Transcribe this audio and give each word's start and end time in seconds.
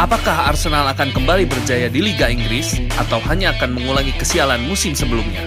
Apakah 0.00 0.48
Arsenal 0.48 0.88
akan 0.96 1.12
kembali 1.12 1.44
berjaya 1.44 1.92
di 1.92 2.00
Liga 2.00 2.32
Inggris 2.32 2.80
atau 2.96 3.20
hanya 3.28 3.52
akan 3.52 3.76
mengulangi 3.76 4.16
kesialan 4.16 4.64
musim 4.64 4.96
sebelumnya? 4.96 5.44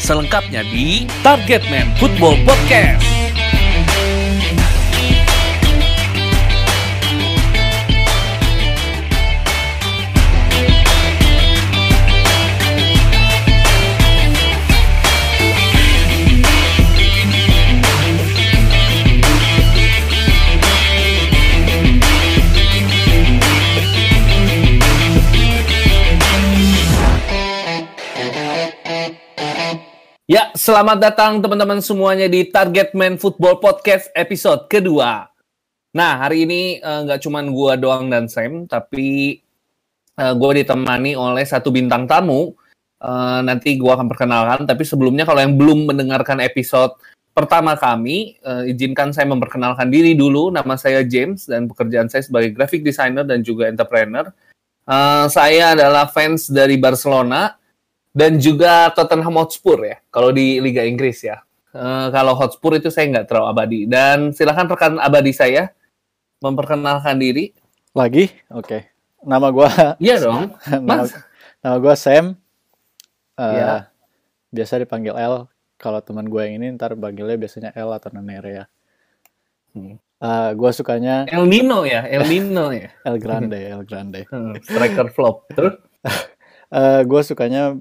Selengkapnya 0.00 0.64
di 0.64 1.04
Target 1.20 1.68
Man 1.68 1.92
Football 2.00 2.40
Podcast. 2.48 3.19
Selamat 30.60 31.00
datang 31.00 31.32
teman-teman 31.40 31.80
semuanya 31.80 32.28
di 32.28 32.44
Target 32.44 32.92
Man 32.92 33.16
Football 33.16 33.64
Podcast 33.64 34.12
episode 34.12 34.68
kedua. 34.68 35.24
Nah, 35.96 36.20
hari 36.20 36.44
ini 36.44 36.76
eh, 36.76 37.00
nggak 37.08 37.16
uh, 37.16 37.22
cuman 37.24 37.48
gua 37.48 37.80
doang 37.80 38.12
dan 38.12 38.28
Sam, 38.28 38.68
tapi 38.68 39.40
uh, 40.20 40.36
gua 40.36 40.52
ditemani 40.52 41.16
oleh 41.16 41.48
satu 41.48 41.72
bintang 41.72 42.04
tamu. 42.04 42.52
Uh, 43.00 43.40
nanti 43.40 43.80
gua 43.80 43.96
akan 43.96 44.12
perkenalkan, 44.12 44.68
tapi 44.68 44.84
sebelumnya 44.84 45.24
kalau 45.24 45.40
yang 45.40 45.56
belum 45.56 45.88
mendengarkan 45.88 46.44
episode 46.44 46.92
pertama 47.32 47.72
kami, 47.80 48.36
uh, 48.44 48.68
izinkan 48.68 49.16
saya 49.16 49.32
memperkenalkan 49.32 49.88
diri 49.88 50.12
dulu. 50.12 50.52
Nama 50.52 50.76
saya 50.76 51.00
James 51.08 51.48
dan 51.48 51.72
pekerjaan 51.72 52.12
saya 52.12 52.20
sebagai 52.20 52.52
graphic 52.52 52.84
designer 52.84 53.24
dan 53.24 53.40
juga 53.40 53.64
entrepreneur. 53.64 54.28
Uh, 54.84 55.24
saya 55.32 55.72
adalah 55.72 56.04
fans 56.12 56.52
dari 56.52 56.76
Barcelona 56.76 57.56
dan 58.10 58.42
juga 58.42 58.90
Tottenham 58.90 59.38
Hotspur 59.38 59.82
ya 59.86 59.96
kalau 60.10 60.34
di 60.34 60.58
Liga 60.58 60.82
Inggris 60.82 61.22
ya. 61.22 61.42
Uh, 61.70 62.10
kalau 62.10 62.34
Hotspur 62.34 62.74
itu 62.74 62.90
saya 62.90 63.06
nggak 63.14 63.30
terlalu 63.30 63.46
abadi 63.46 63.80
dan 63.86 64.34
silahkan 64.34 64.66
rekan 64.66 64.98
abadi 64.98 65.30
saya 65.30 65.70
memperkenalkan 66.42 67.20
diri. 67.20 67.54
Lagi, 67.94 68.30
oke. 68.50 68.66
Okay. 68.66 68.80
Nama 69.22 69.46
gue. 69.52 69.68
Iya 70.04 70.16
dong. 70.24 70.56
nama, 70.66 71.04
nama 71.60 71.76
gue 71.78 71.94
Sam. 71.94 72.34
Uh, 73.36 73.54
ya. 73.54 73.74
Biasa 74.50 74.82
dipanggil 74.82 75.14
L. 75.14 75.46
Kalau 75.80 76.00
teman 76.04 76.28
gue 76.28 76.42
yang 76.44 76.60
ini 76.60 76.76
ntar 76.76 76.92
panggilnya 76.98 77.36
biasanya 77.40 77.70
L 77.72 77.94
atau 77.94 78.12
Nenere 78.12 78.50
ya. 78.50 78.64
Hmm. 79.72 79.96
Uh, 80.20 80.28
eh, 80.28 80.50
gue 80.52 80.70
sukanya 80.76 81.24
El 81.32 81.48
Nino 81.48 81.88
ya, 81.88 82.04
El 82.04 82.28
Nino 82.28 82.68
ya. 82.74 82.92
El 83.08 83.16
Grande, 83.16 83.56
El 83.56 83.82
Grande. 83.88 84.28
Hmm, 84.28 84.52
striker 84.60 85.08
flop. 85.08 85.48
Terus? 85.56 85.80
uh, 86.76 87.00
gue 87.06 87.20
sukanya 87.24 87.80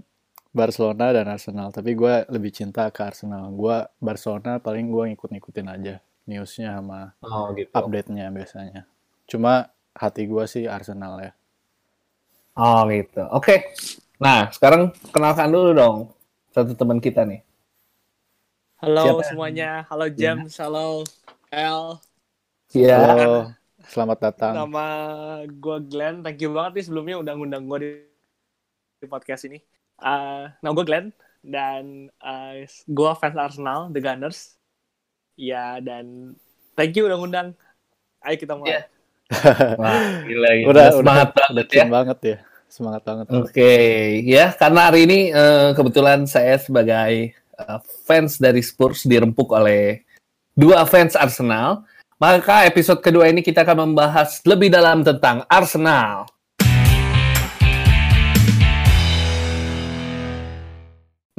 Barcelona 0.50 1.14
dan 1.14 1.30
Arsenal 1.30 1.70
tapi 1.70 1.94
gue 1.94 2.26
lebih 2.34 2.50
cinta 2.50 2.90
ke 2.90 3.06
Arsenal 3.06 3.54
gue 3.54 3.78
Barcelona 4.02 4.58
paling 4.58 4.90
gue 4.90 5.14
ngikut-ngikutin 5.14 5.68
aja 5.70 5.96
newsnya 6.26 6.78
sama 6.78 7.14
oh, 7.22 7.54
gitu. 7.54 7.70
update-nya 7.70 8.34
biasanya 8.34 8.90
cuma 9.30 9.70
hati 9.94 10.26
gue 10.26 10.44
sih 10.50 10.66
Arsenal 10.66 11.22
ya 11.22 11.32
oh 12.58 12.90
gitu 12.90 13.24
oke 13.30 13.46
okay. 13.46 13.60
nah 14.18 14.50
sekarang 14.50 14.90
kenalkan 15.14 15.54
dulu 15.54 15.72
dong 15.78 15.98
satu 16.50 16.74
teman 16.74 16.98
kita 16.98 17.30
nih 17.30 17.46
halo 18.82 19.06
Siapa? 19.06 19.24
semuanya 19.30 19.70
halo. 19.86 20.10
James 20.10 20.54
ya. 20.58 20.66
halo 20.66 21.06
L 21.54 22.02
Iya. 22.70 23.02
Halo, 23.02 23.50
selamat 23.90 24.18
datang. 24.30 24.54
Nama 24.54 24.86
gue 25.50 25.78
Glenn. 25.90 26.22
Thank 26.22 26.46
you 26.46 26.54
banget 26.54 26.78
nih 26.78 26.86
sebelumnya 26.86 27.18
udah 27.18 27.34
ngundang 27.34 27.66
gue 27.66 27.78
di, 27.82 27.90
di 29.02 29.08
podcast 29.10 29.50
ini. 29.50 29.58
Uh, 30.00 30.52
nama 30.64 30.74
gue 30.76 30.86
Glenn 30.88 31.08
dan 31.44 32.08
uh, 32.24 32.64
gue 32.68 33.12
fans 33.20 33.38
Arsenal, 33.40 33.92
The 33.92 34.02
Gunners. 34.04 34.60
Ya 35.40 35.80
dan 35.80 36.36
thank 36.76 36.96
you 36.96 37.08
udah 37.08 37.18
ngundang. 37.20 37.56
Ayo 38.24 38.36
kita 38.36 38.56
mulai. 38.60 38.84
Yeah. 38.84 38.86
Wah, 39.80 40.26
gila, 40.26 40.50
gila. 40.58 40.68
Udah, 40.74 40.88
semangat 40.98 41.30
udah, 41.30 41.40
banget 41.46 41.68
ya. 41.70 41.84
Semangat 41.86 42.20
ya. 42.26 42.38
Semangat 42.70 43.02
banget. 43.02 43.26
Oke, 43.34 43.50
okay. 43.50 44.22
ya 44.30 44.54
karena 44.54 44.90
hari 44.94 45.10
ini 45.10 45.20
uh, 45.34 45.74
kebetulan 45.74 46.30
saya 46.30 46.58
sebagai 46.62 47.34
uh, 47.58 47.82
fans 48.06 48.38
dari 48.38 48.62
Spurs 48.62 49.10
dirempuk 49.10 49.50
oleh 49.54 50.06
dua 50.54 50.86
fans 50.86 51.18
Arsenal. 51.18 51.86
Maka 52.20 52.68
episode 52.68 53.00
kedua 53.00 53.32
ini 53.32 53.40
kita 53.40 53.64
akan 53.64 53.90
membahas 53.90 54.44
lebih 54.44 54.68
dalam 54.68 55.08
tentang 55.08 55.48
Arsenal. 55.48 56.28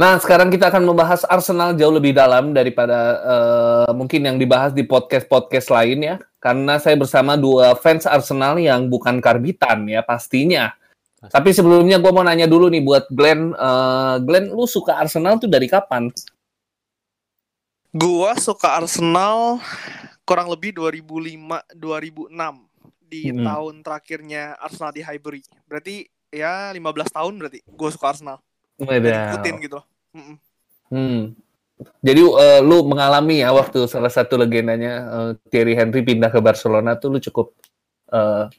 Nah, 0.00 0.16
sekarang 0.16 0.49
kita 0.49 0.72
akan 0.72 0.88
membahas 0.88 1.28
Arsenal 1.28 1.77
jauh 1.77 1.93
lebih 1.93 2.16
dalam 2.16 2.56
daripada 2.56 3.21
uh, 3.21 3.93
mungkin 3.93 4.25
yang 4.25 4.41
dibahas 4.41 4.72
di 4.72 4.81
podcast-podcast 4.81 5.69
lain 5.69 6.00
ya. 6.00 6.16
Karena 6.41 6.81
saya 6.81 6.97
bersama 6.97 7.37
dua 7.37 7.77
fans 7.77 8.09
Arsenal 8.09 8.56
yang 8.56 8.89
bukan 8.89 9.21
karbitan 9.21 9.84
ya 9.84 10.00
pastinya. 10.00 10.72
Pasti. 11.21 11.37
Tapi 11.37 11.53
sebelumnya 11.53 12.00
gue 12.00 12.09
mau 12.16 12.25
nanya 12.25 12.49
dulu 12.49 12.72
nih 12.72 12.81
buat 12.81 13.12
Glenn. 13.12 13.53
Uh, 13.53 14.16
Glenn, 14.25 14.49
lu 14.49 14.65
suka 14.65 14.97
Arsenal 14.97 15.37
tuh 15.37 15.53
dari 15.53 15.69
kapan? 15.69 16.09
Gua 17.93 18.33
suka 18.41 18.81
Arsenal 18.81 19.60
kurang 20.25 20.49
lebih 20.49 20.81
2005 20.81 21.77
2006 21.77 22.33
di 23.05 23.37
hmm. 23.37 23.44
tahun 23.44 23.75
terakhirnya 23.84 24.56
Arsenal 24.65 24.97
di 24.97 25.05
Highbury. 25.05 25.44
Berarti 25.69 26.09
ya 26.33 26.72
15 26.72 26.81
tahun 27.12 27.37
berarti 27.37 27.60
gue 27.69 27.91
suka 27.93 28.16
Arsenal. 28.16 28.41
Beda. 28.81 29.37
Ikutin 29.37 29.60
gitu. 29.60 29.90
Mm 30.15 30.37
Hmm. 30.91 31.38
Jadi 32.03 32.21
uh, 32.21 32.60
lu 32.60 32.84
mengalami 32.84 33.41
ya 33.41 33.54
waktu 33.54 33.87
salah 33.87 34.10
satu 34.10 34.37
legendanya 34.37 35.06
uh, 35.06 35.31
Thierry 35.48 35.78
Henry 35.78 36.03
pindah 36.03 36.28
ke 36.28 36.43
Barcelona 36.43 36.98
tuh 36.98 37.15
lu 37.15 37.19
cukup 37.22 37.54
uh, 38.12 38.50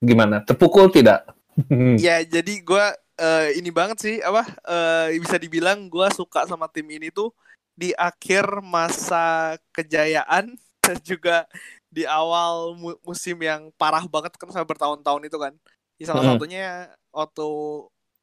gimana? 0.00 0.40
Terpukul 0.46 0.88
tidak? 0.88 1.26
ya, 2.06 2.24
jadi 2.24 2.54
gue 2.64 2.86
uh, 3.20 3.48
ini 3.52 3.68
banget 3.68 3.98
sih 4.00 4.16
apa 4.24 4.46
uh, 4.64 5.12
bisa 5.20 5.36
dibilang 5.36 5.90
gue 5.90 6.06
suka 6.16 6.48
sama 6.48 6.64
tim 6.70 6.88
ini 6.88 7.12
tuh 7.12 7.34
di 7.76 7.92
akhir 7.92 8.64
masa 8.64 9.58
kejayaan 9.76 10.56
dan 10.86 10.96
juga 11.04 11.44
di 11.92 12.08
awal 12.08 12.72
mu 12.72 12.96
musim 13.04 13.36
yang 13.44 13.68
parah 13.76 14.08
banget 14.08 14.32
kan 14.40 14.48
sampai 14.48 14.70
bertahun-tahun 14.70 15.28
itu 15.28 15.36
kan. 15.36 15.52
Ya, 16.00 16.08
salah 16.08 16.24
hmm. 16.24 16.30
satunya 16.40 16.88
waktu 17.12 17.46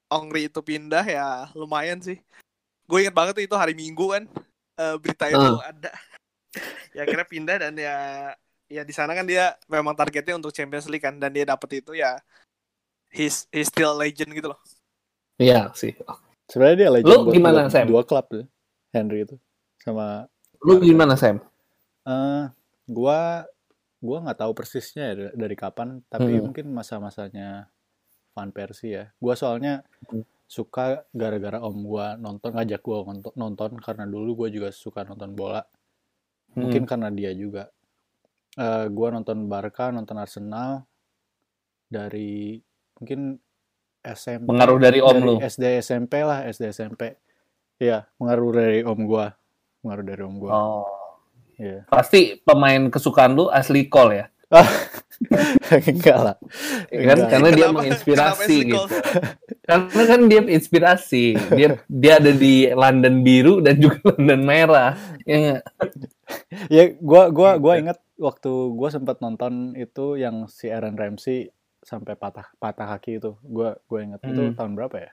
Ongri 0.09 0.49
itu 0.49 0.57
pindah 0.65 1.05
ya 1.05 1.53
lumayan 1.53 2.01
sih. 2.01 2.17
Gue 2.89 3.05
inget 3.05 3.13
banget 3.13 3.37
tuh 3.37 3.45
itu 3.45 3.53
hari 3.53 3.77
Minggu 3.77 4.09
kan 4.09 4.25
uh, 4.81 4.95
berita 4.97 5.29
itu 5.29 5.37
uh. 5.37 5.61
ada. 5.61 5.93
ya 6.97 7.05
kira 7.05 7.21
pindah 7.29 7.61
dan 7.61 7.77
ya 7.77 7.97
ya 8.65 8.81
di 8.81 8.89
sana 8.89 9.13
kan 9.13 9.29
dia 9.29 9.53
memang 9.69 9.93
targetnya 9.93 10.41
untuk 10.41 10.49
Champions 10.49 10.89
League 10.89 11.05
kan 11.05 11.21
dan 11.21 11.29
dia 11.29 11.45
dapet 11.45 11.85
itu 11.85 11.93
ya 11.93 12.17
he's 13.13 13.45
he's 13.53 13.69
still 13.69 13.93
legend 13.93 14.33
gitu 14.33 14.49
loh. 14.49 14.61
Iya 15.37 15.69
sih. 15.77 15.93
Sebenarnya 16.49 16.77
dia 16.77 16.89
legend. 16.89 17.13
Lu 17.13 17.29
gimana 17.29 17.69
Sam? 17.69 17.85
Dua 17.89 18.01
klub 18.01 18.25
tuh 18.25 18.45
Henry 18.89 19.25
itu 19.25 19.37
sama. 19.81 20.25
Lu 20.65 20.81
gimana 20.81 21.13
Sam? 21.13 21.41
Uh, 22.05 22.49
gua 22.89 23.45
gua 24.01 24.17
nggak 24.25 24.39
tahu 24.41 24.51
persisnya 24.57 25.13
ya 25.13 25.29
dari 25.37 25.53
kapan 25.53 26.01
tapi 26.09 26.39
hmm. 26.39 26.49
mungkin 26.49 26.65
masa-masanya 26.73 27.69
Van 28.33 28.49
Persie 28.49 28.93
ya. 28.97 29.05
Gua 29.21 29.37
soalnya 29.37 29.85
hmm. 30.09 30.38
Suka 30.49 31.05
gara-gara 31.13 31.61
om 31.61 31.85
gua 31.85 32.17
nonton 32.17 32.57
ngajak 32.57 32.81
gua 32.81 33.05
nonton, 33.05 33.33
nonton 33.37 33.77
karena 33.77 34.09
dulu 34.09 34.43
gua 34.43 34.49
juga 34.49 34.73
suka 34.73 35.05
nonton 35.05 35.37
bola. 35.37 35.61
Hmm. 35.61 36.65
Mungkin 36.65 36.89
karena 36.89 37.13
dia 37.13 37.29
juga. 37.37 37.69
Uh, 38.57 38.89
gua 38.89 39.13
nonton 39.13 39.45
Barca, 39.45 39.93
nonton 39.93 40.17
Arsenal 40.17 40.89
dari 41.85 42.57
mungkin 42.97 43.37
SMP. 44.01 44.49
Pengaruh 44.49 44.81
dari 44.81 44.99
om 45.05 45.13
dari 45.13 45.27
lu. 45.29 45.35
SD 45.37 45.85
SMP 45.85 46.25
lah, 46.25 46.49
SD 46.49 46.73
SMP. 46.73 47.13
Iya, 47.77 48.09
pengaruh 48.17 48.49
dari 48.57 48.81
om 48.81 48.99
gua. 49.05 49.37
Pengaruh 49.85 50.05
dari 50.09 50.21
om 50.25 50.35
gua. 50.41 50.51
Oh. 50.57 50.89
Iya. 51.59 51.85
Pasti 51.91 52.39
pemain 52.41 52.89
kesukaan 52.89 53.35
lu 53.35 53.51
asli 53.51 53.85
Cole 53.91 54.15
ya? 54.15 54.25
enggak 55.89 56.17
lah. 56.17 56.35
Kan 56.89 57.17
enggak. 57.19 57.29
karena 57.29 57.49
dia 57.53 57.67
menginspirasi 57.69 58.55
gitu. 58.65 58.85
karena 59.67 60.03
kan 60.09 60.21
dia 60.25 60.41
inspirasi. 60.41 61.25
Dia 61.53 61.77
dia 61.85 62.13
ada 62.17 62.31
di 62.33 62.65
London 62.73 63.21
biru 63.21 63.61
dan 63.61 63.77
juga 63.77 64.01
London 64.15 64.41
merah. 64.41 64.97
Ya 65.29 65.61
ya 66.71 66.83
gua 66.97 67.29
gua 67.29 67.61
gua 67.61 67.77
inget 67.77 67.99
waktu 68.17 68.51
gua 68.73 68.89
sempat 68.89 69.21
nonton 69.21 69.77
itu 69.77 70.17
yang 70.17 70.49
si 70.49 70.73
Aaron 70.73 70.97
Ramsey 70.97 71.53
sampai 71.85 72.17
patah 72.17 72.49
patah 72.57 72.97
kaki 72.97 73.21
itu. 73.21 73.37
Gua 73.45 73.77
gua 73.85 73.99
inget 74.01 74.21
hmm. 74.25 74.31
itu 74.33 74.41
tahun 74.57 74.73
berapa 74.73 74.97
ya? 74.97 75.11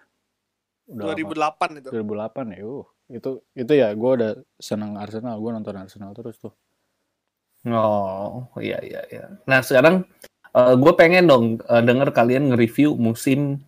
Udah 0.87 1.13
2008 1.13 1.83
itu. 1.85 1.89
2008 1.93 2.57
ya 2.57 2.61
uh. 2.65 2.87
Itu 3.07 3.31
itu 3.53 3.73
ya 3.77 3.93
gua 3.93 4.11
udah 4.17 4.33
senang 4.57 4.97
Arsenal. 4.97 5.37
Gua 5.45 5.53
nonton 5.53 5.77
Arsenal 5.77 6.17
terus 6.17 6.41
tuh 6.41 6.57
Oh, 7.67 8.47
iya 8.63 8.79
iya 8.79 9.03
iya. 9.11 9.25
Nah, 9.45 9.59
sekarang 9.59 10.07
uh, 10.55 10.75
gue 10.79 10.93
pengen 10.95 11.27
dong 11.27 11.45
uh, 11.67 11.83
denger 11.83 12.15
kalian 12.15 12.55
nge-review 12.55 12.95
musim 12.95 13.59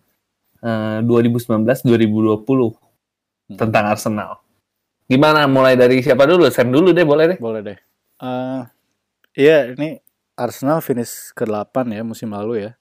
uh, 0.63 1.03
2019-2020 1.03 2.79
Hmm. 3.49 3.57
tentang 3.57 3.89
Arsenal. 3.89 4.45
Gimana? 5.09 5.49
Mulai 5.49 5.73
dari 5.73 6.05
siapa 6.05 6.29
dulu? 6.29 6.45
Sam 6.53 6.69
dulu 6.69 6.93
deh, 6.93 7.01
boleh 7.01 7.33
deh. 7.33 7.37
Boleh 7.41 7.61
deh. 7.65 7.77
Eh, 8.21 8.61
Iya, 9.33 9.73
ini 9.73 9.97
Arsenal 10.37 10.85
finish 10.85 11.33
ke-8 11.33 11.89
ya 11.89 12.05
musim 12.05 12.29
lalu 12.29 12.69
ya. 12.69 12.71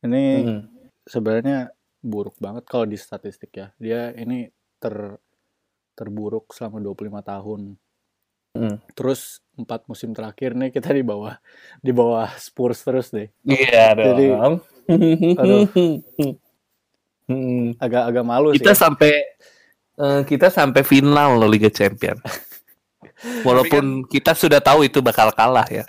Ini 0.00 0.24
Hmm. 0.42 0.62
sebenarnya 1.04 1.68
buruk 2.00 2.40
banget 2.40 2.64
kalau 2.64 2.88
di 2.88 2.96
statistik 2.96 3.52
ya. 3.52 3.68
Dia 3.76 4.16
ini 4.16 4.48
ter 4.80 5.20
terburuk 5.92 6.56
selama 6.56 6.80
25 6.80 7.20
tahun. 7.20 7.76
Hmm. 8.56 8.76
Terus 8.92 9.20
empat 9.56 9.84
musim 9.88 10.12
terakhir 10.12 10.52
nih 10.52 10.68
kita 10.68 10.92
di 10.92 11.00
bawah 11.00 11.36
di 11.80 11.92
bawah 11.92 12.28
Spurs 12.36 12.80
terus 12.80 13.08
deh. 13.08 13.28
Iya 13.42 13.92
Jadi, 13.92 14.24
dong. 14.32 14.54
aduh. 15.36 15.64
Hmm. 17.26 17.74
Agak-agak 17.76 18.24
malu 18.24 18.54
kita 18.54 18.70
sih. 18.70 18.78
ya. 18.78 18.82
sampai 18.86 19.12
eh, 19.96 20.20
kita 20.24 20.46
sampai 20.46 20.82
final 20.82 21.36
loh 21.36 21.50
Liga 21.50 21.68
Champion. 21.68 22.16
Walaupun 23.48 24.04
kita 24.06 24.36
sudah 24.36 24.60
tahu 24.60 24.84
itu 24.84 25.00
bakal 25.00 25.32
kalah 25.32 25.66
ya. 25.66 25.82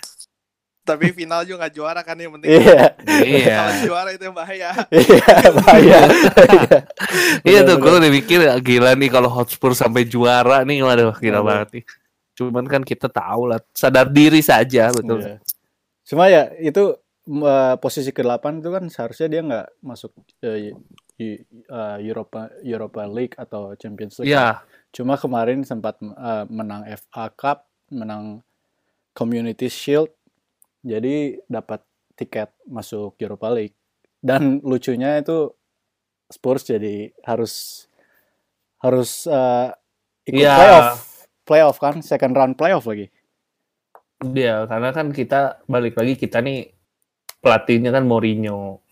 Tapi 0.82 1.12
final 1.12 1.44
juga 1.44 1.68
nggak 1.68 1.74
juara 1.76 2.00
kan 2.00 2.16
yang 2.16 2.32
penting. 2.34 2.48
Iya. 2.48 2.96
Iya. 3.04 3.56
Kalau 3.60 3.74
juara 3.84 4.08
itu 4.10 4.24
yang 4.24 4.32
bahaya. 4.32 4.70
Iya, 4.88 5.28
bahaya. 5.52 6.00
Iya 7.44 7.60
tuh 7.62 7.76
Benar-benar. 7.76 7.84
gue 7.84 8.00
udah 8.00 8.10
mikir 8.10 8.38
gila 8.64 8.90
nih 8.96 9.10
kalau 9.12 9.28
Hotspur 9.28 9.76
sampai 9.76 10.08
juara 10.08 10.64
nih 10.64 10.80
waduh 10.80 11.12
gila 11.14 11.38
Waduh. 11.38 11.44
banget 11.44 11.68
nih. 11.76 11.84
Cuman 12.38 12.70
kan 12.70 12.86
kita 12.86 13.10
tahu 13.10 13.50
lah 13.50 13.58
sadar 13.74 14.06
diri 14.06 14.38
saja 14.38 14.94
betul. 14.94 15.18
Iya. 15.18 15.42
Cuma 16.06 16.30
ya 16.30 16.54
itu 16.62 16.94
eh, 17.26 17.74
posisi 17.82 18.14
ke-8 18.14 18.62
itu 18.62 18.70
kan 18.70 18.84
seharusnya 18.86 19.26
dia 19.26 19.40
nggak 19.42 19.66
masuk 19.82 20.14
eh, 20.46 20.70
Europa 21.98 22.46
Europa 22.62 23.02
League 23.10 23.34
atau 23.34 23.74
Champions 23.74 24.22
League. 24.22 24.30
Iya. 24.30 24.62
Cuma 24.94 25.18
kemarin 25.18 25.66
sempat 25.66 25.98
eh, 25.98 26.44
menang 26.46 26.86
FA 26.94 27.26
Cup, 27.34 27.66
menang 27.90 28.46
Community 29.18 29.66
Shield. 29.66 30.14
Jadi 30.86 31.42
dapat 31.50 31.82
tiket 32.14 32.54
masuk 32.70 33.18
Europa 33.18 33.50
League. 33.50 33.74
Dan 34.22 34.62
lucunya 34.62 35.18
itu 35.18 35.50
Spurs 36.30 36.62
jadi 36.70 37.10
harus 37.26 37.86
harus 38.78 39.26
eh, 39.26 39.74
ikut 40.30 40.38
Iya. 40.38 40.54
playoff. 40.54 41.07
Playoff 41.48 41.80
kan, 41.80 42.04
second 42.04 42.36
round 42.36 42.60
playoff 42.60 42.84
lagi. 42.84 43.08
Iya, 44.20 44.68
karena 44.68 44.92
kan 44.92 45.08
kita 45.16 45.64
balik 45.64 45.96
lagi 45.96 46.20
kita 46.20 46.44
nih 46.44 46.68
pelatihnya 47.40 47.88
kan 47.88 48.04
Mourinho. 48.04 48.84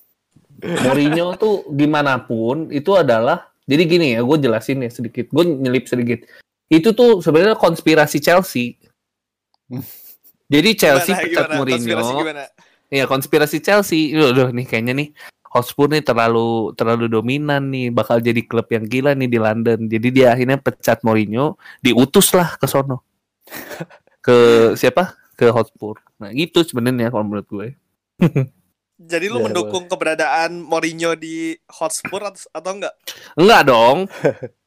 Mourinho 0.84 1.32
tuh 1.40 1.64
gimana 1.72 2.20
pun 2.20 2.68
itu 2.68 2.92
adalah 2.92 3.48
jadi 3.64 3.82
gini 3.88 4.06
ya, 4.12 4.20
gue 4.20 4.36
jelasin 4.36 4.84
ya 4.84 4.90
sedikit, 4.92 5.32
gue 5.32 5.44
nyelip 5.48 5.88
sedikit. 5.88 6.28
Itu 6.68 6.92
tuh 6.92 7.24
sebenarnya 7.24 7.56
konspirasi 7.56 8.20
Chelsea. 8.20 8.76
Jadi 10.44 10.76
Chelsea 10.76 11.16
Gimana, 11.16 11.24
pecat 11.24 11.46
gimana? 11.48 11.70
Konspirasi 11.72 12.04
Mourinho. 12.12 12.20
gimana? 12.20 12.44
Iya 12.92 13.04
konspirasi 13.08 13.58
Chelsea. 13.64 14.12
Loh, 14.12 14.52
nih 14.52 14.68
kayaknya 14.68 14.92
nih 14.92 15.08
Hotspur 15.54 15.86
nih 15.86 16.02
terlalu 16.02 16.74
terlalu 16.74 17.06
dominan 17.06 17.70
nih, 17.70 17.88
bakal 17.88 18.18
jadi 18.18 18.42
klub 18.42 18.66
yang 18.68 18.84
gila 18.84 19.14
nih 19.14 19.30
di 19.30 19.38
London. 19.38 19.86
Jadi 19.86 20.08
dia 20.10 20.34
akhirnya 20.34 20.58
pecat 20.58 20.98
Mourinho, 21.00 21.54
diutus 21.78 22.34
lah 22.34 22.58
ke 22.58 22.66
sono. 22.66 23.06
ke 24.20 24.36
siapa? 24.74 25.14
Ke 25.34 25.48
Hotspur. 25.48 26.02
Nah, 26.18 26.30
gitu 26.30 26.60
sebenarnya 26.60 27.08
kalau 27.08 27.22
menurut 27.22 27.46
gue. 27.46 27.68
Jadi 28.96 29.26
lu 29.26 29.38
Iya, 29.38 29.44
mendukung 29.44 29.84
keberadaan 29.86 30.58
Mourinho 30.58 31.14
di 31.14 31.54
Hotspur 31.68 32.22
atau, 32.24 32.42
atau 32.48 32.70
enggak? 32.72 32.94
Enggak 33.34 33.62
dong. 33.64 33.98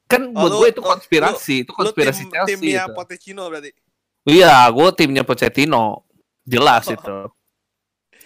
Kan 0.04 0.32
Oh, 0.32 0.40
buat 0.40 0.50
lu- 0.50 0.58
gue 0.58 0.68
itu 0.70 0.80
lu- 0.80 0.88
konspirasi, 0.88 1.54
itu 1.64 1.70
Lu 1.70 1.76
konspirasi 1.78 2.22
tim, 2.22 2.30
Chelsea. 2.30 2.48
timnya 2.54 2.82
itu. 2.82 2.94
Pochettino 2.94 3.42
berarti. 3.44 3.70
Iya, 4.24 4.68
gue 4.68 4.88
timnya 4.94 5.20
Pochettino. 5.20 6.04
Jelas 6.44 6.84
Oh. 6.86 6.94
itu. 6.94 7.16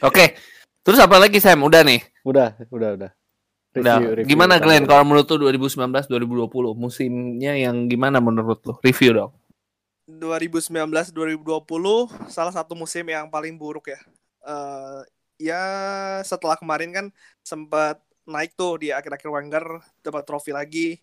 Oke. 0.00 0.38
Terus 0.82 0.98
apa 0.98 1.16
lagi 1.22 1.38
Sam? 1.38 1.62
Udah 1.62 1.86
nih. 1.86 2.02
Udah, 2.26 2.58
udah, 2.70 2.90
udah. 2.98 3.10
Udah. 3.72 3.96
Review- 4.02 4.12
review 4.18 4.28
gimana. 4.34 4.60
Glenn 4.60 4.84
kalau 4.84 5.06
menurut 5.06 5.24
lu 5.32 5.48
2019 5.48 6.10
2020 6.10 6.76
musimnya 6.76 7.56
yang 7.56 7.88
gimana 7.88 8.20
menurut 8.20 8.60
lu? 8.66 8.74
Review 8.84 9.16
dong. 9.16 9.32
2019-2020 10.10 11.14
salah 12.28 12.52
satu 12.52 12.74
musim 12.76 13.06
yang 13.08 13.30
paling 13.30 13.56
buruk 13.56 13.94
ya. 13.94 14.00
Eh 14.44 15.00
ya 15.40 15.62
setelah 16.22 16.58
kemarin 16.58 16.90
kan 16.92 17.06
sempat 17.42 17.98
naik 18.22 18.54
tuh 18.54 18.78
di 18.78 18.94
akhir-akhir 18.94 19.30
Wenger 19.30 19.64
dapat 20.04 20.22
trofi 20.26 20.52
lagi. 20.52 21.00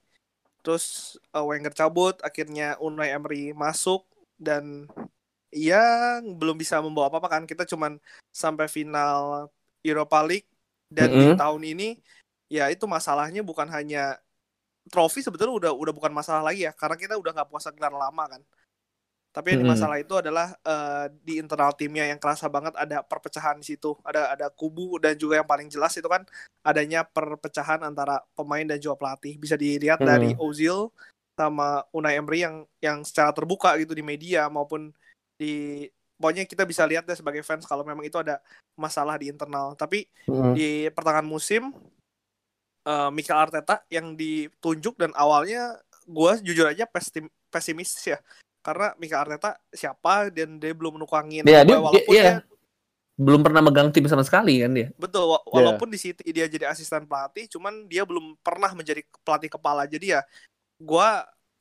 Terus 0.61 1.15
eh, 1.33 1.41
Wenger 1.41 1.73
cabut, 1.73 2.19
akhirnya 2.21 2.75
Unai 2.83 3.15
Emery 3.15 3.55
masuk 3.55 4.05
dan 4.35 4.85
ya 5.49 6.19
belum 6.21 6.59
bisa 6.59 6.77
membawa 6.83 7.09
apa-apa 7.09 7.39
kan. 7.39 7.43
Kita 7.49 7.65
cuman 7.65 7.97
sampai 8.29 8.69
final 8.69 9.49
Europa 9.85 10.19
League 10.29 10.47
dan 10.91 11.09
di 11.19 11.25
Mm-mm. 11.25 11.37
tahun 11.39 11.61
ini 11.63 11.83
ya 12.49 12.67
itu 12.73 12.85
masalahnya 12.89 13.41
bukan 13.45 13.67
hanya 13.69 14.17
trofi 14.89 15.19
sebetulnya 15.25 15.53
udah 15.59 15.71
udah 15.75 15.93
bukan 15.97 16.13
masalah 16.13 16.41
lagi 16.47 16.65
ya 16.67 16.71
karena 16.73 16.97
kita 16.97 17.13
udah 17.21 17.31
nggak 17.35 17.49
puasa 17.51 17.69
gelar 17.75 17.93
lama 17.93 18.23
kan. 18.37 18.41
Tapi 19.29 19.53
yang 19.53 19.61
Mm-mm. 19.61 19.69
masalah 19.69 20.01
itu 20.01 20.13
adalah 20.17 20.57
eh, 20.65 21.05
di 21.21 21.37
internal 21.37 21.71
timnya 21.77 22.03
yang 22.09 22.17
kerasa 22.17 22.49
banget 22.49 22.73
ada 22.73 23.05
perpecahan 23.05 23.61
di 23.61 23.65
situ. 23.69 23.93
Ada 24.01 24.33
ada 24.33 24.47
kubu 24.49 24.97
dan 24.97 25.13
juga 25.21 25.37
yang 25.39 25.45
paling 25.49 25.69
jelas 25.69 25.93
itu 25.95 26.09
kan 26.09 26.25
adanya 26.65 27.05
perpecahan 27.05 27.79
antara 27.85 28.25
pemain 28.33 28.65
dan 28.65 28.81
juga 28.81 28.97
pelatih. 28.97 29.37
Bisa 29.37 29.53
dilihat 29.53 30.01
Hmm. 30.01 30.07
dari 30.09 30.33
Ozil 30.41 30.89
sama 31.37 31.85
Unai 31.95 32.17
Emery 32.19 32.43
yang 32.43 32.55
yang 32.81 32.97
secara 33.05 33.31
terbuka 33.31 33.77
gitu 33.79 33.93
di 33.93 34.03
media 34.03 34.49
maupun 34.49 34.91
di 35.39 35.85
pokoknya 36.19 36.43
kita 36.43 36.67
bisa 36.67 36.83
lihat 36.83 37.07
deh 37.07 37.15
sebagai 37.15 37.39
fans 37.41 37.63
kalau 37.63 37.81
memang 37.81 38.03
itu 38.03 38.19
ada 38.19 38.43
masalah 38.75 39.15
di 39.15 39.31
internal. 39.31 39.71
Tapi 39.73 40.03
di 40.53 40.91
pertengahan 40.91 41.23
musim 41.25 41.71
eh 42.81 43.09
Mikel 43.11 43.35
Arteta 43.35 43.83
yang 43.87 44.15
ditunjuk 44.15 44.95
dan 44.95 45.11
awalnya 45.15 45.79
gue 46.03 46.31
jujur 46.41 46.67
aja 46.67 46.87
pestim- 46.87 47.29
pesimis 47.47 47.91
ya 48.01 48.17
karena 48.59 48.95
Mikel 48.97 49.19
Arteta 49.19 49.59
siapa 49.69 50.31
dan 50.31 50.57
dia 50.57 50.71
belum 50.73 50.95
menukangin 50.97 51.43
Iya, 51.43 51.63
gue 51.63 51.69
dia- 51.69 51.79
walaupun 51.79 52.13
iya. 52.15 52.23
dia 52.23 52.37
Belum 53.19 53.43
pernah 53.43 53.59
megang 53.59 53.91
tim 53.91 54.07
sama 54.07 54.23
sekali 54.23 54.63
kan 54.63 54.71
dia. 54.71 54.95
betul 54.95 55.27
wa- 55.27 55.43
walaupun 55.43 55.91
di 55.91 55.99
City 55.99 56.23
dia 56.31 56.47
jadi 56.47 56.71
asisten 56.71 57.03
pelatih 57.03 57.51
cuman 57.51 57.83
dia 57.85 58.07
belum 58.07 58.39
pernah 58.39 58.71
menjadi 58.71 59.03
pelatih 59.27 59.51
kepala 59.51 59.83
jadi 59.83 60.19
ya 60.19 60.21
gue 60.79 61.09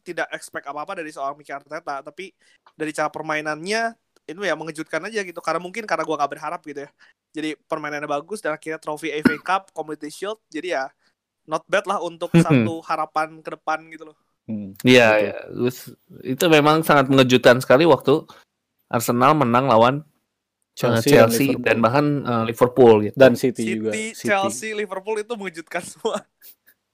tidak 0.07 0.31
expect 0.31 0.71
apa 0.71 0.87
apa 0.87 1.03
dari 1.03 1.11
seorang 1.11 1.35
Mikel 1.35 1.59
Arteta 1.59 1.99
tapi 2.01 2.31
dari 2.79 2.95
cara 2.95 3.11
permainannya 3.11 3.91
itu 4.29 4.45
ya 4.45 4.53
mengejutkan 4.53 5.01
aja 5.09 5.25
gitu 5.25 5.41
karena 5.41 5.57
mungkin 5.57 5.89
karena 5.89 6.05
gue 6.05 6.17
gak 6.21 6.33
berharap 6.37 6.61
gitu 6.61 6.85
ya 6.85 6.91
jadi 7.33 7.57
permainannya 7.65 8.05
bagus 8.05 8.45
dan 8.45 8.53
akhirnya 8.53 8.77
trofi 8.77 9.09
FA 9.25 9.37
Cup 9.41 9.73
Community 9.73 10.13
Shield 10.13 10.37
jadi 10.53 10.69
ya 10.77 10.85
not 11.49 11.65
bad 11.65 11.89
lah 11.89 12.05
untuk 12.05 12.29
satu 12.37 12.85
harapan 12.85 13.41
ke 13.41 13.57
depan 13.57 13.89
gitu 13.89 14.13
loh 14.13 14.19
Hmm, 14.49 14.73
Iya, 14.81 15.09
betul. 15.13 15.29
ya. 15.29 15.37
Terus 15.53 15.79
itu 16.25 16.45
memang 16.49 16.81
sangat 16.81 17.13
mengejutkan 17.13 17.61
sekali 17.61 17.85
waktu 17.85 18.25
Arsenal 18.89 19.37
menang 19.37 19.69
lawan 19.69 20.01
eh, 20.01 20.05
Chelsea, 20.73 21.13
Chelsea, 21.13 21.53
dan, 21.53 21.61
dan, 21.61 21.77
Liverpool. 21.77 21.85
bahkan 21.85 22.07
eh, 22.25 22.45
Liverpool 22.49 22.95
gitu. 23.05 23.17
dan 23.21 23.33
City, 23.37 23.61
City, 23.61 23.73
juga. 23.77 23.91
City. 23.93 24.25
Chelsea, 24.25 24.69
Liverpool 24.73 25.21
itu 25.21 25.33
mengejutkan 25.37 25.85
semua 25.93 26.25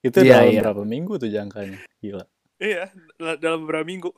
Itu 0.02 0.18
Iya, 0.26 0.42
dalam 0.42 0.50
iya. 0.50 0.60
berapa 0.66 0.82
minggu 0.82 1.14
tuh 1.22 1.30
jangkanya? 1.30 1.78
Gila. 2.02 2.26
iya 2.58 2.90
dal- 3.22 3.38
dalam 3.38 3.62
beberapa 3.62 3.86
minggu 3.86 4.10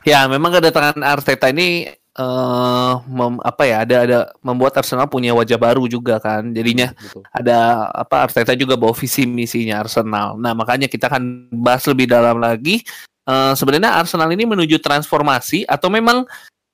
Ya, 0.00 0.24
memang 0.24 0.48
kedatangan 0.56 0.96
Arteta 1.04 1.52
ini 1.52 1.92
eh 2.10 2.92
mem- 3.06 3.38
apa 3.44 3.62
ya 3.68 3.86
ada 3.86 3.96
ada 4.02 4.18
membuat 4.40 4.74
Arsenal 4.80 5.06
punya 5.12 5.36
wajah 5.36 5.60
baru 5.60 5.84
juga 5.84 6.16
kan. 6.16 6.56
Jadinya 6.56 6.96
Betul. 6.96 7.20
ada 7.28 7.84
apa 7.92 8.24
Arteta 8.24 8.56
juga 8.56 8.80
bawa 8.80 8.96
visi 8.96 9.28
misinya 9.28 9.84
Arsenal. 9.84 10.40
Nah, 10.40 10.56
makanya 10.56 10.88
kita 10.88 11.12
akan 11.12 11.52
bahas 11.52 11.84
lebih 11.84 12.08
dalam 12.08 12.40
lagi 12.40 12.80
eh 13.28 13.52
sebenarnya 13.52 14.00
Arsenal 14.00 14.32
ini 14.32 14.48
menuju 14.48 14.80
transformasi 14.80 15.68
atau 15.68 15.92
memang 15.92 16.24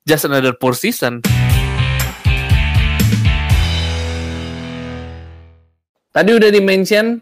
just 0.06 0.22
another 0.22 0.54
poor 0.54 0.78
season. 0.78 1.18
Tadi 6.14 6.30
udah 6.30 6.48
di-mention 6.48 7.18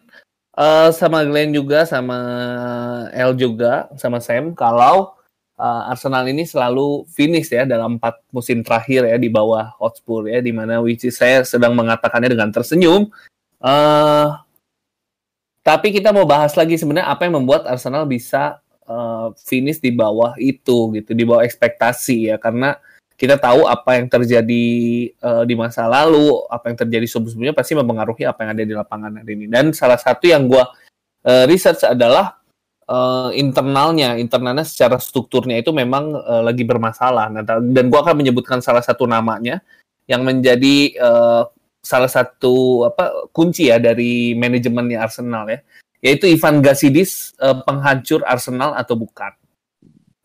eh, 0.54 0.88
sama 0.92 1.24
Glenn 1.24 1.56
juga 1.56 1.88
sama 1.88 2.20
El 3.16 3.32
juga 3.40 3.88
sama 3.96 4.20
Sam 4.20 4.52
kalau 4.52 5.16
eh, 5.58 5.90
Arsenal 5.90 6.24
ini 6.30 6.44
selalu 6.46 7.06
finish 7.10 7.50
ya 7.52 7.64
dalam 7.66 7.96
empat 7.98 8.22
musim 8.34 8.62
terakhir 8.66 9.06
ya 9.08 9.16
di 9.18 9.28
bawah 9.30 9.74
Hotspur 9.78 10.26
ya 10.30 10.38
di 10.44 10.50
mana 10.54 10.80
which 10.82 11.06
saya 11.10 11.42
sedang 11.46 11.74
mengatakannya 11.78 12.30
dengan 12.32 12.50
tersenyum. 12.54 13.10
eh 13.64 14.28
tapi 15.64 15.96
kita 15.96 16.12
mau 16.12 16.28
bahas 16.28 16.52
lagi 16.60 16.76
sebenarnya 16.76 17.08
apa 17.08 17.24
yang 17.24 17.40
membuat 17.40 17.64
Arsenal 17.64 18.04
bisa 18.04 18.60
eh, 18.84 19.28
finish 19.40 19.80
di 19.80 19.90
bawah 19.94 20.36
itu 20.36 20.92
gitu, 20.92 21.10
di 21.16 21.24
bawah 21.24 21.42
ekspektasi 21.46 22.34
ya 22.34 22.36
karena 22.36 22.76
kita 23.14 23.38
tahu 23.38 23.70
apa 23.70 23.94
yang 23.94 24.10
terjadi 24.10 24.66
uh, 25.22 25.46
di 25.46 25.54
masa 25.54 25.86
lalu, 25.86 26.42
apa 26.50 26.66
yang 26.70 26.78
terjadi 26.82 27.06
sebelumnya 27.06 27.54
pasti 27.54 27.78
mempengaruhi 27.78 28.26
apa 28.26 28.42
yang 28.42 28.50
ada 28.58 28.64
di 28.66 28.74
lapangan 28.74 29.22
hari 29.22 29.38
ini. 29.38 29.46
Dan 29.46 29.70
salah 29.70 29.98
satu 29.98 30.26
yang 30.26 30.50
gue 30.50 30.64
uh, 31.30 31.44
research 31.46 31.86
adalah 31.86 32.42
uh, 32.88 33.30
internalnya, 33.32 34.16
internalnya 34.16 34.64
secara 34.64 35.00
strukturnya 35.00 35.60
itu 35.60 35.70
memang 35.72 36.14
uh, 36.14 36.42
lagi 36.44 36.64
bermasalah. 36.64 37.30
Nah, 37.32 37.42
dan 37.44 37.84
gue 37.88 38.00
akan 38.00 38.16
menyebutkan 38.16 38.60
salah 38.60 38.84
satu 38.84 39.08
namanya 39.08 39.60
yang 40.04 40.24
menjadi 40.24 40.92
uh, 41.00 41.48
salah 41.84 42.08
satu 42.08 42.88
apa 42.88 43.28
kunci 43.32 43.68
ya 43.68 43.76
dari 43.76 44.32
manajemennya 44.36 45.04
Arsenal 45.04 45.48
ya, 45.48 45.60
yaitu 46.00 46.28
Ivan 46.28 46.64
Gasidis 46.64 47.36
uh, 47.40 47.60
penghancur 47.64 48.24
Arsenal 48.24 48.76
atau 48.76 48.96
bukan. 48.96 49.32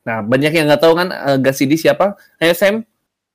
Nah, 0.07 0.23
banyak 0.23 0.55
yang 0.55 0.65
nggak 0.71 0.81
tahu 0.83 0.93
kan 0.95 1.09
uh, 1.11 1.37
Gasidis 1.39 1.83
siapa? 1.83 2.15
Ayo 2.39 2.55
Sam, 2.55 2.87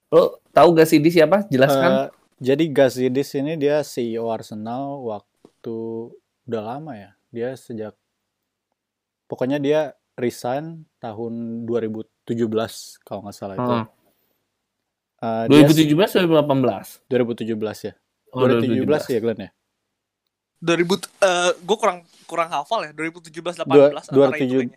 lo 0.09 0.41
tahu 0.53 0.73
Gasidis 0.77 1.17
siapa? 1.17 1.45
Jelaskan. 1.53 1.91
Uh, 1.91 2.09
jadi 2.41 2.65
Gasidis 2.73 3.33
ini 3.37 3.57
dia 3.57 3.81
CEO 3.81 4.29
Arsenal 4.29 5.01
waktu 5.05 5.77
udah 6.45 6.63
lama 6.65 6.93
ya. 6.93 7.11
Dia 7.33 7.57
sejak 7.57 7.97
pokoknya 9.27 9.59
dia 9.59 9.93
resign 10.15 10.87
tahun 11.03 11.65
2017 11.67 13.05
kalau 13.05 13.21
nggak 13.27 13.37
salah 13.37 13.57
itu. 13.59 13.75
Hmm. 13.75 13.87
Uh, 15.25 15.45
2017 15.49 16.21
atau 16.21 16.45
2018? 16.45 17.09
2017 17.09 17.89
ya. 17.89 17.93
Oh, 18.35 18.45
2017, 18.45 18.85
2017 18.85 19.15
ya 19.15 19.21
Glenn 19.23 19.41
ya. 19.41 19.51
2000 20.65 20.81
uh, 20.81 21.53
gue 21.61 21.77
kurang 21.77 21.99
kurang 22.25 22.49
hafal 22.49 22.89
ya 22.89 22.93
2017 22.97 23.69
18 23.69 23.69
Dua, 24.09 24.33
2007 24.33 24.73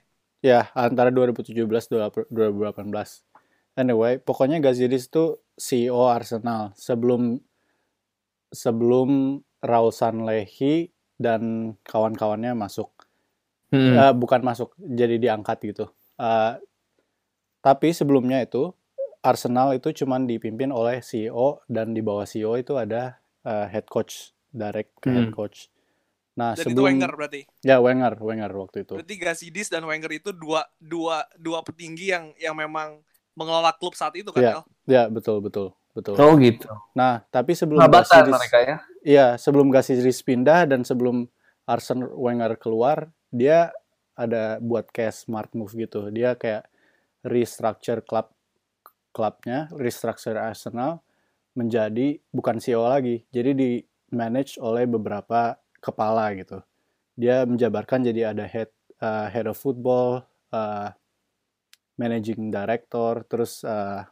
Ya, 0.45 0.69
antara 0.77 1.09
2017 1.09 1.65
2018. 2.29 2.29
Anyway, 3.77 4.21
pokoknya 4.21 4.61
Gazidis 4.61 5.09
itu 5.09 5.41
CEO 5.57 6.05
Arsenal 6.05 6.73
sebelum 6.77 7.41
sebelum 8.53 9.41
Rausan 9.65 10.25
Lehi 10.29 10.93
dan 11.17 11.73
kawan-kawannya 11.89 12.53
masuk. 12.53 12.93
Hmm. 13.67 13.93
Uh, 13.99 14.13
bukan 14.15 14.41
masuk, 14.43 14.71
jadi 14.79 15.19
diangkat 15.19 15.75
gitu. 15.75 15.85
Uh, 16.15 16.55
tapi 17.59 17.91
sebelumnya 17.91 18.39
itu 18.39 18.71
Arsenal 19.19 19.75
itu 19.75 19.91
cuma 19.91 20.15
dipimpin 20.23 20.71
oleh 20.71 21.03
CEO 21.03 21.59
dan 21.67 21.91
di 21.91 21.99
bawah 21.99 22.23
CEO 22.23 22.55
itu 22.55 22.79
ada 22.79 23.19
uh, 23.43 23.67
head 23.67 23.83
coach, 23.91 24.31
direct 24.55 24.95
ke 25.03 25.11
hmm. 25.11 25.15
head 25.19 25.31
coach. 25.35 25.67
Nah, 26.37 26.53
dan 26.53 26.69
sebelum, 26.69 26.85
itu 26.85 26.89
Wenger 26.93 27.11
berarti. 27.17 27.41
Ya, 27.65 27.81
Wenger, 27.81 28.13
Wenger 28.21 28.51
waktu 28.53 28.85
itu. 28.85 28.93
Berarti 28.93 29.15
Gasidis 29.17 29.67
dan 29.73 29.83
Wenger 29.89 30.11
itu 30.13 30.29
dua 30.29 30.69
dua 30.77 31.25
dua 31.33 31.65
petinggi 31.65 32.13
yang 32.13 32.29
yang 32.37 32.53
memang 32.53 33.01
mengelola 33.33 33.73
klub 33.73 33.97
saat 33.97 34.13
itu 34.17 34.29
kan, 34.29 34.41
ya, 34.41 34.53
Ya, 34.85 35.03
betul, 35.09 35.41
betul, 35.41 35.73
betul. 35.93 36.17
Oh, 36.17 36.33
gitu. 36.41 36.69
Nah, 36.93 37.25
tapi 37.33 37.57
sebelum 37.57 37.81
Gasidis 37.81 38.33
mereka 38.33 38.59
ya. 38.61 38.77
Iya, 39.01 39.27
sebelum 39.41 39.73
Gasidis 39.73 40.21
pindah 40.21 40.69
dan 40.69 40.85
sebelum 40.85 41.25
Arsene 41.65 42.05
Wenger 42.05 42.55
keluar, 42.57 43.09
dia 43.37 43.71
ada 44.17 44.57
buat 44.57 44.89
kayak 44.89 45.13
smart 45.13 45.53
move 45.53 45.77
gitu. 45.77 46.09
Dia 46.09 46.33
kayak 46.33 46.65
restructure 47.21 48.01
klub 48.01 48.33
klubnya, 49.13 49.69
restructure 49.77 50.37
Arsenal 50.37 51.05
menjadi 51.57 52.17
bukan 52.33 52.57
CEO 52.57 52.85
lagi. 52.85 53.25
Jadi 53.33 53.51
di 53.53 53.69
manage 54.13 54.57
oleh 54.61 54.85
beberapa 54.85 55.57
kepala 55.81 56.33
gitu. 56.37 56.61
Dia 57.17 57.45
menjabarkan 57.45 58.05
jadi 58.05 58.33
ada 58.33 58.45
head 58.45 58.69
uh, 59.01 59.25
head 59.29 59.49
of 59.49 59.57
football, 59.57 60.21
uh, 60.53 60.93
managing 61.97 62.53
director, 62.53 63.25
terus 63.25 63.65
uh, 63.65 64.05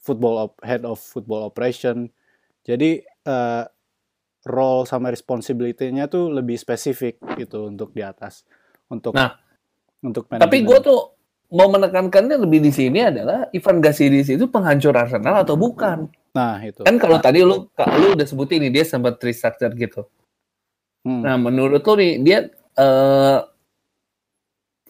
football 0.00 0.48
op 0.48 0.52
head 0.60 0.84
of 0.84 1.00
football 1.00 1.48
operation. 1.48 2.12
Jadi 2.64 3.00
uh, 3.24 3.64
role 4.44 4.84
sama 4.88 5.12
responsibility-nya 5.12 6.08
tuh 6.08 6.32
lebih 6.32 6.56
spesifik 6.56 7.20
gitu 7.36 7.68
untuk 7.68 7.92
di 7.92 8.04
atas. 8.04 8.44
Untuk 8.90 9.14
Nah, 9.14 9.38
untuk 10.02 10.26
Tapi 10.26 10.66
gue 10.66 10.78
tuh 10.82 11.14
mau 11.50 11.66
menekankannya 11.70 12.38
lebih 12.38 12.62
di 12.62 12.70
sini 12.74 13.02
adalah 13.02 13.50
Ivan 13.50 13.82
Gasidis 13.82 14.30
itu 14.30 14.46
penghancur 14.46 14.94
Arsenal 14.94 15.42
atau 15.42 15.58
bukan? 15.58 16.10
Nah, 16.30 16.62
itu. 16.62 16.86
Kan 16.86 16.98
kalau 16.98 17.18
nah, 17.18 17.24
tadi 17.24 17.42
lu 17.42 17.66
lu 17.74 18.06
udah 18.14 18.26
sebutin 18.26 18.62
ini 18.62 18.70
dia 18.70 18.86
sempat 18.86 19.18
restructure 19.18 19.74
gitu. 19.74 20.06
Hmm. 21.02 21.26
Nah, 21.26 21.36
menurut 21.40 21.82
lo 21.82 21.94
nih 21.98 22.22
dia 22.22 22.38
uh, 22.78 23.40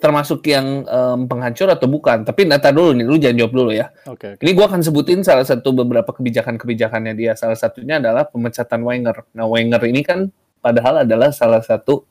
termasuk 0.00 0.44
yang 0.48 0.84
um, 0.84 1.24
penghancur 1.24 1.68
atau 1.72 1.88
bukan? 1.88 2.28
Tapi 2.28 2.44
nata 2.44 2.68
dulu 2.72 2.92
nih, 2.92 3.06
lu 3.08 3.16
jangan 3.16 3.36
jawab 3.40 3.52
dulu 3.56 3.70
ya. 3.72 3.88
Oke. 4.04 4.16
Okay, 4.16 4.30
okay. 4.36 4.42
Ini 4.44 4.50
gue 4.52 4.66
akan 4.68 4.80
sebutin 4.84 5.20
salah 5.24 5.46
satu 5.48 5.72
beberapa 5.72 6.12
kebijakan-kebijakannya 6.12 7.16
dia. 7.16 7.32
Salah 7.36 7.56
satunya 7.56 7.96
adalah 8.00 8.28
pemecatan 8.28 8.80
Wenger. 8.84 9.16
Nah, 9.32 9.48
Wenger 9.48 9.80
ini 9.88 10.04
kan 10.04 10.28
padahal 10.60 11.08
adalah 11.08 11.32
salah 11.32 11.64
satu 11.64 12.04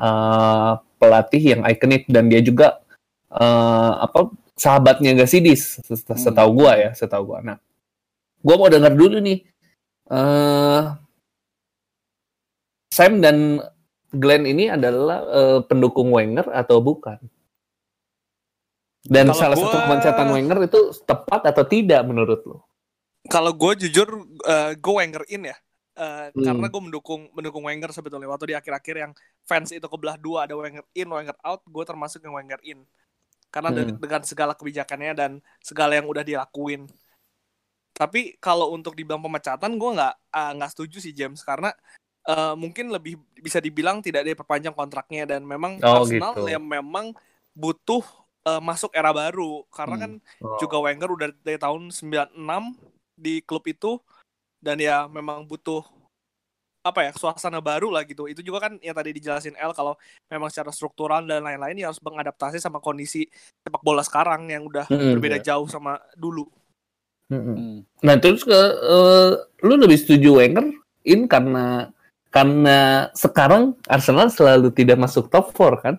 uh, 0.00 0.80
pelatih 1.02 1.42
yang 1.42 1.66
ikonik 1.66 2.06
dan 2.06 2.30
dia 2.30 2.38
juga 2.38 2.78
uh, 3.34 4.06
apa 4.06 4.30
sahabatnya 4.54 5.18
Gasidis 5.18 5.82
setahu 6.14 6.54
hmm. 6.54 6.58
gue 6.62 6.72
ya, 6.78 6.90
setahu 6.94 7.34
gue. 7.34 7.38
Nah, 7.42 7.58
gue 8.38 8.54
mau 8.54 8.70
dengar 8.70 8.94
dulu 8.94 9.18
nih. 9.18 9.42
Uh, 10.06 10.94
Sam 12.92 13.18
dan 13.24 13.58
Glenn 14.12 14.44
ini 14.44 14.68
adalah 14.68 15.24
uh, 15.24 15.58
pendukung 15.64 16.12
Wenger 16.12 16.52
atau 16.52 16.84
bukan? 16.84 17.16
Dan 19.02 19.32
Kalau 19.32 19.40
salah 19.40 19.56
gua... 19.56 19.64
satu 19.66 19.78
pemecatan 19.88 20.28
Wenger 20.30 20.58
itu 20.68 20.80
tepat 21.02 21.40
atau 21.48 21.64
tidak 21.66 22.04
menurut 22.06 22.40
lo? 22.46 22.68
Kalau 23.26 23.56
gue 23.56 23.88
jujur, 23.88 24.28
uh, 24.44 24.76
gue 24.76 24.92
Wenger 24.92 25.24
in 25.32 25.48
ya. 25.48 25.56
Uh, 25.92 26.32
hmm. 26.32 26.44
Karena 26.44 26.66
gue 26.72 26.82
mendukung 26.82 27.28
mendukung 27.36 27.62
Wenger 27.68 27.92
sebetulnya 27.92 28.24
waktu 28.24 28.52
di 28.52 28.56
akhir-akhir 28.56 28.96
yang 28.96 29.12
fans 29.44 29.76
itu 29.76 29.84
kebelah 29.84 30.16
dua 30.16 30.48
ada 30.48 30.56
Wenger 30.56 30.84
in, 30.96 31.08
Wenger 31.08 31.36
out, 31.44 31.60
gue 31.68 31.84
termasuk 31.84 32.24
yang 32.24 32.32
Wenger 32.32 32.60
in. 32.64 32.80
Karena 33.52 33.68
hmm. 33.68 34.00
dengan 34.00 34.22
segala 34.24 34.56
kebijakannya 34.56 35.12
dan 35.12 35.30
segala 35.60 36.00
yang 36.00 36.08
udah 36.08 36.24
dilakuin. 36.24 36.88
Tapi 37.92 38.40
kalau 38.40 38.72
untuk 38.72 38.96
dibilang 38.96 39.20
pemecatan, 39.20 39.76
gue 39.76 39.90
nggak 40.00 40.14
nggak 40.32 40.70
uh, 40.70 40.72
setuju 40.72 40.96
sih 41.04 41.12
James 41.12 41.44
karena 41.44 41.68
uh, 42.28 42.54
mungkin 42.56 42.90
lebih 42.90 43.18
bisa 43.36 43.58
dibilang 43.58 44.00
tidak 44.00 44.26
diperpanjang 44.26 44.74
kontraknya 44.74 45.28
dan 45.36 45.44
memang 45.44 45.78
oh, 45.82 46.02
Arsenal 46.02 46.34
gitu. 46.40 46.48
yang 46.50 46.64
memang 46.64 47.12
butuh 47.52 48.00
uh, 48.46 48.62
masuk 48.62 48.90
era 48.94 49.10
baru 49.12 49.66
karena 49.70 49.96
hmm. 49.96 50.02
kan 50.02 50.12
oh. 50.40 50.58
juga 50.58 50.76
Wenger 50.80 51.10
udah 51.10 51.28
dari 51.42 51.58
tahun 51.58 51.90
96 51.90 52.32
di 53.18 53.44
klub 53.44 53.64
itu 53.68 54.00
dan 54.62 54.78
ya 54.78 55.10
memang 55.10 55.42
butuh 55.42 55.82
apa 56.82 57.06
ya 57.06 57.10
suasana 57.14 57.62
baru 57.62 57.94
lah 57.94 58.02
gitu 58.02 58.26
itu 58.26 58.42
juga 58.42 58.66
kan 58.66 58.74
yang 58.82 58.94
tadi 58.94 59.14
dijelasin 59.14 59.54
L 59.54 59.70
kalau 59.70 59.94
memang 60.26 60.50
secara 60.50 60.74
struktural 60.74 61.22
dan 61.22 61.46
lain-lain 61.46 61.78
ya 61.78 61.86
harus 61.90 62.02
mengadaptasi 62.02 62.58
sama 62.58 62.82
kondisi 62.82 63.22
sepak 63.62 63.82
bola 63.86 64.02
sekarang 64.02 64.50
yang 64.50 64.66
udah 64.66 64.90
hmm, 64.90 65.14
berbeda 65.18 65.38
ya. 65.38 65.54
jauh 65.54 65.70
sama 65.70 65.98
dulu. 66.18 66.42
Hmm. 67.30 67.86
Nah 68.02 68.14
terus 68.18 68.42
ke 68.42 68.60
uh, 68.82 69.38
lu 69.62 69.74
lebih 69.78 69.94
setuju 69.94 70.42
Wenger 70.42 70.74
in 71.06 71.30
karena 71.30 71.94
karena 72.34 73.08
sekarang 73.14 73.78
Arsenal 73.86 74.26
selalu 74.32 74.74
tidak 74.74 74.98
masuk 74.98 75.30
top 75.30 75.54
4 75.54 75.84
kan? 75.86 75.94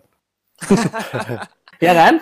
ya 1.85 1.95
kan? 1.95 2.19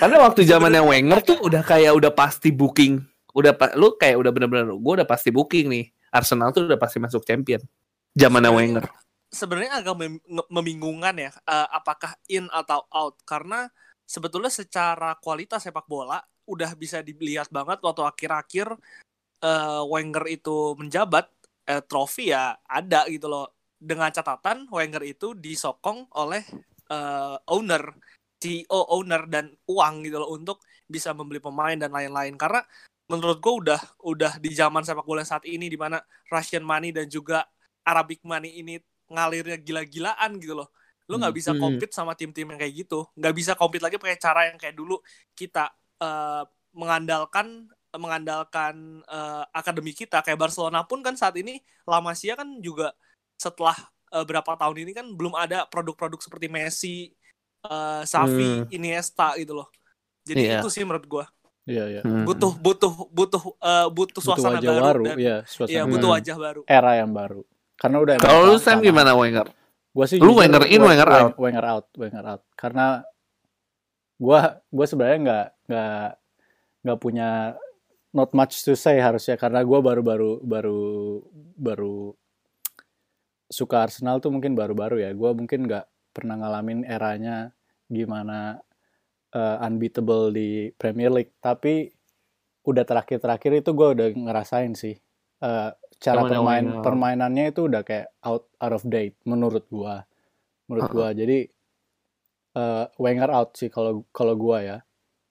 Karena 0.00 0.16
waktu 0.24 0.48
zamannya 0.48 0.80
Wenger 0.90 1.20
tuh 1.20 1.38
udah 1.44 1.60
kayak 1.60 1.92
udah 1.92 2.12
pasti 2.14 2.48
booking, 2.48 3.04
udah 3.32 3.52
lu 3.80 3.96
kayak 3.96 4.16
udah 4.20 4.30
bener-bener 4.32 4.68
gue 4.72 4.92
udah 5.02 5.08
pasti 5.08 5.32
booking 5.32 5.66
nih. 5.68 5.84
Arsenal 6.12 6.52
tuh 6.52 6.68
udah 6.68 6.76
pasti 6.76 7.00
masuk 7.00 7.24
champion. 7.24 7.64
Zamannya 8.12 8.52
Wenger. 8.52 8.84
Sebenarnya 9.32 9.80
agak 9.80 9.96
mem 9.96 10.20
membingungkan 10.52 11.16
ya 11.16 11.32
uh, 11.48 11.68
apakah 11.72 12.12
in 12.28 12.44
atau 12.52 12.84
out 12.92 13.16
karena 13.24 13.72
sebetulnya 14.04 14.52
secara 14.52 15.16
kualitas 15.16 15.64
sepak 15.64 15.88
bola 15.88 16.20
udah 16.44 16.76
bisa 16.76 17.00
dilihat 17.00 17.48
banget 17.48 17.80
waktu 17.80 18.04
akhir-akhir 18.04 18.76
uh, 19.40 19.82
Wenger 19.88 20.24
itu 20.28 20.76
menjabat 20.76 21.32
eh, 21.64 21.80
trofi 21.86 22.34
ya 22.34 22.60
ada 22.66 23.08
gitu 23.08 23.30
loh 23.30 23.56
dengan 23.80 24.12
catatan 24.12 24.68
Wenger 24.68 25.02
itu 25.06 25.32
disokong 25.32 26.12
oleh 26.18 26.44
uh, 26.92 27.38
owner 27.50 27.82
CEO 28.42 28.80
owner 28.90 29.26
dan 29.30 29.54
uang 29.70 30.02
gitu 30.02 30.18
loh 30.18 30.34
untuk 30.34 30.62
bisa 30.86 31.14
membeli 31.14 31.38
pemain 31.38 31.78
dan 31.78 31.94
lain-lain 31.94 32.34
karena 32.34 32.62
menurut 33.12 33.38
gue 33.44 33.54
udah 33.68 33.80
udah 34.00 34.32
di 34.40 34.56
zaman 34.56 34.80
sepak 34.80 35.04
bola 35.04 35.20
saat 35.20 35.44
ini 35.44 35.68
di 35.68 35.76
mana 35.76 36.00
Russian 36.32 36.64
money 36.64 36.96
dan 36.96 37.04
juga 37.12 37.44
Arabic 37.84 38.24
money 38.24 38.64
ini 38.64 38.80
ngalirnya 39.12 39.60
gila-gilaan 39.60 40.40
gitu 40.40 40.56
loh 40.56 40.72
lu 41.10 41.20
nggak 41.20 41.34
bisa 41.36 41.52
hmm. 41.52 41.60
compete 41.60 41.92
sama 41.92 42.16
tim-tim 42.16 42.48
yang 42.48 42.56
kayak 42.56 42.88
gitu 42.88 43.04
nggak 43.12 43.34
bisa 43.36 43.52
compete 43.52 43.84
lagi 43.84 44.00
pakai 44.00 44.16
cara 44.16 44.48
yang 44.48 44.56
kayak 44.56 44.72
dulu 44.72 44.96
kita 45.36 45.68
uh, 46.00 46.46
mengandalkan 46.72 47.68
mengandalkan 47.92 49.04
uh, 49.04 49.44
akademi 49.52 49.92
kita 49.92 50.24
kayak 50.24 50.40
Barcelona 50.40 50.80
pun 50.88 51.04
kan 51.04 51.12
saat 51.12 51.36
ini 51.36 51.60
La 51.84 52.00
Masia 52.00 52.32
kan 52.32 52.48
juga 52.64 52.96
setelah 53.36 53.76
uh, 54.12 54.24
berapa 54.24 54.56
tahun 54.56 54.76
ini 54.88 54.92
kan 54.96 55.06
belum 55.12 55.36
ada 55.36 55.68
produk-produk 55.68 56.20
seperti 56.20 56.46
Messi, 56.48 56.96
uh, 57.68 58.00
Xavi, 58.04 58.64
hmm. 58.64 58.72
Iniesta 58.72 59.36
gitu 59.36 59.60
loh. 59.60 59.68
Jadi 60.24 60.40
yeah. 60.46 60.60
itu 60.62 60.68
sih 60.72 60.84
menurut 60.86 61.04
gua. 61.04 61.24
Iya, 61.62 61.84
iya. 61.88 62.02
Hmm. 62.02 62.26
Butuh 62.26 62.58
butuh 62.58 62.92
butuh 63.08 63.42
eh, 63.56 63.86
butuh 63.88 64.18
Butuh 64.18 64.22
suasana 64.24 64.58
wajah 64.58 64.70
baru, 64.72 64.82
baru, 64.82 65.02
dan 65.06 65.16
iya, 65.16 65.36
suasana 65.46 65.70
iya 65.70 65.82
baru. 65.82 65.92
butuh 65.94 66.08
Hmm. 66.08 66.16
wajah 66.18 66.36
baru. 66.36 66.60
era 66.66 66.90
yang 66.96 67.10
baru. 67.12 67.40
Karena 67.78 67.96
udah 67.98 68.12
emang 68.14 68.24
Kalau 68.24 68.40
lu 68.44 68.54
Sam 68.56 68.78
gimana 68.78 69.10
Wenger? 69.12 69.46
Gua 69.92 70.06
sih 70.06 70.16
Lu 70.16 70.32
Wenger 70.32 70.64
in, 70.66 70.78
Wen- 70.78 70.88
Wenger 70.88 71.08
Wen- 71.08 71.22
out? 71.22 71.32
Wenger 71.36 71.64
out, 71.64 71.86
Wenger 71.94 72.24
out. 72.26 72.42
Karena 72.52 72.86
gua 74.16 74.40
gua 74.68 74.86
sebenarnya 74.86 75.18
nggak 75.20 75.46
nggak 75.66 76.08
nggak 76.82 76.98
punya 76.98 77.28
not 78.10 78.30
much 78.32 78.60
to 78.60 78.74
say 78.74 78.98
harusnya 78.98 79.36
karena 79.36 79.62
gua 79.62 79.78
baru-baru 79.78 80.40
baru 80.40 80.82
baru 81.54 82.14
suka 83.46 83.84
Arsenal 83.84 84.18
tuh 84.18 84.30
mungkin 84.30 84.54
baru-baru 84.54 84.98
ya. 84.98 85.10
Gua 85.12 85.30
mungkin 85.30 85.66
nggak 85.66 85.84
pernah 86.10 86.36
ngalamin 86.36 86.82
eranya 86.82 87.52
gimana 87.86 88.58
eh, 89.32 89.56
unbeatable 89.64 90.30
di 90.32 90.68
Premier 90.76 91.10
League, 91.12 91.34
tapi 91.40 91.88
udah 92.62 92.84
terakhir-terakhir 92.86 93.64
itu 93.64 93.70
gua 93.74 93.96
udah 93.96 94.12
ngerasain 94.12 94.76
sih. 94.76 94.94
Eh, 95.42 95.70
cara 96.02 96.20
Zamannya 96.22 96.38
permain 96.38 96.66
permainannya 96.84 97.44
itu 97.50 97.66
udah 97.66 97.82
kayak 97.82 98.12
out 98.22 98.46
out 98.60 98.74
of 98.76 98.84
date 98.86 99.16
menurut 99.26 99.66
gua. 99.72 100.04
Menurut 100.68 100.90
gua. 100.92 101.08
Jadi 101.16 101.48
eh, 102.52 102.84
Wenger 103.00 103.30
out 103.32 103.56
sih 103.56 103.72
kalau 103.72 104.04
kalau 104.14 104.36
gua 104.36 104.60
ya. 104.62 104.78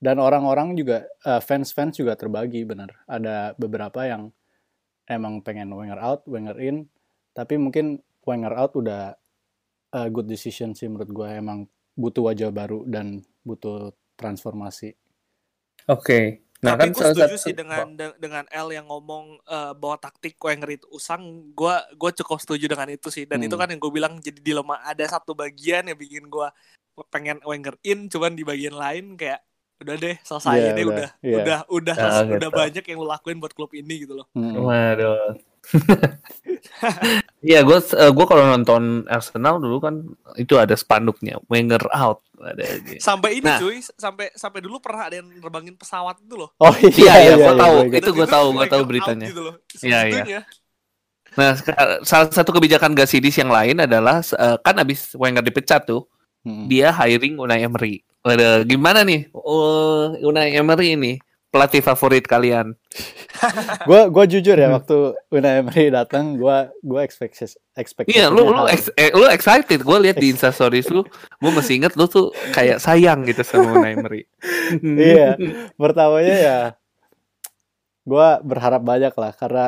Dan 0.02 0.18
orang-orang 0.18 0.74
juga 0.74 1.06
fans 1.46 1.78
fans 1.78 1.94
juga 1.94 2.18
terbagi 2.18 2.66
benar 2.66 2.90
ada 3.06 3.54
beberapa 3.54 4.02
yang 4.02 4.34
emang 5.06 5.46
pengen 5.46 5.70
Wenger 5.70 6.02
out 6.02 6.26
Wenger 6.26 6.58
in. 6.58 6.90
Tapi 7.38 7.62
mungkin 7.62 8.02
Wenger 8.26 8.50
out 8.58 8.74
udah 8.74 9.14
a 9.94 10.02
good 10.10 10.26
decision 10.26 10.74
sih 10.74 10.90
menurut 10.90 11.14
gua. 11.14 11.38
Emang 11.38 11.70
butuh 11.94 12.34
wajah 12.34 12.50
baru 12.50 12.82
dan 12.90 13.22
butuh 13.42 13.90
transformasi 14.16 14.94
Oke. 15.88 16.46
Nah, 16.62 16.78
kan 16.78 16.86
Tapi 16.86 16.94
gue 16.94 17.02
salah 17.02 17.14
setuju 17.18 17.34
satu- 17.34 17.42
sih 17.42 17.54
dengan 17.58 17.90
de- 17.90 18.18
dengan 18.22 18.46
L 18.48 18.70
yang 18.70 18.86
ngomong 18.86 19.42
eh, 19.42 19.74
bahwa 19.74 19.98
taktik 19.98 20.38
Wenger 20.38 20.70
itu 20.72 20.86
usang. 20.90 21.26
Gue 21.52 21.74
gue 21.92 22.12
cukup 22.22 22.38
setuju 22.38 22.70
dengan 22.70 22.86
itu 22.88 23.10
sih. 23.10 23.26
Dan 23.26 23.42
Hmm. 23.42 23.50
itu 23.50 23.56
kan 23.58 23.66
yang 23.66 23.82
gue 23.82 23.90
bilang 23.90 24.14
jadi 24.18 24.38
dilema. 24.38 24.78
Ada 24.86 25.18
satu 25.18 25.34
bagian 25.34 25.90
yang 25.90 25.98
bikin 25.98 26.30
gue 26.30 26.48
pengen 27.10 27.42
Wenger 27.42 27.74
in, 27.82 28.06
cuman 28.06 28.38
di 28.38 28.46
bagian 28.46 28.78
lain 28.78 29.18
kayak 29.18 29.42
udah 29.82 29.96
deh 29.98 30.14
selesai 30.22 30.54
Iya, 30.54 30.70
ini 30.72 30.82
udah, 30.86 30.94
udah 30.94 31.10
iya. 31.26 31.38
udah 31.42 31.60
udah 31.66 31.96
Ah, 31.98 32.22
udah 32.22 32.38
gitu. 32.46 32.50
banyak 32.54 32.84
yang 32.86 32.98
lo 33.02 33.08
lakuin 33.10 33.42
buat 33.42 33.54
klub 33.58 33.74
ini 33.74 34.06
gitu 34.06 34.14
loh. 34.14 34.30
Hmm. 34.38 34.62
Waduh. 34.62 35.34
Iya, 37.42 37.66
gue 37.66 37.78
gue 37.90 38.26
kalau 38.30 38.46
nonton 38.46 39.06
Arsenal 39.10 39.58
dulu 39.58 39.82
kan 39.82 40.06
itu 40.38 40.58
ada 40.62 40.78
spanduknya 40.78 41.42
Wenger 41.50 41.82
out. 41.90 42.22
Ada 42.38 42.66
gitu. 42.86 43.02
Sampai 43.02 43.38
ini 43.42 43.46
Nah. 43.46 43.58
cuy, 43.62 43.82
sampai 43.82 44.30
sampai 44.34 44.60
dulu 44.62 44.78
pernah 44.82 45.10
ada 45.10 45.22
yang 45.22 45.30
nerbangin 45.30 45.74
pesawat 45.78 46.22
itu 46.22 46.34
loh. 46.38 46.54
oh 46.58 46.74
Iya, 46.82 47.14
iya, 47.22 47.34
iya, 47.34 47.36
gua 47.38 47.54
tahu. 47.58 47.76
gua 47.78 47.86
ingat. 47.90 48.02
Itu 48.02 48.12
gua 48.14 48.28
tahu, 48.30 48.46
Wenger 48.54 48.70
tahu 48.70 48.84
beritanya. 48.86 49.28
Gitu 49.30 49.42
loh. 49.42 49.56
Iya, 49.82 50.00
iya. 50.26 50.42
Nah, 51.32 51.56
salah 52.04 52.28
satu 52.30 52.52
kebijakan 52.52 52.92
Gasidis 52.92 53.40
yang 53.40 53.50
lain 53.50 53.82
adalah 53.82 54.22
eh, 54.22 54.58
kan 54.62 54.76
abis 54.78 55.14
Wenger 55.18 55.42
dipecat 55.42 55.86
tuh, 55.86 56.06
Hmm. 56.42 56.66
dia 56.66 56.90
hiring 56.90 57.38
Unai 57.38 57.62
Emery. 57.62 58.02
Waduh, 58.26 58.66
gimana 58.66 59.06
nih? 59.06 59.30
Oh, 59.34 60.10
Unai 60.26 60.58
Emery 60.58 60.98
ini 60.98 61.14
pelatih 61.52 61.80
favorit 61.80 62.24
kalian? 62.24 62.74
gue 63.90 64.02
gue 64.08 64.26
jujur 64.30 64.56
ya 64.56 64.72
waktu 64.72 64.98
Unai 65.30 65.60
Emery 65.60 65.88
datang 65.90 66.34
gue 66.34 66.58
gue 66.80 67.02
expect 67.02 67.36
expect 67.74 68.08
Iya, 68.08 68.28
lu 68.28 68.48
lu 68.48 68.64
ex- 68.66 68.92
eh, 68.94 69.12
lu 69.12 69.28
excited. 69.28 69.80
Gue 69.80 69.98
lihat 70.00 70.16
di 70.16 70.30
Instastories 70.30 70.88
lu, 70.88 71.04
gue 71.38 71.52
masih 71.52 71.78
inget 71.78 71.94
lu 71.94 72.06
tuh 72.06 72.32
kayak 72.50 72.80
sayang 72.80 73.24
gitu 73.24 73.44
sama 73.44 73.76
Unai 73.76 73.94
Emery. 73.94 74.24
Iya. 74.82 75.36
pertamanya 75.76 76.36
ya 76.38 76.60
gue 78.02 78.28
berharap 78.42 78.82
banyak 78.82 79.14
lah 79.14 79.32
karena 79.32 79.66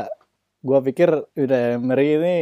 gue 0.59 0.79
pikir 0.83 1.09
Unai 1.35 1.75
Emery 1.75 2.07
ini 2.15 2.35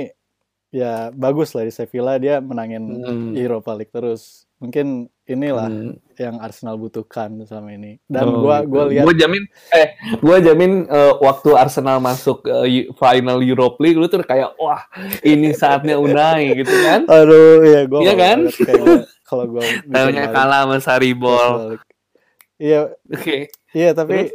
ya 0.71 1.11
bagus 1.11 1.51
lah 1.51 1.65
di 1.65 1.73
Sevilla 1.73 2.15
dia 2.15 2.39
menangin 2.39 2.83
Hmm. 3.01 3.33
Europa 3.35 3.73
League 3.73 3.91
terus 3.91 4.45
mungkin 4.61 4.87
inilah 5.25 5.67
Hmm. 5.67 5.97
yang 6.15 6.37
Arsenal 6.37 6.77
butuhkan 6.77 7.33
sama 7.43 7.73
ini 7.73 7.97
dan 8.05 8.29
Oh, 8.29 8.45
gue 8.45 8.55
gitu. 8.55 8.69
gue 8.69 8.83
lihat 8.93 9.03
Gua 9.03 9.15
jamin 9.17 9.43
eh 9.73 9.87
gua 10.19 10.37
jamin 10.37 10.71
eh, 10.85 11.13
waktu 11.17 11.49
Arsenal 11.55 11.97
masuk 11.97 12.45
Eu- 12.45 12.93
final 12.93 13.41
Europe 13.41 13.79
League 13.79 13.97
lu 13.97 14.05
tuh 14.05 14.21
kayak 14.21 14.53
wah 14.55 14.85
ini 15.21 15.49
saatnya 15.51 15.97
Unai 15.97 16.53
gitu 16.53 16.69
kan. 16.79 17.09
aduh 17.09 17.57
ya 17.59 17.81
gue 17.83 17.99
Iya 18.01 18.13
kan? 18.13 18.37
kalau 19.23 19.49
gue 19.49 19.65
Tahunya 19.87 20.29
kalah 20.29 20.61
sama 20.63 20.77
Saribol. 20.77 21.81
iya 22.55 22.93
Oke. 23.07 23.49
Iya 23.71 23.91
tapi 23.91 24.29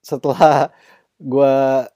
setelah 0.00 0.70
gua 1.18 1.88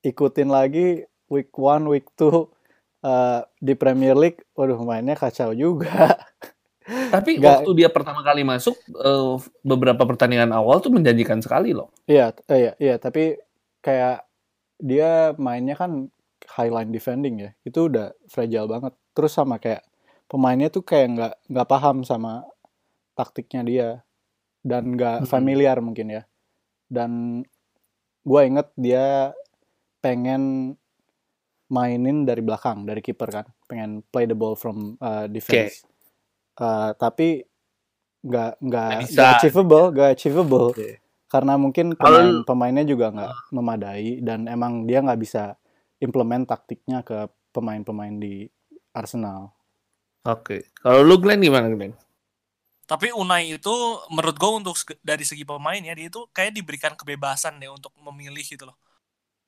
ikutin 0.00 0.46
lagi 0.46 1.00
week 1.26 1.48
one, 1.54 1.88
week 1.88 2.12
two 2.12 2.52
eh, 3.00 3.40
di 3.58 3.72
Premier 3.72 4.12
League, 4.12 4.44
waduh 4.52 4.76
mainnya 4.78 5.14
kacau 5.14 5.52
juga. 5.52 6.12
Tapi 6.84 7.40
Nggak- 7.40 7.64
waktu 7.64 7.70
dia 7.74 7.88
pertama 7.88 8.20
kali 8.20 8.44
masuk 8.44 8.76
eh, 8.92 9.34
beberapa 9.60 10.04
pertandingan 10.04 10.52
awal 10.52 10.78
tuh 10.78 10.92
menjanjikan 10.92 11.40
sekali 11.40 11.72
loh. 11.72 11.88
Iya, 12.04 12.36
eh, 12.46 12.58
iya, 12.60 12.72
iya. 12.76 12.94
Tapi 12.96 13.40
kayak 13.80 14.24
dia 14.76 15.32
mainnya 15.36 15.74
kan 15.74 16.12
highline 16.54 16.92
defending 16.92 17.40
ya, 17.40 17.50
itu 17.62 17.88
udah 17.88 18.12
fragile 18.28 18.68
banget. 18.68 18.92
Terus 19.16 19.32
sama 19.32 19.56
kayak 19.56 19.80
pemainnya 20.28 20.68
tuh 20.68 20.84
kayak 20.84 21.08
nggak 21.10 21.34
nggak 21.48 21.68
paham 21.68 22.04
sama 22.04 22.44
taktiknya 23.14 23.62
dia 23.64 23.88
dan 24.60 24.92
nggak 24.92 25.24
Hmm. 25.24 25.28
familiar 25.30 25.80
mungkin 25.80 26.12
ya. 26.12 26.22
Dan 26.84 27.42
gua 28.20 28.44
inget 28.44 28.68
dia 28.76 29.32
pengen 30.00 30.76
mainin 31.66 32.28
dari 32.28 32.44
belakang 32.44 32.84
dari 32.84 33.00
kiper 33.00 33.28
kan, 33.32 33.46
pengen 33.64 34.04
play 34.12 34.24
the 34.24 34.36
ball 34.36 34.52
from 34.52 35.00
uh, 35.00 35.24
defense. 35.26 35.88
Uh, 36.54 36.94
tapi 36.94 37.42
nggak 38.22 38.62
nggak 38.62 38.90
Nggak 39.10 39.30
achievable, 39.36 39.84
nggak 39.90 40.10
achievable 40.14 40.66
Oke. 40.70 41.02
karena 41.26 41.58
mungkin 41.58 41.92
Kalau- 41.92 42.14
pemain 42.14 42.30
pemainnya 42.46 42.84
juga 42.86 43.10
nggak 43.10 43.32
memadai 43.50 44.22
dan 44.22 44.46
emang 44.46 44.86
dia 44.86 45.02
nggak 45.02 45.18
bisa 45.18 45.58
implement 45.98 46.46
taktiknya 46.46 47.02
ke 47.02 47.26
pemain-pemain 47.50 48.14
di 48.14 48.46
Arsenal. 48.90 49.50
Oke. 50.24 50.70
Kalau 50.78 51.02
lu 51.02 51.18
Glenn 51.18 51.42
gimana 51.42 51.66
Glenn? 51.68 51.92
Tapi 52.84 53.10
Unai 53.12 53.56
itu 53.56 53.74
menurut 54.08 54.36
gue 54.36 54.50
untuk 54.50 54.76
dari 55.00 55.24
segi 55.24 55.42
pemain 55.42 55.80
ya 55.80 55.92
dia 55.92 56.06
itu 56.06 56.24
kayak 56.30 56.52
diberikan 56.52 56.92
kebebasan 56.92 57.56
deh 57.56 57.68
untuk 57.68 57.92
memilih 57.98 58.44
gitu 58.44 58.68
loh. 58.68 58.76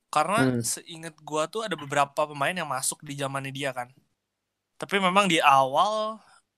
Karena 0.09 0.43
Hmm. 0.43 0.61
seingat 0.61 1.15
gue 1.17 1.43
tuh 1.47 1.61
ada 1.63 1.75
beberapa 1.75 2.25
pemain 2.25 2.53
yang 2.53 2.65
masuk 2.65 2.99
di 3.01 3.13
zamannya 3.13 3.53
dia 3.53 3.71
kan. 3.73 3.89
Tapi 4.77 4.97
memang 4.97 5.25
di 5.27 5.37
awal 5.37 6.17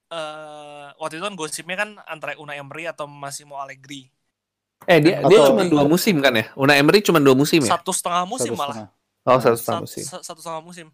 eh 0.09 0.87
waktu 0.97 1.17
itu 1.17 1.23
kan 1.23 1.35
gosipnya 1.35 1.77
kan 1.77 1.89
antara 2.03 2.33
Unai 2.35 2.57
Emery 2.57 2.85
atau 2.85 3.05
Massimo 3.05 3.55
Allegri. 3.55 4.09
Eh 4.87 4.97
dia 4.99 5.19
Atau- 5.19 5.29
dia 5.29 5.39
cuma 5.45 5.63
dua 5.63 5.85
musim 5.85 6.17
kan 6.17 6.33
ya? 6.33 6.49
Unai 6.55 6.79
Emery 6.79 6.99
cuma 6.99 7.19
dua 7.19 7.35
musim 7.35 7.61
ya? 7.61 7.77
Satu 7.77 7.93
setengah 7.93 8.25
musim 8.25 8.53
Satu 8.53 8.59
malah. 8.59 8.75
setengah. 8.75 8.91
Oh 9.27 9.39
satu 9.39 9.57
setengah 9.57 9.81
musim. 9.85 10.03
sa- 10.03 10.23
satu 10.23 10.39
setengah 10.39 10.63
musim. 10.63 10.87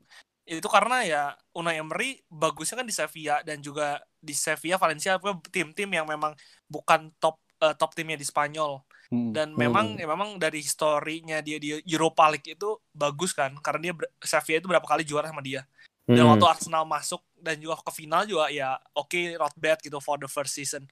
Itu 0.44 0.68
karena 0.68 0.98
ya 1.02 1.24
Unai 1.54 1.80
Emery 1.80 2.22
bagusnya 2.28 2.82
kan 2.82 2.88
di 2.88 2.94
Sevilla 2.94 3.40
dan 3.42 3.60
juga 3.60 3.98
di 4.20 4.34
Sevilla 4.34 4.76
Valencia 4.76 5.16
apa 5.16 5.32
tim-tim 5.48 5.88
yang 5.88 6.06
memang 6.06 6.36
bukan 6.66 7.10
top 7.18 7.40
eh, 7.56 7.72
top 7.74 7.96
timnya 7.96 8.16
di 8.16 8.26
Spanyol. 8.26 8.84
Hmm. 9.06 9.30
dan 9.30 9.54
Hmm. 9.54 9.62
memang 9.62 9.86
ya 10.02 10.10
memang 10.10 10.42
dari 10.42 10.66
historinya 10.66 11.38
dia 11.38 11.62
di 11.62 11.78
Europa 11.86 12.26
League 12.26 12.58
itu 12.58 12.74
bagus 12.90 13.38
kan 13.38 13.54
karena 13.62 13.94
dia 13.94 13.94
Sevilla 14.26 14.58
itu 14.58 14.66
berapa 14.66 14.82
kali 14.82 15.06
juara 15.06 15.30
sama 15.30 15.46
dia 15.46 15.62
dan 16.06 16.22
Hmm. 16.22 16.32
waktu 16.38 16.46
Arsenal 16.46 16.86
masuk 16.86 17.22
dan 17.42 17.58
juga 17.58 17.82
ke 17.82 17.92
final 17.92 18.26
juga 18.26 18.50
ya 18.54 18.78
oke 18.94 19.42
not 19.42 19.54
bad 19.58 19.82
gitu 19.82 19.98
for 19.98 20.22
the 20.22 20.30
first 20.30 20.54
season 20.54 20.86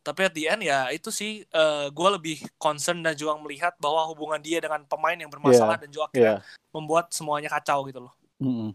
tapi 0.00 0.24
at 0.24 0.32
the 0.32 0.48
end 0.48 0.64
ya 0.64 0.88
itu 0.88 1.12
sih 1.12 1.44
gue 1.92 2.08
lebih 2.16 2.40
concern 2.56 3.04
dan 3.04 3.12
juga 3.12 3.36
melihat 3.36 3.76
bahwa 3.76 4.08
hubungan 4.08 4.40
dia 4.40 4.56
dengan 4.56 4.80
pemain 4.88 5.16
yang 5.16 5.28
bermasalah 5.28 5.76
dan 5.76 5.92
juga 5.92 6.08
akhirnya 6.08 6.40
Iya. 6.40 6.72
membuat 6.72 7.12
semuanya 7.12 7.52
kacau 7.52 7.84
gitu 7.84 8.08
loh 8.08 8.12
Mm-mm. 8.40 8.72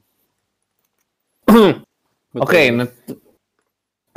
Oke, 2.33 2.61
Betul. 2.65 2.77
nah, 2.81 2.87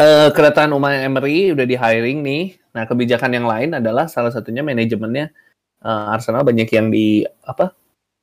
eh, 0.00 0.28
kedatangan 0.32 0.72
Unai 0.72 1.04
Emery 1.04 1.52
udah 1.52 1.66
di 1.68 1.76
hiring 1.76 2.24
nih. 2.24 2.44
Nah, 2.72 2.88
kebijakan 2.88 3.28
yang 3.28 3.44
lain 3.44 3.76
adalah 3.76 4.08
salah 4.08 4.32
satunya 4.32 4.64
manajemennya 4.64 5.30
eh, 5.84 6.12
Arsenal 6.16 6.42
banyak 6.48 6.68
yang 6.72 6.88
di 6.88 7.28
apa? 7.44 7.76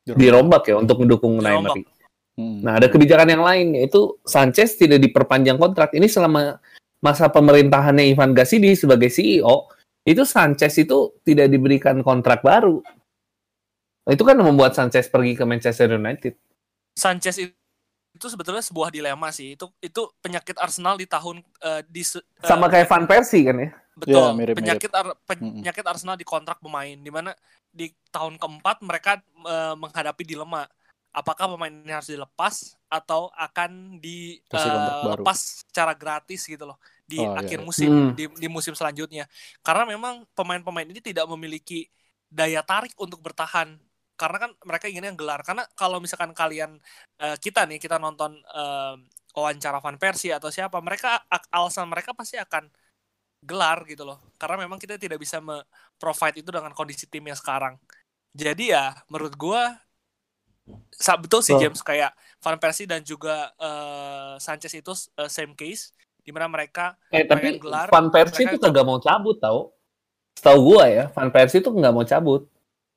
dirombak 0.03 0.67
ya 0.67 0.75
untuk 0.81 0.99
mendukung 0.99 1.39
Unai. 1.39 1.55
Emery. 1.61 1.87
Mm. 2.33 2.65
Nah, 2.65 2.81
ada 2.81 2.89
kebijakan 2.89 3.29
yang 3.29 3.43
lain 3.45 3.77
yaitu 3.77 4.17
Sanchez 4.25 4.73
tidak 4.73 5.01
diperpanjang 5.01 5.61
kontrak. 5.61 5.93
Ini 5.93 6.09
selama 6.09 6.57
masa 7.03 7.29
pemerintahannya 7.29 8.15
Ivan 8.15 8.33
Gazidis 8.33 8.81
sebagai 8.81 9.11
CEO, 9.13 9.69
itu 10.07 10.23
Sanchez 10.25 10.73
itu 10.81 11.13
tidak 11.21 11.51
diberikan 11.51 12.01
kontrak 12.01 12.41
baru. 12.41 12.81
Itu 14.09 14.23
kan 14.25 14.35
membuat 14.39 14.75
Sanchez 14.75 15.07
pergi 15.07 15.37
ke 15.37 15.43
Manchester 15.45 15.93
United. 15.95 16.33
Sanchez 16.97 17.37
itu 17.39 17.55
itu 18.13 18.29
sebetulnya 18.29 18.61
sebuah 18.61 18.93
dilema 18.93 19.33
sih 19.33 19.57
itu 19.57 19.65
itu 19.81 20.01
penyakit 20.21 20.53
Arsenal 20.61 21.01
di 21.01 21.09
tahun 21.09 21.41
eh, 21.41 21.81
di 21.89 22.05
eh, 22.05 22.45
Sama 22.45 22.69
kayak 22.69 22.85
Van 22.85 23.09
Persie 23.09 23.41
kan 23.41 23.57
ya? 23.57 23.69
Betul. 23.97 24.13
Ya, 24.13 24.29
mirip-mirip. 24.33 24.57
penyakit 24.61 24.91
Ar- 24.93 25.17
penyakit 25.25 25.85
Arsenal 25.85 26.17
di 26.17 26.25
kontrak 26.25 26.61
pemain 26.61 26.93
di 26.93 27.09
mana 27.09 27.33
di 27.73 27.89
tahun 28.13 28.37
keempat 28.37 28.85
mereka 28.85 29.17
eh, 29.25 29.73
menghadapi 29.73 30.23
dilema 30.29 30.69
apakah 31.13 31.45
pemain 31.53 31.71
ini 31.73 31.91
harus 31.93 32.09
dilepas 32.09 32.75
atau 32.89 33.29
akan 33.37 34.01
Kasih 34.51 34.71
kontrak 34.73 34.97
baru. 35.05 35.25
dilepas 35.25 35.37
secara 35.67 35.93
gratis 35.97 36.45
gitu 36.49 36.63
loh 36.69 36.77
di 37.05 37.15
Oh, 37.17 37.37
iya, 37.37 37.41
akhir 37.41 37.59
iya. 37.59 37.63
musim 37.63 37.89
Hmm. 37.89 38.09
di, 38.17 38.25
di 38.29 38.47
musim 38.49 38.73
selanjutnya 38.77 39.27
karena 39.65 39.83
memang 39.87 40.25
pemain-pemain 40.37 40.87
ini 40.87 41.01
tidak 41.03 41.25
memiliki 41.29 41.87
daya 42.29 42.61
tarik 42.65 42.93
untuk 42.97 43.19
bertahan 43.21 43.77
karena 44.17 44.37
kan 44.47 44.51
mereka 44.65 44.85
inginnya 44.89 45.13
gelar 45.17 45.41
karena 45.45 45.63
kalau 45.77 45.97
misalkan 46.01 46.31
kalian 46.33 46.77
eh, 47.21 47.35
kita 47.41 47.65
nih 47.69 47.77
kita 47.81 47.97
nonton 48.01 48.37
eh, 48.39 48.93
wawancara 49.33 49.81
Van 49.83 49.97
Persie 49.97 50.33
atau 50.33 50.49
siapa 50.53 50.77
mereka 50.81 51.25
alasan 51.53 51.89
mereka 51.89 52.13
pasti 52.13 52.37
akan 52.37 52.69
gelar 53.43 53.83
gitu 53.91 54.03
loh 54.07 54.17
karena 54.39 54.55
memang 54.67 54.79
kita 54.79 54.95
tidak 54.95 55.19
bisa 55.19 55.37
me-provide 55.43 56.39
itu 56.41 56.49
dengan 56.53 56.71
kondisi 56.71 57.05
tim 57.11 57.23
yang 57.27 57.35
sekarang 57.39 57.75
jadi 58.35 58.63
ya 58.75 58.83
menurut 59.11 59.35
gua 59.39 59.63
sa- 59.69 59.92
betul 61.17 61.41
sih 61.41 61.51
Oh. 61.51 61.59
James 61.59 61.79
kayak 61.79 62.11
Van 62.39 62.55
Persie 62.55 62.85
dan 62.85 63.01
juga 63.01 63.51
eh, 63.53 64.33
Sanchez 64.37 64.73
itu 64.73 64.91
eh, 65.13 65.27
same 65.27 65.53
case 65.53 65.91
di 66.19 66.31
mana 66.31 66.47
mereka 66.47 66.95
Eh 67.09 67.23
tapi 67.23 67.57
gelar, 67.57 67.87
Van 67.87 68.07
Persie 68.07 68.45
itu 68.45 68.55
kagak 68.57 68.81
mau 68.81 68.97
cabut 68.97 69.35
tau. 69.37 69.75
Setahu 70.33 70.59
gua 70.71 70.87
ya, 70.87 71.05
Van 71.11 71.29
Persie 71.29 71.59
itu 71.59 71.69
nggak 71.69 71.91
mau 71.91 72.03
cabut. 72.03 72.47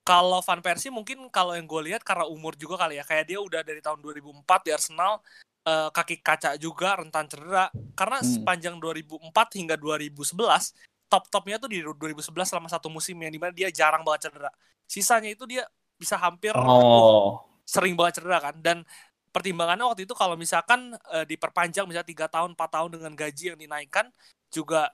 kalau 0.02 0.38
Van 0.38 0.62
Persie 0.62 0.86
mungkin 0.88 1.26
kalau 1.28 1.50
yang 1.52 1.66
gue 1.66 1.82
lihat 1.84 2.00
karena 2.00 2.22
umur 2.24 2.54
juga 2.54 2.78
kali 2.78 2.94
ya 2.94 3.02
kayak 3.02 3.26
dia 3.26 3.38
udah 3.38 3.58
dari 3.60 3.82
tahun 3.82 3.98
2004 3.98 4.62
di 4.62 4.70
Arsenal 4.70 5.18
eh, 5.62 5.90
kaki 5.90 6.22
kaca 6.22 6.54
juga 6.54 6.94
rentan 6.94 7.26
cedera 7.26 7.66
karena 7.92 8.22
Hmm. 8.22 8.30
sepanjang 8.32 8.78
2004 8.78 9.18
hingga 9.52 9.74
2011 9.74 10.70
top 11.06 11.26
topnya 11.26 11.58
tuh 11.58 11.66
di 11.66 11.82
2011 11.82 12.22
selama 12.46 12.70
satu 12.70 12.86
musim 12.86 13.18
yang 13.18 13.28
di 13.28 13.38
mana 13.38 13.50
dia 13.50 13.66
jarang 13.68 14.06
banget 14.06 14.30
cedera 14.30 14.54
sisanya 14.86 15.26
itu 15.26 15.42
dia 15.42 15.66
bisa 15.96 16.14
hampir 16.14 16.54
Oh. 16.54 17.42
Sering 17.66 17.98
banget 17.98 18.22
cedera 18.22 18.38
kan 18.38 18.54
dan 18.62 18.86
pertimbangannya 19.34 19.84
waktu 19.84 20.06
itu 20.06 20.14
kalau 20.14 20.38
misalkan 20.38 20.94
eh, 21.12 21.26
diperpanjang 21.26 21.84
misalnya 21.84 22.08
tiga 22.08 22.26
tahun 22.30 22.54
4 22.56 22.70
tahun 22.72 22.90
dengan 22.96 23.12
gaji 23.12 23.44
yang 23.52 23.58
dinaikkan 23.58 24.06
juga 24.48 24.88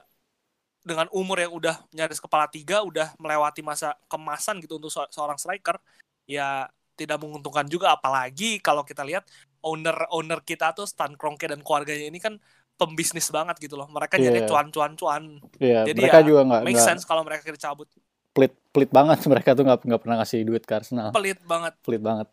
dengan 0.82 1.06
umur 1.14 1.38
yang 1.38 1.54
udah 1.54 1.78
nyaris 1.94 2.18
kepala 2.18 2.50
tiga 2.50 2.82
udah 2.82 3.14
melewati 3.22 3.62
masa 3.62 3.94
kemasan 4.11 4.58
gitu 4.58 4.82
untuk 4.82 4.90
se- 4.90 5.11
seorang 5.14 5.38
striker 5.38 5.78
ya 6.26 6.66
tidak 6.98 7.22
menguntungkan 7.22 7.70
juga 7.70 7.94
apalagi 7.94 8.58
kalau 8.58 8.82
kita 8.82 9.06
lihat 9.06 9.22
owner 9.62 9.94
owner 10.11 10.42
kita 10.42 10.74
tuh 10.74 10.90
Stan 10.90 11.14
Kroenke 11.14 11.46
dan 11.46 11.62
keluarganya 11.62 12.11
ini 12.11 12.18
kan 12.18 12.35
pembisnis 12.74 13.30
banget 13.30 13.62
gitu 13.62 13.78
loh 13.78 13.87
mereka 13.94 14.18
Iya. 14.18 14.26
jadi 14.35 14.38
cuan 14.50 14.66
cuan 14.74 14.92
cuan 14.98 15.22
Iya, 15.62 15.87
Jadi 15.87 16.02
mereka 16.02 16.18
ya, 16.18 16.26
juga 16.26 16.40
nggak 16.50 16.61
make 16.66 16.74
nggak 16.74 16.88
sense 16.90 17.02
kalau 17.06 17.22
mereka 17.22 17.46
dicabut 17.46 17.87
pelit 18.35 18.52
pelit 18.74 18.90
banget 18.90 19.22
mereka 19.30 19.54
tuh 19.54 19.62
nggak 19.62 19.87
nggak 19.87 20.00
pernah 20.02 20.16
ngasih 20.18 20.40
duit 20.42 20.66
ke 20.66 20.72
Arsenal. 20.74 21.14
pelit 21.14 21.38
banget 21.46 21.78
Pelit 21.87 22.02
banget. 22.02 22.26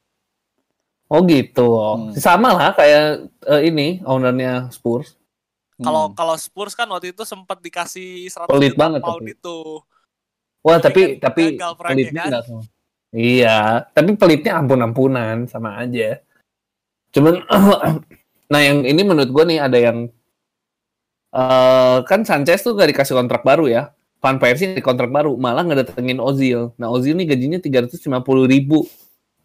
Oh 1.09 1.25
gitu. 1.25 1.69
Hmm. 1.73 2.13
Sama 2.13 2.53
lah 2.53 2.69
kayak 2.77 3.05
eh, 3.49 3.61
ini 3.65 3.99
ownernya 4.05 4.69
Spurs. 4.69 5.17
kalau 5.79 6.11
Hmm. 6.11 6.15
kalau 6.15 6.35
Spurs 6.35 6.75
kan 6.75 6.85
waktu 6.91 7.15
itu 7.15 7.23
sempat 7.23 7.57
dikasih 7.63 8.27
100 8.29 8.51
Pelit 8.51 8.73
juta 8.75 8.81
banget 8.83 8.99
pound 9.01 9.23
tapi. 9.23 9.31
itu 9.33 9.57
Wah 10.59 10.75
Tapi 10.77 11.01
tapi 11.23 11.43
kan 11.55 11.71
tapi 11.71 11.79
proyeknya, 11.79 12.23
pelitnya 12.23 12.23
kan? 12.29 12.43
sama. 12.43 12.61
Iya, 13.09 13.57
tapi 13.89 14.11
pelitnya 14.13 14.53
ampun-ampunan 14.59 15.35
sama 15.49 15.79
aja. 15.81 16.19
Cuman 17.09 17.41
nah 18.53 18.61
yang 18.61 18.83
ini 18.85 19.01
menurut 19.01 19.31
gue 19.31 19.43
nih 19.49 19.59
ada 19.65 19.77
yang 19.79 19.97
eh 21.31 21.97
kan 22.09 22.21
Sanchez 22.25 22.61
tuh 22.61 22.73
gak 22.77 22.89
dikasih 22.91 23.15
kontrak 23.17 23.41
baru 23.41 23.65
ya. 23.65 23.83
Van 24.19 24.35
Persie 24.35 24.75
di 24.75 24.83
kontrak 24.83 25.07
baru, 25.15 25.39
malah 25.39 25.63
ngedatengin 25.63 26.19
Ozil. 26.19 26.75
Nah 26.75 26.91
Ozil 26.91 27.15
nih 27.15 27.23
gajinya 27.33 27.55
350 27.63 28.03
ribu 28.51 28.83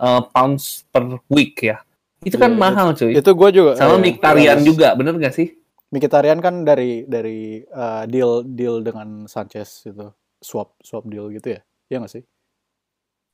eh, 0.04 0.22
pounds 0.34 0.64
per 0.92 1.04
week 1.32 1.54
ya. 1.64 1.76
Itu 2.24 2.36
kan 2.40 2.52
Iya, 2.56 2.60
mahal 2.60 2.88
cuy. 2.96 3.12
itu 3.16 3.30
gue 3.32 3.48
juga 3.52 3.72
Sama 3.76 3.96
eh, 3.96 4.00
Mkhitaryan 4.00 4.58
bagus. 4.60 4.68
juga, 4.70 4.88
bener 4.96 5.14
gak 5.20 5.34
sih? 5.36 5.48
Mkhitaryan 5.94 6.38
kan 6.42 6.54
dari 6.66 7.06
dari 7.06 7.62
eh, 7.62 8.02
deal 8.10 8.42
deal 8.42 8.82
dengan 8.82 9.30
Sanchez 9.30 9.86
itu 9.86 10.10
swap 10.42 10.74
swap 10.82 11.06
deal 11.06 11.30
gitu 11.32 11.56
ya 11.56 11.60
Iya 11.88 11.96
nggak 12.04 12.12
sih 12.18 12.22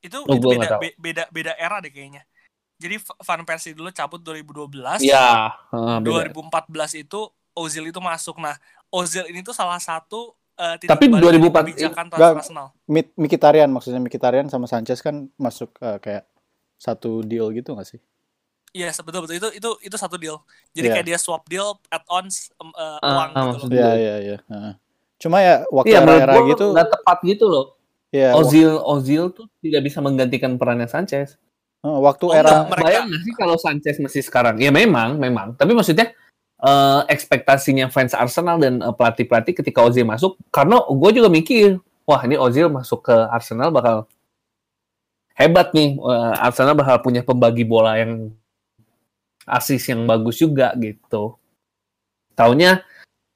itu 0.01 0.17
Oh, 0.25 0.33
itu 0.33 0.47
beda 0.49 0.67
be- 0.81 0.97
beda 0.97 1.23
beda 1.29 1.53
era 1.57 1.77
deh 1.81 1.91
kayaknya 1.93 2.23
jadi 2.81 2.97
Van 3.01 3.41
Persie 3.45 3.73
dulu 3.77 3.89
cabut 3.93 4.21
2012 4.21 5.01
Iya, 5.05 5.53
heeh, 5.73 5.97
beda. 6.01 6.09
2014 6.09 6.91
itu 6.97 7.19
Ozil 7.53 7.85
itu 7.91 7.99
masuk 8.01 8.41
nah 8.41 8.55
Ozil 8.89 9.27
ini 9.29 9.45
tuh 9.45 9.53
salah 9.53 9.77
satu 9.77 10.33
eh, 10.57 10.75
titik 10.81 10.97
Tapi 10.97 11.05
balik 11.09 11.25
dari 11.29 11.37
2004 11.41 11.65
kebijakan 11.65 12.05
Arsenal 12.41 12.67
Mkhitaryan 13.17 13.69
maksudnya 13.69 14.01
Mkhitaryan 14.01 14.47
sama 14.49 14.65
Sanchez 14.65 14.99
kan 15.05 15.29
masuk 15.37 15.69
eh, 15.81 15.97
kayak 16.01 16.23
satu 16.81 17.21
deal 17.21 17.53
gitu 17.53 17.77
nggak 17.77 17.85
sih 17.87 17.99
iya 18.73 18.89
betul 18.97 19.21
betul 19.21 19.35
itu 19.37 19.47
itu 19.53 19.69
itu 19.83 19.95
satu 19.95 20.17
deal 20.17 20.41
jadi 20.71 20.87
Iya. 20.89 20.93
kayak 20.97 21.05
dia 21.05 21.17
swap 21.21 21.45
deal 21.45 21.77
add-ons 21.87 22.49
em, 22.55 22.69
eh, 22.71 22.97
Ah, 22.97 23.11
uang 23.13 23.29
gitu 23.29 23.37
loh 23.37 23.51
maksudnya. 23.53 23.77
Iya 23.77 23.91
iya 23.93 24.15
iya 24.17 24.37
Heeh. 24.41 24.73
cuma 25.21 25.37
ya 25.37 25.55
waktu 25.69 25.91
Iya, 25.91 25.99
menurut 26.01 26.21
era-era 26.23 26.49
gitu 26.49 26.65
nggak 26.73 26.87
tepat 26.89 27.17
gitu 27.23 27.45
loh. 27.45 27.65
ya 28.09 28.27
wak- 28.33 28.41
Ozil 28.41 28.71
Ozil 28.81 29.23
tuh 29.29 29.45
tidak 29.61 29.81
bisa 29.85 29.99
menggantikan 29.99 30.57
perannya 30.57 30.87
Sanchez. 30.87 31.37
eh, 31.81 31.99
waktu 31.99 32.25
Oh, 32.25 32.31
era 32.31 32.49
enggak. 32.61 32.65
mereka- 32.71 32.85
Bayang 32.87 33.05
nggak 33.07 33.21
sih 33.21 33.33
kalau 33.35 33.55
Sanchez 33.57 33.95
masih 33.97 34.21
sekarang? 34.21 34.55
Ya 34.57 34.69
memang, 34.69 35.17
memang. 35.17 35.53
Tapi 35.55 35.71
maksudnya 35.71 36.13
eh, 36.59 37.01
ekspektasinya 37.07 37.89
fans 37.89 38.13
Arsenal 38.13 38.55
dan 38.55 38.79
eh, 38.79 38.93
pelatih-pelatih 38.93 39.53
ketika 39.55 39.81
Ozil 39.81 40.05
masuk, 40.05 40.37
karena 40.47 40.77
gue 40.79 41.09
juga 41.11 41.25
mikir, 41.27 41.81
wah 42.03 42.21
ini 42.21 42.37
Ozil 42.37 42.69
masuk 42.69 43.01
ke 43.03 43.15
Arsenal 43.27 43.69
bakal 43.69 44.05
hebat 45.33 45.71
nih. 45.71 45.95
Eh, 45.95 46.33
Arsenal 46.37 46.73
bakal 46.73 46.99
punya 46.99 47.21
pembagi 47.21 47.63
bola 47.63 47.95
yang 47.95 48.29
asis 49.43 49.87
yang 49.87 50.05
bagus 50.05 50.37
juga 50.37 50.71
gitu. 50.77 51.35
Taunya 52.33 52.81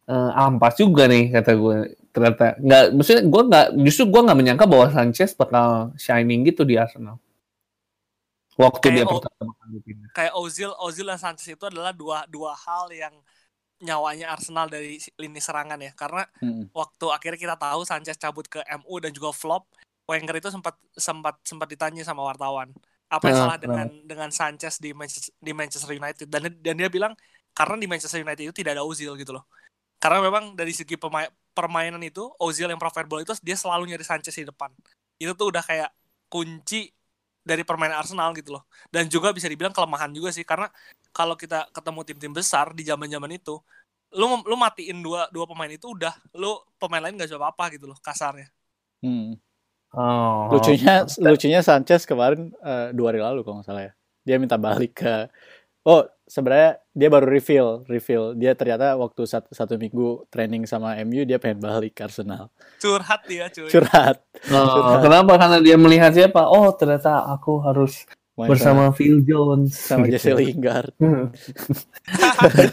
eh, 0.06 0.32
ampas 0.34 0.76
juga 0.76 1.06
nih 1.06 1.32
kata 1.32 1.52
gue. 1.54 1.78
Ternyata 2.10 2.56
nggak, 2.58 2.84
maksudnya 2.96 3.24
gue 3.26 3.42
nggak, 3.44 3.68
justru 3.84 4.04
gue 4.08 4.22
nggak 4.24 4.40
menyangka 4.40 4.66
bahwa 4.66 4.88
Sanchez 4.88 5.36
bakal 5.36 5.92
shining 5.96 6.46
gitu 6.46 6.64
di 6.64 6.80
Arsenal. 6.80 7.20
Waktu 8.56 8.88
Kayak 8.88 8.96
dia 8.96 9.04
O- 9.04 9.12
pertama 9.20 9.52
kali 9.60 9.80
pindah. 9.84 10.10
kayak 10.16 10.34
Ozil 10.34 10.72
Ozil 10.80 11.04
dan 11.04 11.20
Sanchez 11.20 11.52
itu 11.52 11.66
adalah 11.68 11.92
dua 11.92 12.24
dua 12.32 12.56
hal 12.56 12.88
yang 12.88 13.12
nyawanya 13.84 14.32
Arsenal 14.32 14.72
dari 14.72 14.96
lini 15.20 15.44
serangan 15.44 15.76
ya 15.76 15.92
karena 15.92 16.24
Mm. 16.40 16.72
waktu 16.72 17.06
akhirnya 17.12 17.36
kita 17.36 17.56
tahu 17.60 17.84
Sanchez 17.84 18.16
cabut 18.16 18.48
ke 18.48 18.64
MU 18.80 18.96
dan 19.04 19.12
juga 19.12 19.36
flop 19.36 19.68
Wenger 20.06 20.36
itu 20.38 20.50
sempat 20.54 20.76
sempat 20.94 21.36
sempat 21.42 21.68
ditanya 21.70 22.06
sama 22.06 22.22
wartawan 22.26 22.70
apa 23.10 23.30
yang 23.30 23.38
Nah, 23.38 23.44
salah 23.50 23.58
dengan 23.62 23.88
dengan 24.06 24.30
Sanchez 24.34 24.82
di 24.82 24.92
Manchester, 24.94 25.34
di 25.38 25.52
Manchester 25.54 25.92
United? 25.94 26.28
Dan 26.30 26.42
dan 26.62 26.76
dia 26.78 26.90
bilang 26.90 27.14
karena 27.54 27.76
di 27.78 27.88
Manchester 27.90 28.22
United 28.22 28.44
itu 28.50 28.56
tidak 28.56 28.78
ada 28.78 28.84
Ozil 28.86 29.14
gitu 29.18 29.34
loh. 29.34 29.46
Karena 30.02 30.22
memang 30.22 30.54
dari 30.54 30.74
segi 30.76 30.98
pema- 31.00 31.32
permainan 31.56 32.02
itu 32.06 32.22
Ozil 32.42 32.70
yang 32.70 32.82
profitable 32.82 33.22
itu 33.24 33.34
dia 33.42 33.58
selalu 33.58 33.90
nyari 33.94 34.06
Sanchez 34.06 34.36
di 34.36 34.46
depan. 34.46 34.70
Itu 35.18 35.34
tuh 35.38 35.50
udah 35.54 35.64
kayak 35.66 35.90
kunci 36.30 36.92
dari 37.46 37.62
permainan 37.62 38.02
Arsenal 38.02 38.34
gitu 38.38 38.58
loh. 38.58 38.66
Dan 38.90 39.06
juga 39.10 39.30
bisa 39.34 39.46
dibilang 39.50 39.74
kelemahan 39.74 40.10
juga 40.14 40.34
sih 40.34 40.44
karena 40.46 40.68
kalau 41.14 41.38
kita 41.38 41.70
ketemu 41.72 42.00
tim-tim 42.04 42.34
besar 42.36 42.74
di 42.76 42.84
zaman-zaman 42.86 43.32
itu 43.38 43.62
lu 44.16 44.26
lu 44.48 44.56
matiin 44.56 45.04
dua 45.04 45.28
dua 45.34 45.46
pemain 45.50 45.70
itu 45.72 45.92
udah 45.92 46.14
lu 46.40 46.56
pemain 46.80 47.04
lain 47.04 47.20
gak 47.20 47.28
bisa 47.30 47.38
apa-apa 47.42 47.64
gitu 47.76 47.86
loh 47.90 47.98
kasarnya. 48.02 48.48
Hmm. 49.04 49.38
Oh, 49.96 50.52
lucunya 50.52 51.08
lucunya 51.24 51.64
Sanchez 51.64 52.04
kemarin 52.04 52.52
eh, 52.60 52.92
dua 52.92 53.16
hari 53.16 53.24
lalu 53.24 53.48
kalau 53.48 53.64
nggak 53.64 53.68
salah 53.68 53.84
ya. 53.88 53.94
Dia 54.28 54.36
minta 54.36 54.60
balik 54.60 55.00
ke 55.00 55.32
oh 55.88 56.04
sebenarnya 56.28 56.82
dia 56.92 57.08
baru 57.08 57.28
reveal 57.32 57.88
reveal. 57.88 58.36
Dia 58.36 58.52
ternyata 58.60 59.00
waktu 59.00 59.24
satu, 59.24 59.56
satu 59.56 59.80
minggu 59.80 60.28
training 60.28 60.68
sama 60.68 61.00
MU 61.08 61.24
dia 61.24 61.40
pengen 61.40 61.64
balik 61.64 61.96
ke 61.96 62.04
Arsenal. 62.04 62.52
Curhat 62.84 63.24
dia 63.30 63.48
cuy. 63.48 63.72
Curhat. 63.72 64.20
Oh, 64.52 65.00
kenapa? 65.00 65.40
Karena 65.40 65.58
dia 65.64 65.78
melihat 65.80 66.12
siapa? 66.12 66.44
Oh, 66.44 66.68
ternyata 66.76 67.24
aku 67.32 67.64
harus 67.64 68.04
main 68.36 68.52
bersama 68.52 68.92
Phil 68.92 69.24
Jones. 69.24 69.72
Sama 69.80 70.12
gitu. 70.12 70.20
Jesse 70.20 70.34
Lingard. 70.36 70.92
Hmm. 71.00 71.32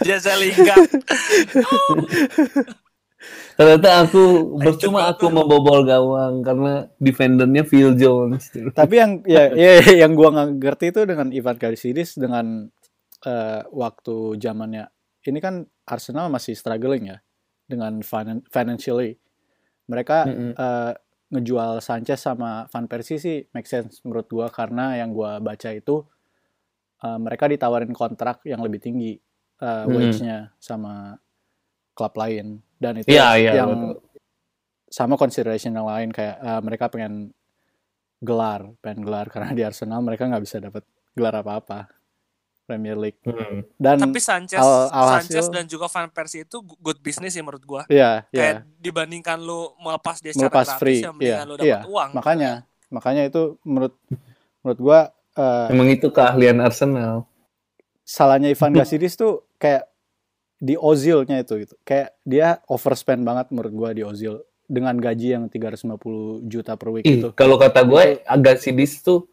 Jasa 0.03 0.35
Lingard 0.35 0.91
Ternyata 3.53 4.03
aku 4.03 4.23
percuma 4.65 5.07
aku 5.07 5.29
membobol 5.29 5.85
gawang 5.85 6.41
karena 6.41 6.89
defendernya 6.97 7.63
Phil 7.63 7.93
Jones. 7.95 8.49
tapi 8.73 8.95
yang 8.97 9.21
ya, 9.25 9.53
ya 9.53 9.73
yang 10.05 10.13
gua 10.13 10.33
nggak 10.33 10.49
ngerti 10.57 10.87
itu 10.91 11.01
dengan 11.05 11.29
Ivan 11.29 11.57
Karisidis 11.57 12.17
dengan 12.17 12.69
eh, 13.23 13.61
waktu 13.69 14.37
zamannya 14.37 14.89
ini 15.23 15.39
kan 15.39 15.63
Arsenal 15.85 16.27
masih 16.27 16.55
struggling 16.55 17.09
ya 17.09 17.19
dengan 17.65 18.01
finan- 18.01 18.43
financially 18.49 19.17
mereka 19.87 20.25
Mm-mm. 20.25 20.53
eh, 20.55 20.93
ngejual 21.29 21.81
Sanchez 21.81 22.21
sama 22.21 22.69
Van 22.69 22.87
Persie 22.87 23.17
sih 23.17 23.41
make 23.51 23.65
sense 23.65 24.01
menurut 24.03 24.27
gua 24.27 24.49
karena 24.49 24.97
yang 24.97 25.13
gua 25.13 25.39
baca 25.39 25.71
itu 25.71 26.03
eh, 27.01 27.19
mereka 27.19 27.47
ditawarin 27.47 27.93
kontrak 27.93 28.41
yang 28.45 28.61
lebih 28.61 28.81
tinggi 28.81 29.13
eh, 29.61 29.85
Mm. 29.87 29.93
wage-nya 29.93 30.39
sama 30.59 31.15
klub 31.93 32.17
lain 32.17 32.59
dan 32.83 32.99
itu 32.99 33.07
Iya, 33.07 33.29
iya, 33.39 33.53
yang 33.63 33.71
betul. 33.95 34.03
sama 34.91 35.15
consideration 35.15 35.71
yang 35.71 35.87
lain 35.87 36.11
kayak 36.11 36.37
uh, 36.37 36.59
mereka 36.59 36.91
pengen 36.91 37.31
gelar, 38.19 38.67
pengen 38.79 39.03
gelar 39.03 39.31
karena 39.31 39.55
di 39.55 39.63
Arsenal 39.63 40.03
mereka 40.03 40.27
nggak 40.27 40.43
bisa 40.43 40.59
dapat 40.59 40.83
gelar 41.15 41.39
apa-apa 41.39 41.87
Premier 42.63 42.95
League. 42.95 43.19
Hmm. 43.27 43.67
Dan 43.75 43.99
Tapi 44.01 44.19
Sanchez, 44.19 44.57
al- 44.57 44.89
Sanchez 44.89 45.45
alhasil- 45.47 45.51
dan 45.51 45.65
juga 45.67 45.87
Van 45.87 46.09
Persie 46.09 46.43
itu 46.43 46.59
good 46.79 46.99
business 46.99 47.35
ya 47.35 47.43
menurut 47.43 47.63
gua. 47.63 47.83
Iya, 47.87 48.23
iya. 48.31 48.39
Kayak 48.39 48.57
dibandingkan 48.79 49.39
lu 49.39 49.75
melepas 49.79 50.19
dia 50.19 50.31
secara 50.31 50.47
Melepas 50.49 50.67
gratis 50.71 50.81
free, 50.81 51.01
ya 51.03 51.11
mendingan 51.11 51.39
iya, 51.39 51.51
lu 51.51 51.55
dapat 51.59 51.67
iya. 51.69 51.81
uang. 51.85 52.11
Makanya, 52.15 52.53
makanya 52.89 53.23
itu 53.27 53.43
menurut 53.63 53.95
menurut 54.63 54.79
gua 54.81 54.99
uh, 55.35 55.67
Emang 55.69 55.91
itu 55.91 56.09
keahlian 56.09 56.63
Arsenal. 56.63 57.27
salahnya 58.03 58.49
Ivan 58.49 58.73
Gazidis 58.79 59.15
tuh 59.15 59.47
kayak 59.59 59.91
di 60.63 60.79
Ozil-nya 60.79 61.43
itu 61.43 61.67
gitu. 61.67 61.75
Kayak 61.83 62.15
dia 62.23 62.63
overspend 62.71 63.27
banget 63.27 63.51
menurut 63.51 63.73
gua 63.75 63.91
di 63.91 64.07
Ozil 64.07 64.39
dengan 64.71 64.95
gaji 64.95 65.35
yang 65.35 65.45
350 65.51 66.47
juta 66.47 66.79
per 66.79 66.89
week 66.95 67.05
Ih, 67.05 67.19
itu. 67.19 67.29
kalau 67.35 67.59
kata 67.61 67.83
gue 67.85 68.25
agak 68.25 68.57
sidis 68.57 69.03
tuh 69.05 69.27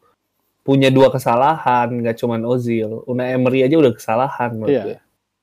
punya 0.60 0.92
dua 0.92 1.08
kesalahan, 1.08 1.88
nggak 1.88 2.18
cuman 2.18 2.42
Ozil. 2.44 3.06
Una 3.08 3.30
Emery 3.30 3.64
aja 3.64 3.78
udah 3.78 3.94
kesalahan 3.94 4.52
menurut 4.52 4.74
Iya. 4.74 4.84
gue. 4.84 4.98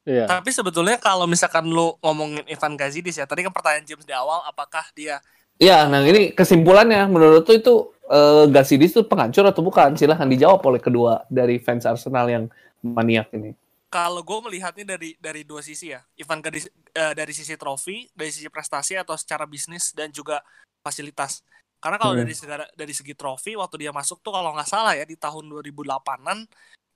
Iya. 0.08 0.26
Tapi 0.30 0.50
sebetulnya 0.54 1.02
kalau 1.02 1.26
misalkan 1.26 1.66
lu 1.66 1.98
ngomongin 2.00 2.46
Ivan 2.46 2.78
Gazidis 2.78 3.18
ya, 3.18 3.26
tadi 3.26 3.42
kan 3.42 3.52
pertanyaan 3.52 3.84
James 3.88 4.06
di 4.06 4.14
awal, 4.14 4.44
apakah 4.46 4.86
dia 4.94 5.18
Iya, 5.58 5.90
nah 5.90 6.06
ini 6.06 6.38
kesimpulannya 6.38 7.10
menurut 7.10 7.42
tuh 7.42 7.58
itu 7.58 7.74
eh, 8.08 8.46
Gasidis 8.54 8.94
tuh 8.94 9.04
penghancur 9.10 9.42
atau 9.50 9.66
bukan? 9.66 9.98
Silahkan 9.98 10.30
dijawab 10.30 10.62
oleh 10.62 10.78
kedua 10.78 11.26
dari 11.34 11.58
fans 11.58 11.84
Arsenal 11.90 12.30
yang 12.30 12.46
maniak 12.86 13.34
ini. 13.34 13.58
Kalau 13.88 14.20
gue 14.24 14.40
melihatnya 14.52 14.84
dari 14.98 15.16
dari 15.20 15.48
dua 15.48 15.64
sisi 15.64 15.96
ya, 15.96 16.04
Ivan 16.20 16.44
Gadis 16.44 16.68
eh, 16.92 17.14
dari 17.16 17.32
sisi 17.32 17.56
trofi, 17.56 18.08
dari 18.12 18.32
sisi 18.32 18.48
prestasi 18.52 19.00
atau 19.00 19.16
secara 19.16 19.48
bisnis 19.48 19.96
dan 19.96 20.12
juga 20.12 20.44
fasilitas. 20.84 21.44
Karena 21.80 21.96
kalau 22.02 22.14
Hmm. 22.18 22.26
dari 22.26 22.34
segala 22.36 22.66
dari 22.76 22.92
segi 22.92 23.14
trofi 23.16 23.56
waktu 23.56 23.88
dia 23.88 23.92
masuk 23.96 24.20
tuh 24.20 24.34
kalau 24.36 24.52
nggak 24.56 24.68
salah 24.68 24.94
ya 24.98 25.06
di 25.08 25.16
tahun 25.16 25.46
2008-an 25.48 26.44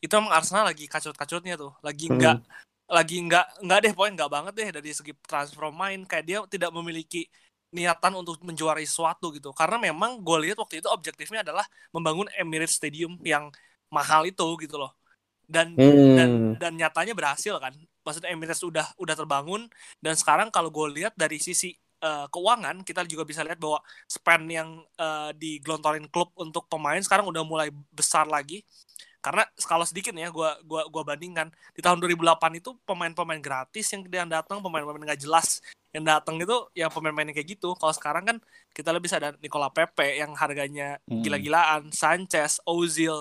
itu 0.01 0.10
emang 0.17 0.34
Arsenal 0.34 0.65
lagi 0.67 0.89
kacut-kacutnya 0.89 1.56
tuh, 1.56 1.71
lagi 1.86 2.10
Hmm. 2.10 2.17
nggak 2.17 2.38
lagi 2.91 3.17
nggak 3.23 3.45
nggak 3.63 3.80
deh 3.88 3.93
poin 3.95 4.12
nggak 4.12 4.27
banget 4.27 4.54
deh 4.58 4.69
dari 4.82 4.91
segi 4.91 5.13
transfer 5.23 5.71
main 5.71 6.04
kayak 6.04 6.25
dia 6.27 6.38
tidak 6.51 6.75
memiliki 6.75 7.23
niatan 7.71 8.19
untuk 8.19 8.36
menjuarai 8.43 8.84
sesuatu 8.84 9.32
gitu 9.32 9.56
karena 9.56 9.80
memang 9.80 10.19
gue 10.19 10.38
lihat 10.43 10.60
waktu 10.60 10.84
itu 10.84 10.91
objektifnya 10.91 11.39
adalah 11.39 11.63
membangun 11.95 12.27
Emirates 12.36 12.75
Stadium 12.75 13.15
yang 13.23 13.47
mahal 13.88 14.27
itu 14.27 14.43
gitu 14.60 14.75
loh 14.75 14.91
dan 15.51 15.75
dan 15.75 16.29
Hmm. 16.31 16.53
dan 16.55 16.71
nyatanya 16.79 17.11
berhasil 17.11 17.59
kan. 17.59 17.75
Maksudnya 18.01 18.31
Emirates 18.31 18.63
udah 18.63 18.87
udah 18.95 19.15
terbangun. 19.19 19.67
Dan 19.99 20.15
sekarang 20.15 20.47
kalau 20.49 20.71
gue 20.71 21.03
lihat 21.03 21.13
dari 21.19 21.37
sisi 21.37 21.75
eh, 22.01 22.25
keuangan 22.33 22.81
kita 22.81 23.05
juga 23.05 23.21
bisa 23.21 23.45
lihat 23.45 23.61
bahwa 23.61 23.77
spend 24.09 24.49
yang 24.49 24.69
eh, 24.97 25.29
digelontorin 25.37 26.09
klub 26.09 26.33
untuk 26.39 26.65
pemain 26.65 26.97
sekarang 26.97 27.27
udah 27.29 27.43
mulai 27.45 27.69
besar 27.93 28.25
lagi. 28.25 28.63
Karena 29.21 29.45
kalau 29.69 29.85
sedikit 29.85 30.17
ya 30.17 30.33
gua 30.33 30.57
gua 30.65 30.89
gua 30.89 31.05
bandingkan. 31.05 31.53
Di 31.77 31.81
tahun 31.85 32.01
2008 32.01 32.57
itu 32.57 32.73
pemain-pemain 32.89 33.37
gratis 33.37 33.85
yang 33.93 34.01
yang 34.09 34.25
datang 34.25 34.65
pemain-pemain 34.65 35.13
nggak 35.13 35.21
jelas 35.21 35.61
yang 35.93 36.01
datang 36.01 36.41
itu 36.41 36.57
yang 36.73 36.89
pemain-pemain 36.89 37.29
kayak 37.29 37.53
gitu. 37.53 37.77
Kalau 37.77 37.93
sekarang 37.93 38.25
kan 38.25 38.37
kita 38.73 38.89
lebih 38.89 39.05
bisa 39.05 39.21
ada 39.21 39.37
Nicola 39.37 39.69
Pepe 39.69 40.17
yang 40.17 40.33
harganya 40.33 40.97
Hmm. 41.05 41.21
gila-gilaan 41.21 41.93
Sanchez 41.93 42.57
Ozil 42.65 43.13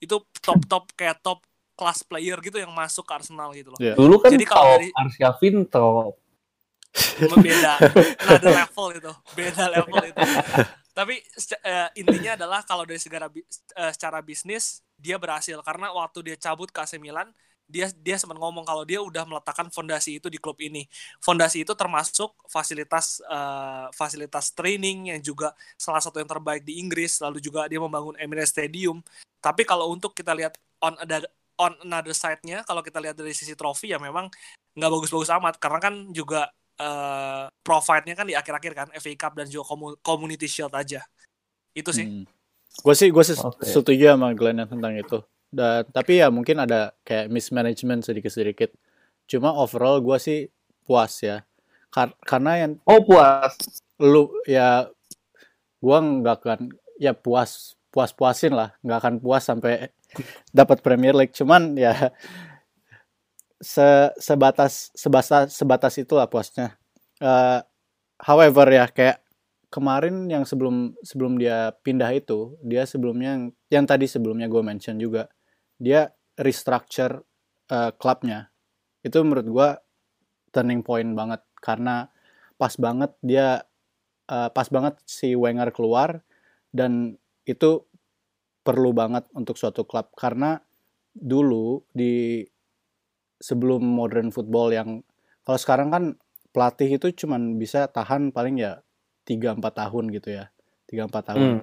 itu 0.00 0.16
top-top 0.40 0.88
kayak 0.96 1.20
top 1.20 1.44
class 1.72 2.04
player 2.04 2.38
gitu 2.44 2.60
yang 2.60 2.70
masuk 2.72 3.04
ke 3.06 3.12
Arsenal 3.16 3.50
gitu 3.56 3.72
loh. 3.72 3.80
Iya. 3.80 3.94
Dulu 3.96 4.16
kan 4.20 4.30
Jadi 4.32 4.44
kalau 4.46 4.76
dari- 4.78 4.92
Arsyafin 4.94 5.64
top. 5.66 6.20
beda. 7.40 7.80
Ada 8.20 8.48
level 8.52 8.86
itu. 9.00 9.12
Beda 9.32 9.64
level 9.72 10.02
itu. 10.12 10.20
Tapi 10.92 11.24
eh, 11.64 11.88
intinya 11.96 12.36
adalah 12.36 12.60
kalau 12.68 12.84
dari 12.84 13.00
secara 13.00 13.32
bi- 13.32 13.48
eh, 13.48 13.92
secara 13.96 14.20
bisnis 14.20 14.84
dia 15.00 15.16
berhasil. 15.16 15.56
Karena 15.64 15.88
waktu 15.88 16.20
dia 16.20 16.36
cabut 16.36 16.68
ke 16.68 16.78
AC 16.84 17.00
Milan 17.00 17.32
dia 17.72 17.88
dia 18.04 18.20
sempat 18.20 18.36
ngomong 18.36 18.68
kalau 18.68 18.84
dia 18.84 19.00
udah 19.00 19.24
meletakkan 19.24 19.72
fondasi 19.72 20.20
itu 20.20 20.28
di 20.28 20.36
klub 20.36 20.60
ini. 20.60 20.84
Fondasi 21.24 21.64
itu 21.64 21.72
termasuk 21.72 22.36
fasilitas 22.44 23.24
eh, 23.24 23.86
fasilitas 23.96 24.52
training 24.52 25.16
yang 25.16 25.20
juga 25.24 25.56
salah 25.80 26.04
satu 26.04 26.20
yang 26.20 26.28
terbaik 26.28 26.60
di 26.60 26.76
Inggris. 26.76 27.16
Lalu 27.24 27.40
juga 27.40 27.64
dia 27.72 27.80
membangun 27.80 28.12
Emirates 28.20 28.52
Stadium. 28.52 29.00
Tapi 29.40 29.64
kalau 29.64 29.88
untuk 29.88 30.12
kita 30.12 30.36
lihat 30.36 30.60
on 30.84 30.92
ada 31.00 31.24
on 31.60 31.72
another 31.84 32.16
side-nya 32.16 32.64
kalau 32.64 32.80
kita 32.80 32.98
lihat 33.02 33.16
dari 33.16 33.32
sisi 33.36 33.52
trofi 33.52 33.92
ya 33.92 33.98
memang 34.00 34.28
nggak 34.72 34.90
bagus-bagus 34.90 35.28
amat 35.36 35.60
karena 35.60 35.78
kan 35.78 35.94
juga 36.10 36.48
eh 36.80 37.44
provide-nya 37.60 38.16
kan 38.16 38.24
di 38.24 38.32
akhir-akhir 38.32 38.72
kan 38.72 38.88
FA 38.96 39.12
Cup 39.14 39.36
dan 39.36 39.46
juga 39.46 39.68
Commu- 39.68 39.98
Community 40.00 40.48
Shield 40.48 40.72
aja. 40.72 41.04
Itu 41.76 41.92
sih. 41.92 42.24
Gue 42.80 42.94
sih 42.96 43.12
gue 43.12 43.24
sih 43.24 43.36
Oke. 43.36 43.68
setuju 43.68 44.16
sama 44.16 44.32
Glenn 44.32 44.64
yang 44.64 44.70
tentang 44.72 44.96
itu. 44.96 45.20
Dan 45.52 45.84
tapi 45.92 46.24
ya 46.24 46.32
mungkin 46.32 46.64
ada 46.64 46.96
kayak 47.04 47.28
mismanagement 47.28 48.00
sedikit-sedikit. 48.08 48.72
Cuma 49.28 49.52
overall 49.52 50.00
gue 50.00 50.16
sih 50.16 50.48
puas 50.88 51.20
ya. 51.20 51.44
Kar- 51.92 52.16
karena 52.24 52.64
yang 52.64 52.72
Oh 52.88 53.04
puas. 53.04 53.52
lu 54.00 54.32
ya 54.48 54.88
gua 55.78 56.00
nggak 56.00 56.36
akan 56.42 56.60
ya 56.96 57.12
puas 57.12 57.76
puas 57.92 58.16
puasin 58.16 58.56
lah. 58.56 58.72
Nggak 58.80 58.98
akan 59.04 59.14
puas 59.20 59.44
sampai 59.44 59.92
dapat 60.58 60.80
Premier 60.80 61.12
League. 61.12 61.36
Cuman 61.36 61.76
ya 61.76 62.10
se 63.62 64.10
sebatas 64.18 64.90
sebatas 64.96 65.52
sebatas 65.52 65.94
itulah 66.00 66.26
puasnya. 66.26 66.80
Eh, 67.20 67.60
however 68.24 68.66
ya 68.72 68.88
kayak 68.88 69.20
kemarin 69.68 70.26
yang 70.32 70.48
sebelum 70.48 70.96
sebelum 71.04 71.38
dia 71.38 71.72
pindah 71.84 72.10
itu 72.12 72.56
dia 72.60 72.84
sebelumnya 72.84 73.38
yang, 73.38 73.44
yang 73.72 73.84
tadi 73.88 74.04
sebelumnya 74.04 74.50
gue 74.50 74.60
mention 74.60 75.00
juga 75.00 75.30
dia 75.78 76.10
restructure 76.38 77.22
eh, 77.70 77.92
klubnya. 77.96 78.50
Itu 79.02 79.22
menurut 79.26 79.46
gua 79.50 79.68
turning 80.54 80.82
point 80.86 81.12
banget. 81.12 81.42
Karena 81.58 82.06
pas 82.56 82.74
banget 82.78 83.12
dia 83.22 83.66
eh, 84.30 84.50
pas 84.50 84.68
banget 84.70 84.98
si 85.04 85.34
Wenger 85.34 85.74
keluar 85.74 86.22
dan 86.72 87.18
itu 87.48 87.84
perlu 88.62 88.94
banget 88.94 89.26
untuk 89.34 89.58
suatu 89.58 89.82
klub 89.82 90.14
karena 90.14 90.62
dulu 91.12 91.82
di 91.90 92.46
sebelum 93.42 93.82
modern 93.82 94.30
football 94.30 94.70
yang 94.70 95.02
kalau 95.42 95.58
sekarang 95.58 95.90
kan 95.90 96.04
pelatih 96.54 97.00
itu 97.00 97.26
cuman 97.26 97.58
bisa 97.58 97.90
tahan 97.90 98.30
paling 98.30 98.62
ya 98.62 98.78
3 99.26 99.58
4 99.58 99.62
tahun 99.62 100.04
gitu 100.14 100.28
ya. 100.30 100.44
3 100.86 101.08
4 101.08 101.28
tahun. 101.32 101.42
Hmm. 101.42 101.62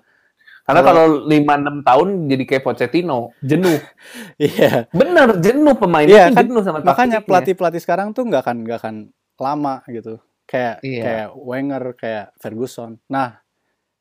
Karena 0.69 0.81
kalau 0.85 1.25
5-6 1.25 1.81
tahun 1.81 2.07
jadi 2.29 2.43
kayak 2.45 2.63
Pochettino, 2.63 3.33
jenuh. 3.41 3.79
Iya. 4.37 4.85
Bener, 4.93 5.41
jenuh 5.41 5.75
pemainnya 5.75 6.29
tuh 6.29 6.35
kan, 6.37 6.45
jenuh 6.45 6.61
sama 6.61 6.79
Makanya 6.85 7.19
pelatih-pelatih 7.25 7.81
sekarang 7.81 8.13
tuh 8.13 8.29
nggak 8.29 8.45
akan 8.45 8.57
nggak 8.63 8.79
akan 8.79 8.95
lama 9.39 9.81
gitu. 9.89 10.21
Kayak 10.45 10.81
Iya. 10.85 11.03
kayak 11.03 11.29
Wenger, 11.35 11.83
kayak 11.97 12.25
Ferguson. 12.37 13.01
Nah, 13.09 13.41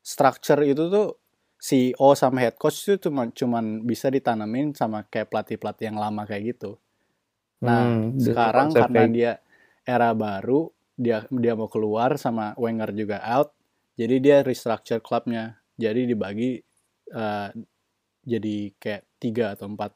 structure 0.01 0.61
itu 0.63 0.87
tuh 0.87 1.18
CEO 1.59 2.15
sama 2.15 2.39
head 2.43 2.55
coach 2.59 2.87
itu 2.87 2.95
cuma 3.09 3.27
cuman 3.31 3.83
bisa 3.83 4.07
ditanamin 4.11 4.71
sama 4.75 5.03
kayak 5.07 5.29
pelatih-pelatih 5.31 5.91
yang 5.93 5.99
lama 5.99 6.23
kayak 6.29 6.55
gitu. 6.55 6.79
Nah, 7.67 7.91
Hmm, 7.91 8.19
sekarang 8.19 8.73
karena 8.79 9.03
dia 9.11 9.31
era 9.87 10.11
baru, 10.15 10.71
dia 10.95 11.25
dia 11.31 11.53
mau 11.59 11.67
keluar 11.71 12.15
sama 12.19 12.55
Wenger 12.59 12.91
juga 12.95 13.19
out, 13.23 13.51
jadi 13.99 14.15
dia 14.23 14.37
restructure 14.45 15.01
klubnya. 15.03 15.59
Jadi 15.79 16.07
dibagi 16.11 16.59
eh, 17.13 17.49
jadi 18.25 18.55
kayak 18.81 19.03
tiga 19.21 19.55
atau 19.57 19.67
empat 19.71 19.91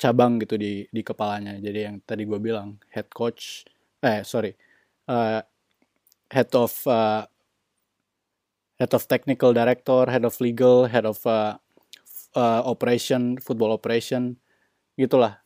cabang 0.00 0.42
gitu 0.42 0.54
di 0.58 0.84
di 0.90 1.02
kepalanya. 1.06 1.56
Jadi 1.62 1.78
yang 1.86 1.96
tadi 2.04 2.22
gue 2.26 2.38
bilang 2.42 2.78
head 2.94 3.08
coach, 3.14 3.64
eh 4.02 4.22
sorry, 4.26 4.52
eh, 5.08 5.40
head 6.32 6.50
of 6.56 6.72
eh, 6.88 7.22
head 8.76 8.92
of 8.92 9.06
technical 9.06 9.54
director, 9.54 10.06
head 10.10 10.26
of 10.26 10.34
legal, 10.42 10.86
head 10.86 11.06
of 11.06 11.18
f- 11.22 11.58
eh, 12.34 12.62
operation, 12.66 13.38
football 13.38 13.70
operation, 13.70 14.34
gitulah. 14.98 15.38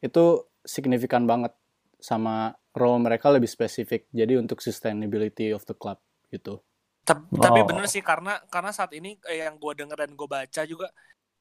Itu 0.00 0.48
signifikan 0.64 1.28
banget 1.28 1.52
sama 2.00 2.56
role 2.72 3.00
mereka 3.02 3.28
lebih 3.28 3.48
spesifik. 3.48 4.08
Jadi 4.08 4.40
untuk 4.40 4.64
sustainability 4.64 5.52
of 5.52 5.64
the 5.68 5.76
club 5.76 6.00
gitu. 6.32 6.60
Tap- 7.04 7.28
Tapi 7.28 7.60
Oh. 7.60 7.66
bener 7.68 7.84
sih 7.88 8.00
karena 8.00 8.40
karena 8.48 8.72
saat 8.72 8.92
ini 8.96 9.16
eh, 9.28 9.44
yang 9.44 9.56
gue 9.60 9.72
denger 9.76 9.96
dan 10.06 10.12
gue 10.16 10.28
baca 10.28 10.62
juga 10.64 10.88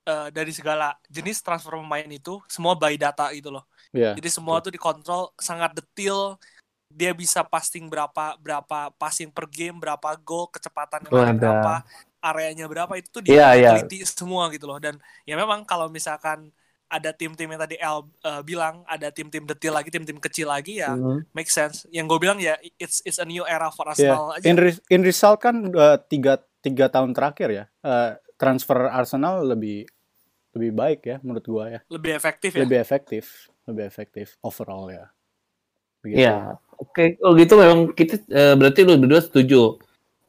eh, 0.07 0.27
dari 0.33 0.49
segala 0.49 0.95
jenis 1.05 1.43
transfer 1.45 1.77
pemain 1.77 2.07
itu 2.09 2.41
semua 2.49 2.73
by 2.73 2.97
data 2.97 3.29
gitu 3.35 3.53
loh. 3.53 3.67
Iya. 3.93 4.17
Jadi 4.17 4.29
semua 4.31 4.57
tuh 4.59 4.73
dikontrol 4.73 5.31
sangat 5.37 5.75
detail. 5.77 6.39
Dia 6.89 7.13
bisa 7.13 7.45
passing 7.45 7.85
berapa 7.85 8.33
berapa 8.41 8.89
passing 8.97 9.29
per 9.29 9.45
game, 9.45 9.77
berapa 9.77 10.09
gol, 10.25 10.49
kecepatan 10.49 11.05
Oh, 11.13 11.21
berapa, 11.37 11.85
areanya 12.17 12.65
berapa 12.65 12.91
itu 12.97 13.07
tuh 13.13 13.21
Iya, 13.21 13.53
iya. 13.55 13.71
diteliti 13.77 14.01
semua 14.09 14.49
gitu 14.49 14.65
loh. 14.65 14.81
Dan 14.81 14.97
ya 15.23 15.37
memang 15.37 15.63
kalau 15.69 15.85
misalkan 15.87 16.49
ada 16.89 17.13
tim-tim 17.13 17.45
yang 17.45 17.61
tadi 17.61 17.77
El 17.77 18.01
uh, 18.25 18.41
bilang 18.41 18.81
ada 18.89 19.13
tim-tim 19.13 19.45
detil 19.45 19.69
lagi 19.69 19.93
tim-tim 19.93 20.17
kecil 20.17 20.49
lagi 20.49 20.81
ya 20.81 20.97
Mhm. 20.97 21.21
make 21.37 21.45
sense 21.45 21.85
yang 21.93 22.09
gue 22.09 22.17
bilang 22.17 22.41
ya 22.41 22.57
it's 22.81 23.05
it's 23.05 23.21
a 23.21 23.27
new 23.29 23.45
era 23.45 23.69
for 23.69 23.85
Ya, 23.93 23.93
Arsenal 23.93 24.33
aja 24.33 24.45
in, 24.49 24.57
re- 24.57 24.81
in 24.89 25.05
result 25.05 25.37
kan 25.37 25.69
uh, 25.69 26.01
tiga 26.09 26.41
tiga 26.65 26.89
tahun 26.89 27.13
terakhir 27.13 27.49
ya 27.53 27.65
uh, 27.85 28.17
transfer 28.41 28.89
Arsenal 28.89 29.45
lebih 29.45 29.85
lebih 30.57 30.71
baik 30.73 30.99
ya 31.05 31.17
menurut 31.21 31.45
gua 31.45 31.65
ya 31.69 31.79
lebih 31.93 32.17
efektif 32.17 32.57
ya 32.57 32.65
lebih 32.65 32.81
efektif 32.81 33.53
lebih 33.69 33.85
efektif 33.85 34.27
overall 34.41 34.89
ya. 34.89 35.13
Iya, 36.01 36.57
oke. 36.81 37.03
Oh 37.25 37.31
gitu 37.39 37.53
memang 37.59 37.79
kita 37.99 38.13
eh, 38.31 38.53
berarti 38.59 38.79
lu 38.87 38.93
berdua 39.01 39.21
setuju 39.23 39.77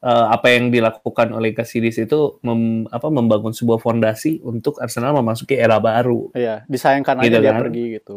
eh, 0.03 0.25
apa 0.35 0.47
yang 0.55 0.65
dilakukan 0.75 1.29
oleh 1.37 1.51
Casillas 1.57 1.97
itu 2.01 2.19
mem- 2.47 2.87
apa 2.91 3.07
membangun 3.11 3.53
sebuah 3.55 3.79
fondasi 3.81 4.41
untuk 4.45 4.79
Arsenal 4.83 5.13
memasuki 5.19 5.55
era 5.57 5.77
baru. 5.81 6.31
Iya, 6.37 6.51
disayangkan 6.73 7.17
Gitu 7.21 7.27
aja 7.27 7.37
dia 7.43 7.51
kan? 7.51 7.61
pergi 7.61 7.81
gitu 7.99 8.11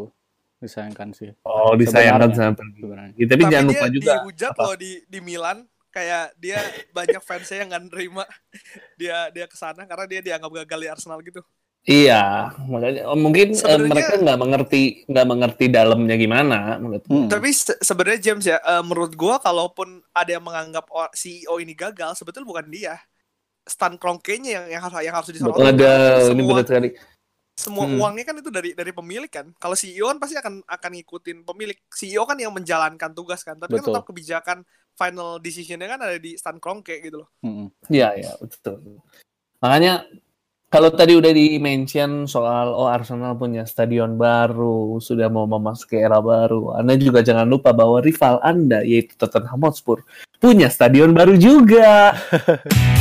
disayangkan 0.63 1.11
sih 1.19 1.31
Oh, 1.45 1.73
disayangkan 1.81 2.31
sama 2.37 2.53
pergi. 2.61 2.83
sebenarnya 2.83 3.15
Ya, 3.21 3.25
tapi, 3.31 3.43
jangan 3.51 3.67
dia 3.71 3.81
lupa 3.81 3.87
juga 3.97 4.15
dihujat 4.19 4.53
apa? 4.53 4.65
loh 4.65 4.75
di 4.83 5.03
di 5.13 5.19
Milan 5.29 5.59
kayak 5.95 6.35
dia 6.43 6.59
banyak 6.97 7.23
fansnya 7.29 7.57
yang 7.63 7.69
nggak 7.71 7.85
nerima 7.91 8.25
dia 9.01 9.17
dia 9.35 9.47
ke 9.53 9.57
sana 9.59 9.83
karena 9.91 10.05
dia 10.11 10.21
dianggap 10.27 10.53
gagal 10.65 10.81
di 10.85 10.89
Arsenal 10.95 11.21
gitu 11.27 11.41
Iya, 11.85 12.49
makanya 12.65 13.05
oh, 13.07 13.17
mungkin 13.17 13.53
Sebenarnya- 13.53 13.93
mereka 13.93 14.15
nggak 14.17 14.39
mengerti 14.41 14.83
nggak 15.05 15.27
mengerti 15.29 15.65
dalamnya 15.69 16.17
gimana 16.17 16.81
menurut 16.81 17.05
Hmm. 17.05 17.29
Tapi 17.29 17.53
se- 17.53 17.77
sebenarnya 17.77 18.21
James 18.25 18.45
ya, 18.49 18.57
eh, 18.57 18.81
menurut 18.81 19.13
gua 19.13 19.37
kalaupun 19.37 20.01
ada 20.11 20.31
yang 20.33 20.41
menganggap 20.41 20.89
CEO 21.13 21.61
ini 21.61 21.77
gagal, 21.77 22.17
sebetulnya 22.17 22.49
bukan 22.49 22.73
dia. 22.73 22.97
Stan 23.65 23.97
Kroenke-nya 23.97 24.51
yang 24.51 24.67
yang 24.71 24.83
harus 24.83 24.97
yang 25.01 25.15
harus 25.15 25.29
disoroti. 25.29 25.61
Ada 25.61 25.93
ini 26.25 26.41
semua 26.41 26.49
benar 26.57 26.65
sekali. 26.65 26.91
semua 27.55 27.85
Hmm. 27.87 27.97
uangnya 27.97 28.25
kan 28.27 28.37
itu 28.37 28.51
dari 28.51 28.71
dari 28.73 28.91
pemilik 28.91 29.31
kan. 29.31 29.47
Kalau 29.55 29.73
CEO 29.73 30.09
kan 30.09 30.19
pasti 30.19 30.35
akan 30.35 30.65
akan 30.65 30.91
ngikutin 30.91 31.39
pemilik. 31.45 31.79
CEO 31.87 32.25
kan 32.25 32.35
yang 32.35 32.51
menjalankan 32.51 33.13
tugas 33.13 33.41
kan, 33.41 33.57
tapi 33.57 33.77
kan 33.77 33.85
Betul. 33.85 33.93
tetap 33.93 34.05
kebijakan 34.05 34.59
final 34.93 35.37
decision-nya 35.37 35.87
kan 35.87 36.01
ada 36.01 36.17
di 36.17 36.35
Stan 36.35 36.57
Kroenke 36.57 36.99
gitu 36.99 37.23
loh. 37.23 37.29
Mm-mm. 37.41 37.69
Iya, 37.87 38.17
iya, 38.17 38.33
betul. 38.37 38.99
Makanya 39.61 40.03
kalau 40.75 40.91
tadi 40.91 41.15
udah 41.15 41.31
di-mention 41.31 42.27
soal 42.27 42.75
oh 42.75 42.91
Arsenal 42.91 43.39
punya 43.39 43.63
stadion 43.63 44.19
baru, 44.19 44.99
sudah 44.99 45.31
mau 45.31 45.47
memasuki 45.47 46.03
era 46.03 46.19
baru. 46.19 46.75
Anda 46.75 46.99
juga 46.99 47.23
jangan 47.23 47.47
lupa 47.47 47.71
bahwa 47.71 48.03
rival 48.03 48.43
Anda 48.43 48.83
yaitu 48.83 49.15
Tottenham 49.15 49.63
Hotspur 49.63 50.03
punya 50.43 50.67
stadion 50.67 51.15
baru 51.15 51.39
juga. 51.39 52.19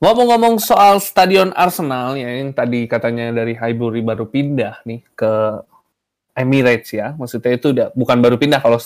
Ngomong-ngomong 0.00 0.56
soal 0.56 0.96
stadion 0.96 1.52
Arsenal 1.52 2.16
ya 2.16 2.32
yang 2.32 2.56
tadi 2.56 2.88
katanya 2.88 3.28
dari 3.28 3.52
Highbury 3.60 4.00
baru 4.00 4.24
pindah 4.24 4.80
nih 4.88 5.04
ke 5.12 5.60
Emirates 6.32 6.96
ya. 6.96 7.12
Maksudnya 7.12 7.60
itu 7.60 7.76
udah 7.76 7.92
bukan 7.92 8.24
baru 8.24 8.40
pindah 8.40 8.64
kalau 8.64 8.80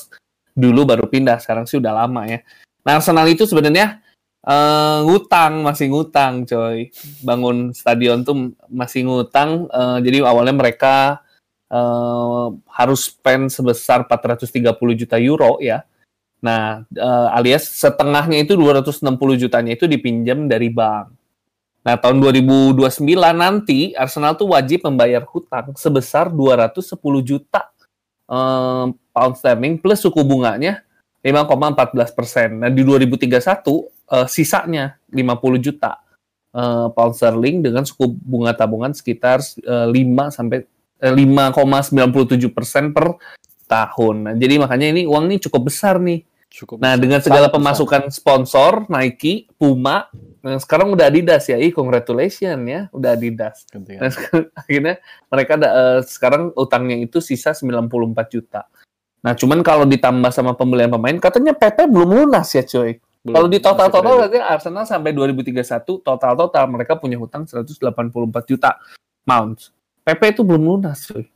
dulu 0.58 0.82
baru 0.82 1.06
pindah, 1.06 1.38
sekarang 1.38 1.62
sih 1.70 1.78
udah 1.78 1.94
lama 1.94 2.26
ya. 2.26 2.42
Nah, 2.86 2.92
Arsenal 3.00 3.26
itu 3.28 3.44
sebenarnya 3.44 4.00
eh, 4.44 4.98
ngutang, 5.04 5.64
masih 5.64 5.92
ngutang, 5.92 6.48
coy. 6.48 6.88
Bangun 7.24 7.72
stadion 7.76 8.24
tuh 8.24 8.56
masih 8.72 9.04
ngutang. 9.08 9.68
eh, 9.68 9.98
jadi 10.04 10.24
awalnya 10.24 10.54
mereka 10.56 11.20
eh, 11.70 12.46
harus 12.72 13.00
spend 13.12 13.52
sebesar 13.52 14.04
430 14.08 14.94
juta 14.96 15.16
euro 15.20 15.60
ya. 15.60 15.84
Nah, 16.40 16.84
eh, 16.88 17.28
alias 17.36 17.68
setengahnya 17.68 18.40
itu 18.44 18.56
260 18.56 19.36
jutanya 19.36 19.76
itu 19.76 19.84
dipinjam 19.84 20.48
dari 20.48 20.72
bank. 20.72 21.12
Nah, 21.80 21.96
tahun 21.96 22.20
2029 22.20 23.32
nanti 23.32 23.96
Arsenal 23.96 24.36
tuh 24.36 24.52
wajib 24.52 24.84
membayar 24.84 25.24
hutang 25.24 25.72
sebesar 25.76 26.28
210 26.28 27.20
juta 27.24 27.72
eh, 28.28 28.86
pound 29.12 29.34
sterling 29.36 29.76
plus 29.80 30.00
suku 30.00 30.20
bunganya 30.24 30.84
5,14 31.20 32.16
persen. 32.16 32.48
Nah, 32.64 32.70
di 32.72 32.80
2031 32.80 33.28
eh, 33.36 34.26
sisanya 34.26 34.96
50 35.12 35.60
juta 35.60 36.00
eh, 36.56 36.86
pound 36.90 37.14
sterling 37.16 37.60
dengan 37.60 37.84
suku 37.84 38.08
bunga 38.08 38.56
tabungan 38.56 38.96
sekitar 38.96 39.44
eh, 39.60 39.86
5 39.88 40.36
sampai 40.36 40.64
eh, 41.00 41.12
5,97 41.12 42.56
persen 42.56 42.92
per 42.96 43.20
tahun. 43.70 44.16
Nah, 44.26 44.34
jadi 44.34 44.58
makanya 44.58 44.90
ini 44.90 45.06
uang 45.06 45.30
ini 45.30 45.38
cukup 45.38 45.70
besar 45.70 46.02
nih. 46.02 46.26
cukup 46.50 46.82
Nah, 46.82 46.98
besar. 46.98 47.02
dengan 47.06 47.20
segala 47.22 47.46
pemasukan 47.46 48.10
sponsor 48.10 48.90
Nike, 48.90 49.46
Puma, 49.54 50.10
nah 50.42 50.58
sekarang 50.58 50.90
udah 50.98 51.06
Adidas 51.06 51.46
ya. 51.46 51.54
Ih, 51.54 51.70
congratulations 51.70 52.66
ya, 52.66 52.90
udah 52.90 53.14
Adidas. 53.14 53.62
Nah, 53.70 54.10
sekarang, 54.10 54.50
akhirnya 54.66 54.94
mereka 55.30 55.52
ada, 55.54 55.68
eh, 55.70 56.00
sekarang 56.02 56.50
utangnya 56.58 56.98
itu 56.98 57.22
sisa 57.22 57.54
94 57.54 58.34
juta. 58.34 58.66
Nah, 59.20 59.36
cuman 59.36 59.60
kalau 59.60 59.84
ditambah 59.84 60.32
sama 60.32 60.56
pembelian 60.56 60.88
pemain, 60.88 61.16
katanya 61.20 61.52
PP 61.52 61.88
belum 61.92 62.08
lunas 62.24 62.48
ya, 62.56 62.64
coy. 62.64 62.96
Kalau 63.20 63.52
di 63.52 63.60
total-total 63.60 64.16
katanya 64.24 64.48
Arsenal 64.48 64.88
sampai 64.88 65.12
2031 65.12 65.60
total-total 66.00 66.64
mereka 66.72 66.96
punya 66.96 67.20
hutang 67.20 67.44
184 67.44 67.84
juta 68.48 68.80
pounds. 69.28 69.76
PP 70.08 70.40
itu 70.40 70.42
belum 70.42 70.64
lunas, 70.64 71.04
coy. 71.04 71.28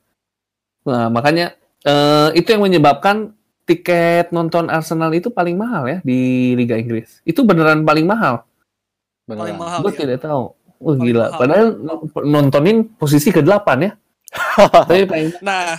Nah, 0.89 1.13
makanya 1.13 1.53
eh, 1.85 2.29
itu 2.41 2.49
yang 2.57 2.65
menyebabkan 2.65 3.37
tiket 3.65 4.33
nonton 4.33 4.69
Arsenal 4.69 5.13
itu 5.13 5.29
paling 5.33 5.57
mahal 5.57 5.85
ya 5.89 5.99
di 6.05 6.53
Liga 6.57 6.77
Inggris. 6.77 7.21
Itu 7.25 7.45
beneran 7.45 7.85
paling 7.85 8.09
mahal. 8.09 8.45
Beneran. 9.29 9.41
Paling 9.45 9.57
mahal 9.61 9.79
Gue 9.85 9.93
ya. 9.93 10.01
tidak 10.09 10.19
tahu. 10.25 10.45
Wah 10.81 10.97
Paling 10.97 11.01
gila. 11.05 11.25
mahal. 11.25 11.39
Padahal 11.41 11.67
nontonin 12.29 12.77
posisi 12.97 13.33
ke-8 13.33 13.69
ya. 13.81 13.93
Nah, 15.43 15.79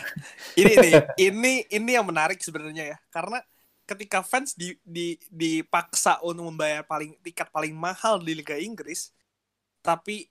ini 0.55 0.73
nih, 0.79 0.95
ini 1.31 1.53
ini 1.69 1.91
yang 1.95 2.05
menarik 2.07 2.39
sebenarnya 2.39 2.95
ya. 2.95 2.97
Karena 3.11 3.39
ketika 3.85 4.25
fans 4.25 4.57
di, 4.57 4.73
di 4.81 5.19
dipaksa 5.29 6.17
untuk 6.25 6.49
membayar 6.49 6.81
paling 6.81 7.13
tiket 7.21 7.51
paling 7.53 7.75
mahal 7.75 8.17
di 8.23 8.33
Liga 8.33 8.57
Inggris, 8.57 9.11
tapi 9.83 10.27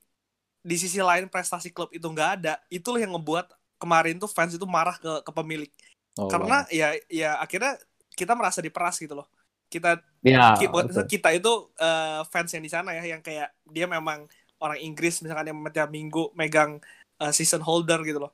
di 0.64 0.76
sisi 0.80 0.98
lain 0.98 1.28
prestasi 1.28 1.70
klub 1.70 1.92
itu 1.92 2.04
nggak 2.04 2.30
ada, 2.40 2.54
itulah 2.72 3.00
yang 3.00 3.12
ngebuat 3.16 3.52
kemarin 3.76 4.16
tuh 4.16 4.30
fans 4.30 4.56
itu 4.56 4.64
marah 4.64 4.96
ke 4.96 5.20
ke 5.22 5.32
pemilik. 5.32 5.70
Oh, 6.16 6.30
Karena 6.30 6.64
ya 6.72 6.96
ya 7.10 7.36
akhirnya 7.38 7.76
kita 8.14 8.32
merasa 8.32 8.64
diperas 8.64 8.96
gitu 8.96 9.12
loh. 9.18 9.28
Kita 9.68 9.98
ya 10.24 10.56
ki- 10.56 10.70
buat- 10.70 10.88
betul. 10.88 11.04
kita 11.10 11.28
itu 11.36 11.52
eh, 11.76 12.20
fans 12.32 12.50
yang 12.54 12.64
di 12.64 12.70
sana 12.72 12.96
ya 12.96 13.04
yang 13.04 13.20
kayak 13.20 13.52
dia 13.68 13.86
memang 13.90 14.24
orang 14.62 14.80
Inggris 14.80 15.20
misalkan 15.20 15.52
yang 15.52 15.58
tiap 15.68 15.90
minggu 15.92 16.32
megang 16.32 16.80
eh, 17.24 17.32
season 17.32 17.60
holder 17.60 18.04
gitu 18.04 18.20
loh. 18.20 18.32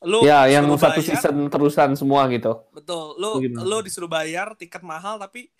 Lu 0.00 0.24
ya 0.24 0.46
yang 0.46 0.64
satu 0.74 0.96
bayar, 0.96 1.08
season 1.12 1.36
terusan 1.46 1.92
semua 1.92 2.24
gitu. 2.30 2.64
betul. 2.72 3.18
Lu 3.18 3.36
Gimana? 3.36 3.66
lu 3.66 3.78
disuruh 3.82 4.08
bayar 4.08 4.54
tiket 4.54 4.80
mahal 4.80 5.18
tapi 5.18 5.50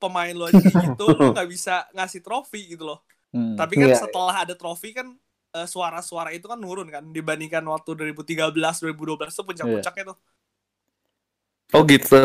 pemain 0.00 0.32
lu 0.32 0.48
aja 0.48 0.56
gitu 0.56 1.04
lu 1.12 1.28
nggak 1.36 1.44
bisa 1.44 1.84
ngasih 1.92 2.24
trofi 2.24 2.72
gitu 2.72 2.88
loh. 2.88 3.04
Hmm. 3.30 3.54
Tapi 3.54 3.76
kan 3.76 3.88
Iya. 3.92 3.98
setelah 4.00 4.36
ada 4.42 4.56
trofi 4.56 4.90
kan 4.90 5.12
eh, 5.52 5.68
suara-suara 5.68 6.32
itu 6.32 6.48
kan 6.48 6.56
nurun 6.56 6.88
kan 6.88 7.04
dibandingkan 7.06 7.60
waktu 7.62 7.92
2013 8.16 8.54
2012 8.54 9.28
tuh 9.28 9.44
puncak-puncaknya 9.44 10.04
tuh. 10.08 10.18
Oh 11.70 11.82
gitu. 11.84 12.16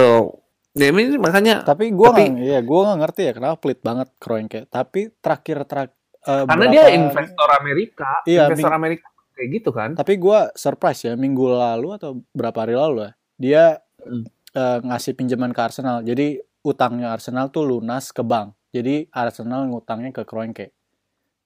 Ya, 0.76 0.92
ini 0.92 1.16
makanya 1.16 1.64
Tapi 1.64 1.92
gue 1.92 2.04
Tapi- 2.04 2.32
nggak, 2.32 2.44
iya 2.44 2.60
gue 2.60 2.80
nggak 2.80 3.00
ngerti 3.00 3.22
ya 3.24 3.34
kenapa 3.34 3.56
pelit 3.60 3.80
banget 3.80 4.08
Kroenke. 4.18 4.60
Tapi 4.68 5.12
terakhir 5.20 5.58
terak 5.68 5.90
eh, 6.26 6.44
karena 6.44 6.48
berapa- 6.48 6.74
dia 6.74 6.84
investor 6.92 7.50
Amerika, 7.54 8.10
Iya, 8.24 8.42
investor 8.50 8.74
Amerika 8.74 9.08
kayak 9.36 9.50
gitu 9.54 9.70
kan. 9.70 9.90
Tapi 9.94 10.16
gue 10.16 10.40
surprise 10.54 11.04
ya 11.04 11.14
minggu 11.14 11.46
lalu 11.46 11.94
atau 11.94 12.24
berapa 12.32 12.56
hari 12.58 12.74
lalu 12.74 13.00
ya 13.04 13.12
dia 13.36 13.64
Hmm. 14.00 14.22
eh, 14.52 14.80
ngasih 14.82 15.14
pinjaman 15.14 15.50
ke 15.50 15.60
Arsenal. 15.60 16.00
Jadi 16.00 16.38
utangnya 16.62 17.12
Arsenal 17.12 17.50
tuh 17.50 17.66
lunas 17.66 18.10
ke 18.10 18.22
bank. 18.22 18.54
Jadi 18.70 19.10
Arsenal 19.10 19.66
ngutangnya 19.66 20.12
ke 20.12 20.24
Kroenke. 20.24 20.72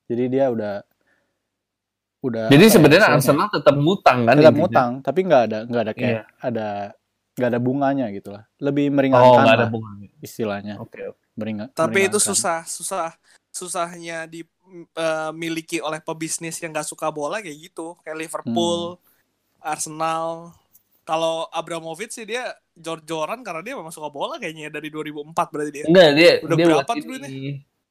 Jadi 0.06 0.24
dia 0.28 0.48
udah 0.48 0.84
udah 2.20 2.52
Jadi 2.52 2.66
ya, 2.66 2.72
sebenarnya 2.76 3.00
istilahnya, 3.08 3.24
Arsenal 3.24 3.48
tetap 3.48 3.76
ngutang 3.76 4.20
kan 4.28 4.36
tetap 4.36 4.54
ngutang, 4.54 4.92
tapi 5.00 5.20
nggak 5.24 5.42
ada 5.48 5.60
nggak 5.66 5.84
ada 5.88 5.94
kayak 5.96 6.12
Iya. 6.12 6.24
ada 6.44 6.68
nggak 7.40 7.50
ada 7.50 7.60
bunganya 7.64 8.06
gitu 8.12 8.30
lah. 8.36 8.44
Lebih 8.60 8.86
Oh, 8.86 8.94
meringankan 8.94 9.40
nggak 9.40 9.56
ada 9.56 9.64
lah 9.64 9.72
bunganya. 9.72 10.08
istilahnya. 10.20 10.76
Oke. 10.78 11.00
oke. 11.08 11.18
Meringan, 11.40 11.72
Tapi 11.72 12.12
itu 12.12 12.20
susah, 12.20 12.68
susah, 12.68 13.16
susahnya 13.48 14.28
dimiliki 14.70 15.82
oleh 15.82 16.00
pebisnis 16.00 16.62
yang 16.62 16.72
gak 16.72 16.88
suka 16.88 17.10
bola 17.10 17.42
kayak 17.42 17.72
gitu, 17.72 17.98
kayak 18.06 18.18
Liverpool, 18.18 19.02
Arsenal. 19.60 20.54
Kalau 21.04 21.50
Abramovich 21.50 22.14
sih 22.14 22.26
dia 22.26 22.54
jor-joran 22.78 23.42
karena 23.42 23.62
dia 23.66 23.74
memang 23.76 23.92
suka 23.92 24.08
bola 24.14 24.38
kayaknya 24.38 24.70
ya, 24.70 24.72
dari 24.78 24.94
2004 24.94 25.34
berarti 25.34 25.72
dia. 25.74 25.86
Enggak, 25.90 26.10
dia 26.16 26.32
Udah 26.46 26.56
dia 26.56 26.66
berapa 26.70 26.92
tuh 26.94 27.16
ini. 27.18 27.30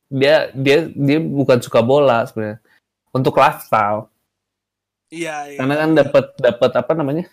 Dia 0.08 0.36
dia 0.56 0.78
dia 0.88 1.18
bukan 1.20 1.58
suka 1.60 1.80
bola 1.82 2.24
sebenarnya. 2.24 2.62
Untuk 3.12 3.34
lifestyle. 3.36 4.08
Iya, 5.10 5.36
iya. 5.52 5.58
Karena 5.60 5.74
kan 5.82 5.90
dapat 5.96 6.24
dapat 6.38 6.70
apa 6.78 6.92
namanya? 6.94 7.24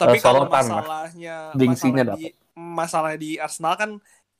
Tapi 0.00 0.16
eh, 0.16 0.22
kalau 0.24 0.48
masalahnya 0.48 1.52
masalah 1.54 2.16
di, 2.16 2.26
masalah 2.56 3.12
di 3.20 3.30
Arsenal 3.36 3.74
kan 3.76 3.90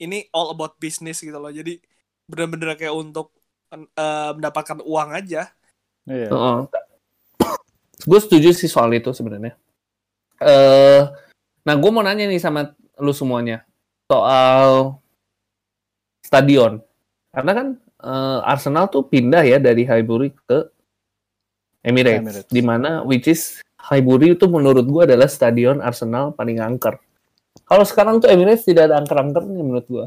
ini 0.00 0.24
all 0.32 0.56
about 0.56 0.80
business 0.80 1.20
gitu 1.20 1.36
loh. 1.36 1.52
Jadi 1.52 1.78
bener-bener 2.24 2.74
kayak 2.74 2.96
untuk 2.96 3.39
eh, 3.72 4.30
mendapatkan 4.36 4.78
uang 4.82 5.10
aja. 5.14 5.50
Iya. 6.08 6.28
Heeh. 6.30 6.58
gue 8.00 8.16
setuju 8.16 8.56
sih 8.56 8.68
soal 8.68 8.90
itu 8.96 9.12
sebenarnya. 9.12 9.54
Eh, 10.40 11.02
nah 11.62 11.74
gue 11.76 11.90
mau 11.92 12.00
nanya 12.00 12.24
nih 12.24 12.40
sama 12.40 12.72
lu 12.96 13.12
semuanya 13.12 13.64
soal 14.08 14.96
stadion, 16.24 16.80
karena 17.30 17.52
kan 17.52 17.66
eh, 18.00 18.38
Arsenal 18.48 18.88
tuh 18.88 19.04
pindah 19.04 19.44
ya 19.44 19.60
dari 19.60 19.84
Highbury 19.84 20.32
ke 20.32 20.58
Emirates, 21.84 22.24
Emirates. 22.24 22.50
di 22.50 22.62
mana 22.64 23.04
which 23.04 23.28
is 23.28 23.60
Highbury 23.80 24.36
itu 24.36 24.48
menurut 24.48 24.84
gue 24.84 25.02
adalah 25.08 25.28
stadion 25.28 25.80
Arsenal 25.80 26.32
paling 26.32 26.60
angker. 26.60 27.00
Kalau 27.64 27.84
sekarang 27.84 28.20
tuh 28.20 28.28
Emirates 28.28 28.64
tidak 28.64 28.90
ada 28.90 29.00
angker-angkernya 29.00 29.60
menurut 29.60 29.86
gue. 29.88 30.06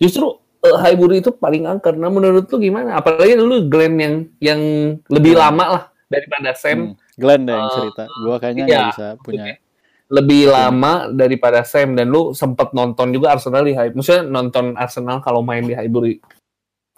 Justru 0.00 0.40
eh, 0.60 0.76
Highbury 0.78 1.18
itu 1.18 1.30
paling 1.30 1.64
angker. 1.64 1.94
Nah 1.94 2.08
menurut 2.08 2.46
lu 2.46 2.56
gimana? 2.58 2.94
Apalagi 2.94 3.34
dulu 3.34 3.66
Glenn 3.66 3.96
yang 3.96 4.14
yang 4.38 4.60
lebih 5.06 5.32
Hmm. 5.32 5.42
lama 5.42 5.64
lah 5.66 5.82
daripada 6.06 6.52
Sam 6.52 6.92
Hmm. 6.92 6.94
Glenn 7.14 7.42
deh 7.42 7.52
yang 7.52 7.66
Eh, 7.66 7.74
cerita. 7.74 8.02
Gua 8.20 8.36
kayaknya 8.36 8.64
iya. 8.64 8.70
nggak 8.70 8.88
bisa 8.90 9.06
punya. 9.20 9.44
lebih 10.10 10.50
lama 10.50 11.06
daripada 11.08 11.62
Sam 11.62 11.94
dan 11.94 12.10
lu 12.10 12.34
sempat 12.34 12.74
nonton 12.74 13.14
juga 13.14 13.30
Arsenal 13.30 13.62
di 13.62 13.72
Highbury. 13.72 13.94
Maksudnya 13.94 14.24
nonton 14.24 14.74
Arsenal 14.74 15.22
kalau 15.22 15.38
main 15.38 15.62
di 15.62 15.70
Highbury. 15.70 16.18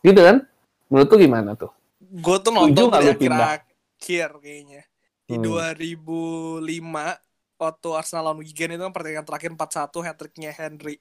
Gitu 0.01 0.17
kan? 0.17 0.49
Menurut 0.89 1.09
lu 1.09 1.19
gimana 1.21 1.53
tuh? 1.53 1.69
Gue 2.01 2.41
tuh 2.41 2.49
nonton 2.51 2.89
dari 2.89 3.13
akhir-akhir 3.13 4.31
kayaknya. 4.41 4.83
Di 5.23 5.37
Hmm. 5.37 5.45
2005 5.45 7.21
waktu 7.57 7.89
Arsenal 7.93 8.23
lawan 8.27 8.41
Wigan 8.41 8.75
itu 8.75 8.81
kan 8.81 8.93
pertandingan 8.93 9.25
terakhir 9.25 9.51
4-1 9.53 10.01
hat-tricknya 10.03 10.51
Henry. 10.51 10.97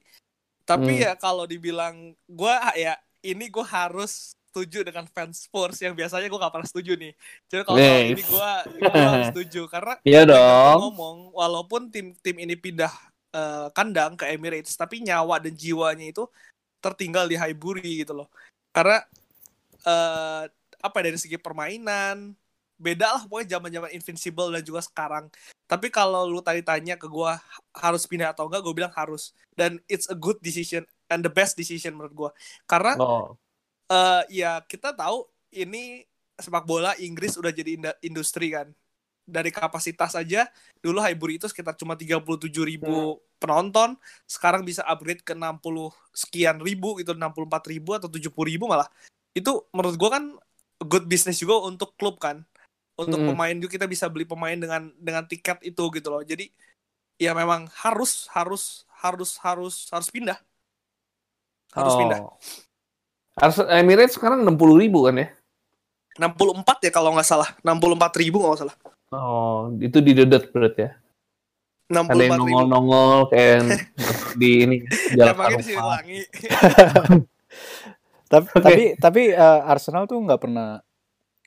Tapi 0.72 0.92
Hmm. 0.96 1.04
ya 1.04 1.14
kalau 1.20 1.44
dibilang 1.44 2.16
gue 2.16 2.54
ya 2.80 2.96
ini 3.22 3.52
gue 3.52 3.66
harus 3.68 4.32
setuju 4.52 4.84
dengan 4.88 5.08
fans 5.12 5.48
Spurs 5.48 5.80
yang 5.80 5.96
biasanya 5.96 6.28
gue 6.28 6.40
gak 6.40 6.54
pernah 6.56 6.68
setuju 6.68 6.96
nih. 6.96 7.12
Jadi 7.52 7.62
kalau 7.68 7.80
ini 7.80 8.24
gue 8.24 8.50
harus 8.88 9.26
setuju 9.36 9.62
karena 9.68 9.94
Iya 10.08 10.22
dong. 10.28 10.78
ngomong 10.88 11.18
walaupun 11.36 11.92
tim 11.92 12.16
tim 12.24 12.36
ini 12.40 12.56
pindah 12.56 12.92
eh, 13.32 13.68
kandang 13.72 14.16
ke 14.16 14.28
Emirates 14.32 14.76
tapi 14.76 15.04
nyawa 15.04 15.40
dan 15.44 15.56
jiwanya 15.56 16.08
itu 16.08 16.24
tertinggal 16.80 17.28
di 17.28 17.36
Highbury 17.36 18.04
gitu 18.08 18.16
loh. 18.16 18.28
Karena 18.72 19.04
eh 19.84 20.44
apa 20.82 20.96
ya, 21.00 21.04
dari 21.12 21.18
segi 21.22 21.38
permainan 21.38 22.34
beda 22.82 23.08
lah 23.14 23.24
pokoknya 23.30 23.62
zaman-zaman 23.62 23.94
Invincible 23.94 24.50
dan 24.50 24.66
juga 24.66 24.82
sekarang. 24.82 25.30
Tapi 25.70 25.88
kalau 25.94 26.26
lu 26.26 26.42
tadi 26.42 26.66
tanya 26.66 26.98
ke 26.98 27.06
gua 27.06 27.38
harus 27.78 28.04
pindah 28.10 28.34
atau 28.34 28.50
enggak, 28.50 28.66
gue 28.66 28.74
bilang 28.74 28.94
harus. 28.98 29.32
Dan 29.54 29.78
it's 29.86 30.10
a 30.10 30.18
good 30.18 30.42
decision 30.42 30.84
and 31.08 31.22
the 31.22 31.32
best 31.32 31.54
decision 31.56 31.94
menurut 31.96 32.12
gua. 32.18 32.32
Karena 32.66 32.98
Oh. 32.98 33.38
eh 33.88 34.44
ya 34.44 34.60
kita 34.66 34.92
tahu 34.98 35.30
ini 35.54 36.04
sepak 36.36 36.66
bola 36.66 36.98
Inggris 36.98 37.38
udah 37.38 37.54
jadi 37.54 37.78
industri 38.02 38.52
kan. 38.52 38.74
Dari 39.22 39.54
kapasitas 39.54 40.18
aja 40.18 40.50
dulu 40.82 41.00
Highbury 41.00 41.38
itu 41.38 41.46
sekitar 41.48 41.78
cuma 41.78 41.94
37 41.96 42.66
ribu 42.66 43.22
penonton, 43.38 43.96
sekarang 44.26 44.66
bisa 44.66 44.82
upgrade 44.84 45.22
ke 45.22 45.38
60 45.38 45.94
sekian 46.12 46.58
ribu 46.60 46.98
gitu 47.00 47.14
64 47.14 47.72
ribu 47.72 47.96
atau 47.96 48.10
70 48.10 48.34
ribu 48.44 48.66
malah. 48.68 48.90
Itu 49.32 49.70
menurut 49.72 49.96
gua 49.96 50.20
kan 50.20 50.36
good 50.82 51.06
business 51.08 51.40
juga 51.40 51.62
untuk 51.64 51.94
klub 51.96 52.18
kan. 52.18 52.44
Untuk 53.02 53.18
Mm-mm. 53.18 53.34
pemain 53.34 53.56
juga 53.58 53.82
kita 53.82 53.88
bisa 53.90 54.06
beli 54.06 54.30
pemain 54.30 54.54
dengan 54.54 54.94
dengan 55.02 55.26
tiket 55.26 55.58
itu 55.66 55.82
gitu 55.98 56.08
loh. 56.14 56.22
Jadi 56.22 56.54
ya 57.18 57.34
memang 57.34 57.66
harus 57.82 58.30
harus 58.30 58.86
harus 59.02 59.42
harus 59.42 59.90
harus 59.90 60.08
pindah. 60.14 60.38
Harus 61.74 61.98
pindah. 61.98 62.20
Oh. 62.22 62.38
Ars- 63.42 63.70
Emirates 63.74 64.14
sekarang 64.20 64.46
60 64.46 64.78
ribu 64.78 65.10
kan 65.10 65.18
ya? 65.18 65.34
64 66.20 66.86
ya 66.86 66.92
kalau 66.94 67.16
nggak 67.16 67.26
salah. 67.26 67.50
64 67.66 68.22
ribu 68.22 68.44
nggak 68.44 68.60
salah. 68.62 68.76
Oh, 69.12 69.74
itu 69.82 70.00
didedet 70.00 70.54
berarti 70.54 70.88
ya? 70.88 70.92
Ada 71.92 72.08
64 72.08 72.24
yang 72.24 72.40
nongol-nongol 72.40 73.18
kayak 73.36 73.60
di 74.40 74.50
ini 74.64 74.78
jalan 75.16 75.36
Emangnya 75.36 75.60
di. 75.60 75.66
Siliwangi. 75.68 76.20
Tapi 78.32 78.48
Oke. 78.48 78.64
tapi 78.64 78.84
tapi 78.96 79.22
eh, 79.36 79.62
Arsenal 79.68 80.08
tuh 80.08 80.16
nggak 80.24 80.40
pernah 80.40 80.80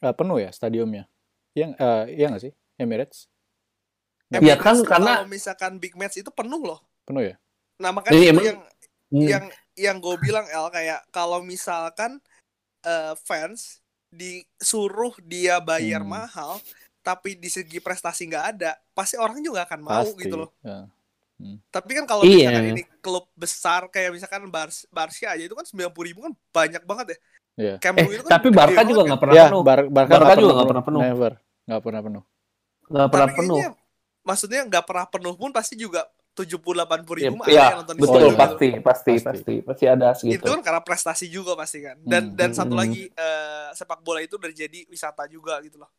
eh, 0.05 0.13
penuh 0.13 0.37
ya 0.37 0.53
stadiumnya. 0.53 1.09
Yang 1.55 1.71
eh 1.77 2.05
iya 2.13 2.27
nggak 2.29 2.43
sih? 2.43 2.53
Emirates 2.75 3.31
Iya 4.29 4.59
kan, 4.59 4.75
karena- 4.83 5.23
kalau 5.23 5.31
misalkan 5.31 5.79
big 5.79 5.95
match 5.95 6.19
itu 6.19 6.27
penuh 6.29 6.59
loh. 6.59 6.81
penuh 7.05 7.23
ya? 7.23 7.35
Nah 7.79 7.91
makanya 7.93 8.17
Iya, 8.17 8.31
emang- 8.31 8.45
yang 8.45 8.59
Hmm. 9.07 9.27
yang 9.29 9.45
yang 9.77 9.97
gue 9.99 10.17
bilang 10.19 10.47
El 10.47 10.67
kayak 10.69 11.07
kalau 11.09 11.39
misalkan 11.41 12.19
eh, 12.83 13.15
fans 13.19 13.79
disuruh 14.11 15.15
dia 15.19 15.57
bayar 15.59 16.01
Hmm. 16.01 16.13
mahal 16.13 16.53
tapi 17.01 17.35
di 17.35 17.49
segi 17.49 17.79
prestasi 17.79 18.25
nggak 18.25 18.47
ada 18.53 18.75
pasti 18.91 19.15
orang 19.15 19.39
juga 19.39 19.65
akan 19.65 19.81
mau 19.81 20.03
Pasti. 20.03 20.21
gitu 20.21 20.37
loh 20.37 20.51
Ya. 20.61 20.85
tapi 21.69 21.91
kan 21.93 22.05
kalau 22.05 22.23
Iya. 22.23 22.49
misalkan 22.49 22.65
ini 22.71 22.83
klub 22.99 23.27
besar 23.35 23.89
kayak 23.89 24.13
misalkan 24.13 24.47
Bars 24.49 24.85
Barca 24.89 25.27
aja 25.31 25.41
itu 25.41 25.53
kan 25.53 25.65
90 25.65 25.81
ribu 26.05 26.19
kan 26.23 26.33
banyak 26.51 26.83
banget 26.83 27.07
ya 27.09 27.19
Iya. 27.55 27.75
Camp 27.79 27.97
Eh, 27.97 28.05
itu 28.11 28.23
kan 28.23 28.33
tapi 28.33 28.49
Barca 28.51 28.81
juga 28.83 28.99
kan. 28.99 29.07
nggak 29.07 29.21
pernah 29.21 29.35
Ya, 29.35 29.45
penuh. 29.47 29.63
Bar 29.63 29.81
Barca 29.87 30.11
Barca 30.13 30.35
juga 30.35 30.53
nggak 30.53 30.69
pernah 30.69 30.85
penuh. 30.85 31.01
Never. 31.01 31.33
Nggak 31.65 31.81
pernah 31.81 32.01
penuh. 32.01 32.25
Nggak 32.85 33.09
pernah 33.09 33.29
tapi 33.29 33.39
penuh. 33.41 33.59
maksudnya 34.23 34.61
nggak 34.65 34.85
pernah 34.85 35.07
penuh 35.09 35.35
pun 35.37 35.51
pasti 35.53 35.75
juga 35.75 36.05
70 36.35 36.59
80 36.59 36.83
Iya, 37.15 37.31
ribu 37.31 37.35
mah 37.39 37.47
iya, 37.47 37.61
ada 37.61 37.71
yang 37.71 37.81
nonton 37.85 37.95
di 37.95 38.03
betul 38.03 38.19
iya. 38.19 38.27
gitu. 38.27 38.37
pasti, 38.37 38.69
pasti, 38.83 39.13
Pasti. 39.15 39.23
pasti, 39.23 39.55
pasti 39.63 39.85
ada 39.87 40.09
itu 40.11 40.19
segitu. 40.21 40.45
kan 40.51 40.61
karena 40.61 40.81
prestasi 40.83 41.27
juga 41.31 41.53
pasti 41.55 41.79
kan 41.79 41.97
dan 42.03 42.23
Hmm, 42.25 42.35
dan 42.35 42.51
hmm, 42.51 42.59
satu 42.59 42.75
hmm. 42.75 42.81
lagi 42.81 43.03
eh, 43.09 43.69
sepak 43.73 44.01
bola 44.01 44.19
itu 44.19 44.35
udah 44.35 44.51
jadi 44.51 44.81
wisata 44.87 45.25
juga 45.27 45.63
gitu 45.63 45.79
loh 45.79 45.91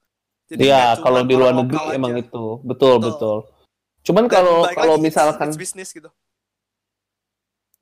jadi 0.45 0.61
Iya, 0.61 0.83
kalau 1.01 1.23
di 1.23 1.33
luar 1.33 1.55
negeri 1.55 1.89
emang 1.91 2.13
aja. 2.13 2.21
itu, 2.21 2.45
betul, 2.61 3.01
Betul. 3.01 3.09
betul. 3.09 3.37
Cuman 4.03 4.25
Dan 4.25 4.29
kalau 4.29 4.57
kalau 4.69 4.95
lagi, 4.95 5.01
misalkan 5.01 5.47
it's 5.47 5.57
business 5.57 5.89
gitu 5.89 6.11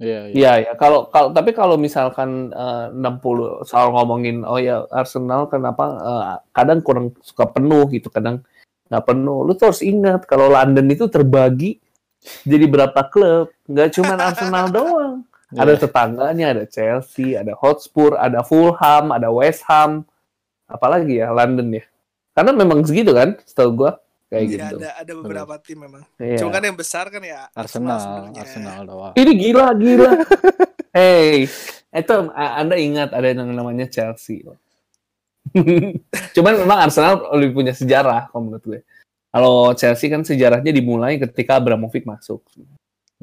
Iya, 0.02 0.20
iya. 0.30 0.34
Iya 0.34 0.52
ya, 0.66 0.72
kalau 0.74 1.06
kalau 1.14 1.30
tapi 1.30 1.54
kalau 1.54 1.78
misalkan 1.78 2.50
eh, 2.50 2.86
60 2.92 3.64
soal 3.64 3.94
ngomongin 3.94 4.42
oh 4.42 4.58
ya 4.58 4.90
Arsenal 4.90 5.46
kenapa 5.46 5.86
eh, 6.02 6.24
kadang 6.50 6.82
kurang 6.82 7.14
suka 7.22 7.46
penuh 7.50 7.86
gitu, 7.94 8.10
kadang 8.10 8.42
nggak 8.90 9.06
penuh. 9.06 9.46
Lu 9.46 9.54
tuh 9.54 9.70
harus 9.70 9.86
ingat 9.86 10.26
kalau 10.26 10.50
London 10.50 10.90
itu 10.90 11.06
terbagi 11.08 11.78
jadi 12.44 12.66
berapa 12.66 13.02
klub, 13.12 13.54
nggak 13.70 13.90
cuma 13.96 14.14
Arsenal 14.18 14.66
doang. 14.76 15.16
Iya. 15.54 15.60
Ada 15.70 15.74
tetangganya, 15.86 16.46
ada 16.58 16.64
Chelsea, 16.66 17.38
ada 17.38 17.54
Hotspur, 17.54 18.18
ada 18.18 18.42
Fulham, 18.42 19.14
ada 19.14 19.30
West 19.30 19.62
Ham, 19.70 20.02
apalagi 20.66 21.22
ya 21.22 21.30
London 21.30 21.78
ya. 21.78 21.86
Karena 22.34 22.52
memang 22.58 22.82
segitu 22.82 23.14
kan, 23.14 23.38
setahu 23.46 23.86
gua 23.86 24.03
kayak 24.34 24.44
Iya, 24.44 24.58
gitu. 24.66 24.76
ada 24.82 24.90
ada 24.98 25.12
beberapa 25.14 25.54
tim 25.62 25.78
memang 25.78 26.02
Iya. 26.18 26.42
cuma 26.42 26.50
kan 26.50 26.64
yang 26.66 26.74
besar 26.74 27.06
kan 27.08 27.22
ya 27.22 27.46
Arsenal, 27.54 27.98
sebenarnya. 28.02 28.42
Arsenal 28.42 28.80
doang. 28.84 29.14
Ini 29.14 29.32
gila, 29.38 29.66
gila. 29.78 30.12
hey, 30.98 31.46
itu 31.94 32.14
a- 32.34 32.56
Anda 32.58 32.76
ingat 32.76 33.14
ada 33.14 33.28
yang 33.30 33.46
namanya 33.48 33.86
Chelsea. 33.86 34.42
Cuman 36.36 36.54
memang 36.58 36.80
Arsenal 36.82 37.30
lebih 37.38 37.54
punya 37.54 37.74
sejarah, 37.74 38.28
kalau 38.28 38.50
menurut 38.50 38.66
gue. 38.66 38.82
Kalau 39.30 39.74
Chelsea 39.74 40.10
kan 40.10 40.22
sejarahnya 40.22 40.70
dimulai 40.70 41.18
ketika 41.20 41.58
Abramovich 41.58 42.04
masuk. 42.04 42.42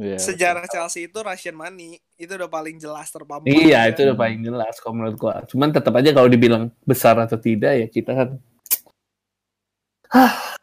Iya. 0.01 0.17
sejarah 0.17 0.65
Chelsea 0.65 1.05
itu 1.05 1.19
Russian 1.21 1.53
money 1.53 2.01
itu 2.17 2.33
udah 2.33 2.49
paling 2.49 2.81
jelas 2.81 3.13
terpampang 3.13 3.45
Iya, 3.45 3.85
ya. 3.85 3.93
itu 3.93 4.01
udah 4.03 4.17
paling 4.17 4.41
jelas 4.41 4.81
kalau 4.81 4.97
menurut 4.97 5.13
gue. 5.15 5.35
Cuman 5.53 5.69
tetap 5.71 5.93
aja 5.93 6.11
kalau 6.11 6.25
dibilang 6.25 6.73
besar 6.83 7.21
atau 7.21 7.37
tidak 7.37 7.77
ya 7.77 7.85
kita 7.85 8.11
kan 8.17 8.29
Hah, 10.09 10.57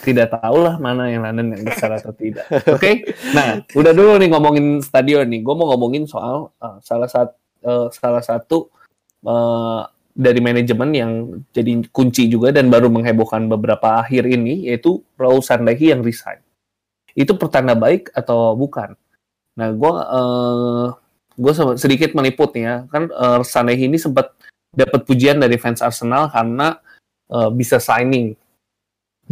tidak 0.00 0.32
tahu 0.40 0.64
lah 0.64 0.80
mana 0.80 1.12
yang 1.12 1.28
London 1.28 1.52
yang 1.52 1.68
besar 1.68 1.92
atau 1.92 2.16
tidak. 2.16 2.48
Oke, 2.76 3.04
nah 3.36 3.60
udah 3.76 3.92
dulu 3.92 4.16
nih 4.16 4.32
ngomongin 4.32 4.80
stadion 4.80 5.28
nih. 5.28 5.44
Gue 5.44 5.52
mau 5.52 5.68
ngomongin 5.76 6.08
soal 6.08 6.48
uh, 6.56 6.80
salah 6.80 7.08
satu 7.10 7.36
salah 7.94 8.24
satu 8.24 8.72
uh, 9.22 9.86
dari 10.12 10.40
manajemen 10.42 10.90
yang 10.92 11.12
jadi 11.54 11.84
kunci 11.88 12.26
juga 12.26 12.50
dan 12.50 12.68
baru 12.68 12.90
menghebohkan 12.90 13.46
beberapa 13.46 14.02
akhir 14.02 14.26
ini 14.28 14.68
yaitu 14.68 15.00
Raul 15.14 15.44
Sandahi 15.44 15.94
yang 15.94 16.02
resign. 16.02 16.40
Itu 17.12 17.36
pertanda 17.36 17.76
baik 17.76 18.10
atau 18.16 18.56
bukan? 18.56 18.96
Nah, 19.56 19.68
gue 19.70 19.92
uh, 19.92 20.88
gue 21.36 21.52
sedikit 21.80 22.12
meliput 22.12 22.52
nih 22.52 22.64
ya 22.64 22.76
kan 22.92 23.08
uh, 23.08 23.40
Sandahi 23.40 23.88
ini 23.88 23.96
sempat 23.96 24.36
dapat 24.72 25.04
pujian 25.04 25.40
dari 25.40 25.56
fans 25.56 25.80
Arsenal 25.80 26.28
karena 26.28 26.76
uh, 27.32 27.48
bisa 27.52 27.80
signing 27.80 28.36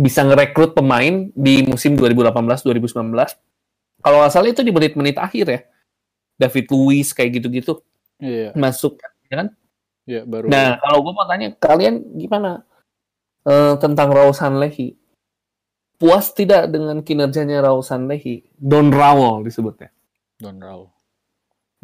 bisa 0.00 0.24
ngerekrut 0.24 0.72
pemain 0.72 1.28
di 1.30 1.60
musim 1.62 1.92
2018-2019. 1.94 3.12
Kalau 4.00 4.16
nggak 4.18 4.32
salah 4.32 4.48
itu 4.48 4.64
di 4.64 4.72
menit-menit 4.72 5.20
akhir 5.20 5.46
ya. 5.46 5.60
David 6.40 6.72
Luiz 6.72 7.12
kayak 7.12 7.36
gitu-gitu 7.36 7.84
Iya, 8.16 8.56
masuk, 8.56 8.96
ya 9.28 9.44
kan? 9.44 9.48
iya 10.08 10.24
baru. 10.24 10.48
Nah, 10.48 10.80
kalau 10.80 11.04
gue 11.04 11.12
mau 11.12 11.28
tanya 11.28 11.52
kalian 11.52 12.00
gimana 12.16 12.64
eh, 13.44 13.76
tentang 13.76 14.08
Raul 14.08 14.32
Sanlehi? 14.32 14.96
Puas 15.96 16.32
tidak 16.32 16.72
dengan 16.72 17.04
kinerjanya 17.04 17.60
Raul 17.60 17.84
Sanlehi? 17.84 18.48
Don 18.56 18.88
Raul 18.88 19.44
disebutnya. 19.44 19.92
Don 20.40 20.56
Raul. 20.56 20.88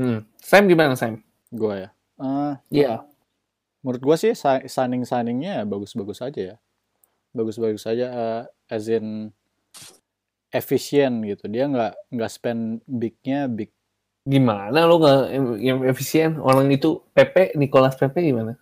Hmm. 0.01 0.25
Sam 0.41 0.65
gimana 0.67 0.97
Sam? 0.97 1.21
Gue 1.53 1.85
ya. 1.85 1.91
Eh, 2.17 2.55
Iya. 2.81 3.05
menurut 3.85 4.03
gua 4.03 4.17
sih 4.17 4.33
si- 4.33 4.67
signing 4.67 5.05
signingnya 5.05 5.63
bagus-bagus 5.63 6.19
aja 6.19 6.41
ya 6.43 6.57
bagus-bagus 7.37 7.85
aja 7.85 8.07
eh, 8.09 8.43
as 8.73 8.89
in 8.89 9.31
efisien 10.49 11.21
gitu 11.23 11.47
dia 11.53 11.69
nggak 11.69 11.93
nggak 12.17 12.33
spend 12.33 12.81
bignya 12.89 13.47
big 13.51 13.71
Gimana 14.27 14.91
lo 14.91 14.99
nggak 14.99 15.23
yang 15.63 15.87
efisien? 15.87 16.43
Orang 16.43 16.67
itu 16.75 16.99
Pepe, 17.15 17.55
Nicolas 17.55 17.95
Pepe 17.95 18.27
gimana? 18.27 18.59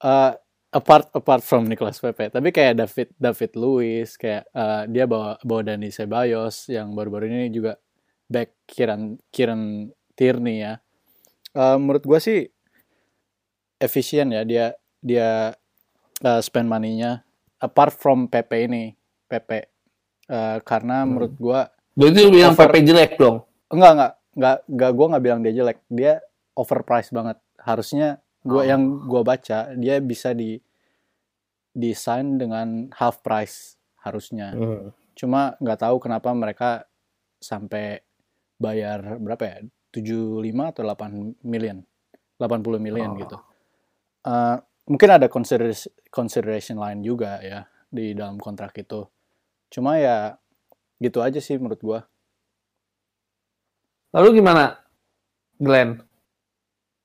eh, 0.00 0.32
apart 0.72 1.12
apart 1.12 1.44
from 1.44 1.68
Nicolas 1.68 2.00
Pepe 2.00 2.28
tapi 2.32 2.48
kayak 2.52 2.76
David 2.76 3.08
David 3.16 3.52
Luiz 3.56 4.16
kayak 4.16 4.48
eh, 4.48 4.82
dia 4.88 5.04
bawa 5.04 5.36
bawa 5.44 5.60
Dani 5.60 5.92
Ceballos 5.92 6.68
yang 6.72 6.96
baru-baru 6.96 7.28
ini 7.28 7.48
juga 7.52 7.76
back 8.28 8.64
Kieran 8.64 9.20
Kieran 9.28 9.92
Tierney 10.16 10.64
ya 10.64 10.80
Eh, 11.56 11.76
menurut 11.80 12.04
gua 12.04 12.20
sih 12.20 12.44
efisien 13.80 14.28
ya 14.28 14.44
dia 14.44 14.66
dia 15.00 15.56
eh, 16.20 16.40
spend 16.44 16.68
money-nya 16.68 17.24
apart 17.58 17.92
from 17.92 18.26
Pepe 18.26 18.56
ini 18.62 18.84
Pepe 19.24 19.72
Eh, 20.26 20.58
karena 20.60 21.06
Hmm. 21.06 21.14
menurut 21.14 21.34
gua 21.36 21.70
Berarti 21.94 22.18
lu 22.20 22.34
bilang 22.34 22.50
Over- 22.52 22.66
Pepe 22.66 22.82
jelek 22.82 23.14
dong? 23.14 23.46
enggak 23.68 23.92
enggak 23.94 24.12
enggak 24.34 24.56
enggak 24.66 24.90
gua 24.92 25.06
nggak 25.06 25.22
bilang 25.22 25.40
dia 25.40 25.54
jelek 25.54 25.78
dia 25.86 26.12
overpriced 26.52 27.10
banget 27.10 27.38
harusnya 27.56 28.08
gua 28.42 28.60
Oh. 28.60 28.66
yang 28.66 28.82
gua 29.02 29.22
baca 29.22 29.70
dia 29.72 29.96
bisa 29.98 30.30
di 30.32 30.58
desain 31.72 32.36
dengan 32.36 32.88
half 32.92 33.20
price 33.20 33.76
harusnya 34.00 34.50
Hmm. 34.50 34.90
cuma 35.12 35.54
nggak 35.56 35.80
tahu 35.80 35.96
kenapa 35.98 36.32
mereka 36.32 36.90
sampai 37.38 38.00
bayar 38.56 39.20
berapa 39.20 39.44
ya 39.44 39.56
75 39.90 40.42
atau 40.66 40.82
8 40.82 41.12
million 41.42 41.84
80 42.36 42.80
million 42.80 43.12
Oh. 43.12 43.16
gitu 43.16 43.36
Eh, 44.22 44.56
mungkin 44.86 45.10
ada 45.10 45.26
consideration 45.26 45.92
consideration 46.08 46.76
lain 46.78 47.02
juga 47.02 47.42
ya 47.42 47.66
di 47.90 48.14
dalam 48.14 48.38
kontrak 48.38 48.74
itu 48.78 49.06
cuma 49.70 49.98
ya 49.98 50.38
gitu 51.02 51.20
aja 51.20 51.38
sih 51.42 51.58
menurut 51.58 51.80
gua 51.82 52.00
Lalu 54.16 54.40
gimana, 54.40 54.80
Glenn? 55.60 56.00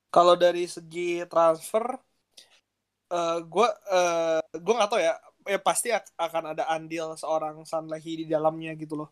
Kalau 0.08 0.40
dari 0.40 0.64
segi 0.64 1.20
transfer, 1.28 1.84
eh 3.12 3.38
gue 3.44 3.68
eh 3.92 4.40
gue 4.56 4.74
nggak 4.76 4.90
tahu 4.92 5.02
ya, 5.04 5.14
ya 5.44 5.60
pasti 5.60 5.92
ak- 5.92 6.16
akan 6.16 6.56
ada 6.56 6.72
andil 6.72 7.12
seorang 7.20 7.68
Sanlehi 7.68 8.24
di 8.24 8.26
dalamnya 8.32 8.72
gitu 8.80 8.96
loh. 8.96 9.10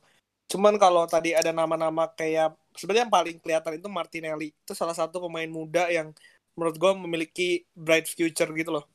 Cuman 0.48 0.80
kalau 0.80 1.04
tadi 1.12 1.36
ada 1.36 1.52
nama-nama 1.52 2.08
kayak 2.08 2.56
sebenarnya 2.72 3.04
yang 3.08 3.16
paling 3.20 3.38
kelihatan 3.44 3.74
itu 3.84 3.88
Martinelli, 3.92 4.48
itu 4.56 4.74
salah 4.76 4.96
satu 4.96 5.20
pemain 5.28 5.52
muda 5.52 5.92
yang 5.92 6.16
menurut 6.60 6.78
gue 6.84 6.92
memiliki 7.06 7.44
bright 7.86 8.08
future 8.18 8.50
gitu 8.60 8.72
loh. 8.76 8.86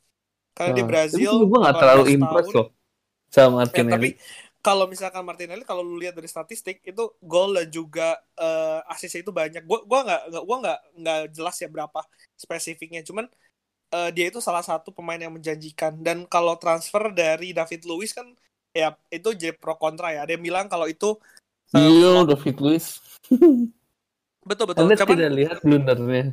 Karena 0.57 0.71
di 0.79 0.83
Nah, 0.83 0.91
Brazil, 0.91 1.31
tapi 1.31 1.33
gue 1.49 1.59
18 1.61 1.73
terlalu 1.79 2.03
impress 2.15 2.49
loh 2.57 2.67
sama 3.33 3.63
Ya, 3.75 3.83
tapi 3.83 4.07
Martinelli. 4.07 4.15
kalau 4.63 4.87
misalkan 4.89 5.21
Martinelli 5.27 5.61
kalau 5.67 5.83
lu 5.85 5.99
lihat 6.01 6.15
dari 6.17 6.25
statistik 6.31 6.81
itu 6.87 7.03
gol 7.21 7.53
dan 7.57 7.67
juga 7.69 8.17
eh 8.39 8.79
assist 8.89 9.15
itu 9.21 9.29
banyak. 9.35 9.61
Gua 9.69 9.83
gua 9.85 9.99
nggak 10.07 10.21
gua 10.47 10.57
nggak 10.63 10.79
nggak 11.01 11.19
jelas 11.35 11.55
ya 11.61 11.67
berapa 11.69 11.99
spesifiknya. 12.39 13.01
Cuman 13.05 13.25
eh, 13.95 14.09
dia 14.15 14.25
itu 14.31 14.39
salah 14.43 14.63
satu 14.65 14.91
pemain 14.95 15.19
yang 15.21 15.33
menjanjikan. 15.35 15.97
Dan 16.01 16.25
kalau 16.29 16.55
transfer 16.61 17.11
dari 17.13 17.51
David 17.55 17.81
Luiz 17.89 18.11
kan 18.15 18.27
ya 18.75 18.95
itu 19.13 19.29
jadi 19.35 19.55
pro 19.57 19.75
kontra 19.79 20.13
ya. 20.15 20.25
Ada 20.27 20.37
yang 20.39 20.45
bilang 20.45 20.67
kalau 20.71 20.87
itu 20.89 21.17
Iya, 21.75 22.25
David 22.29 22.55
Luiz. 22.63 22.87
betul 24.45 24.65
betul. 24.71 24.87
Anda 24.87 24.95
Cuman 24.95 25.17
tidak 25.17 25.29
lihat 25.37 25.57
blundernya. 25.65 26.23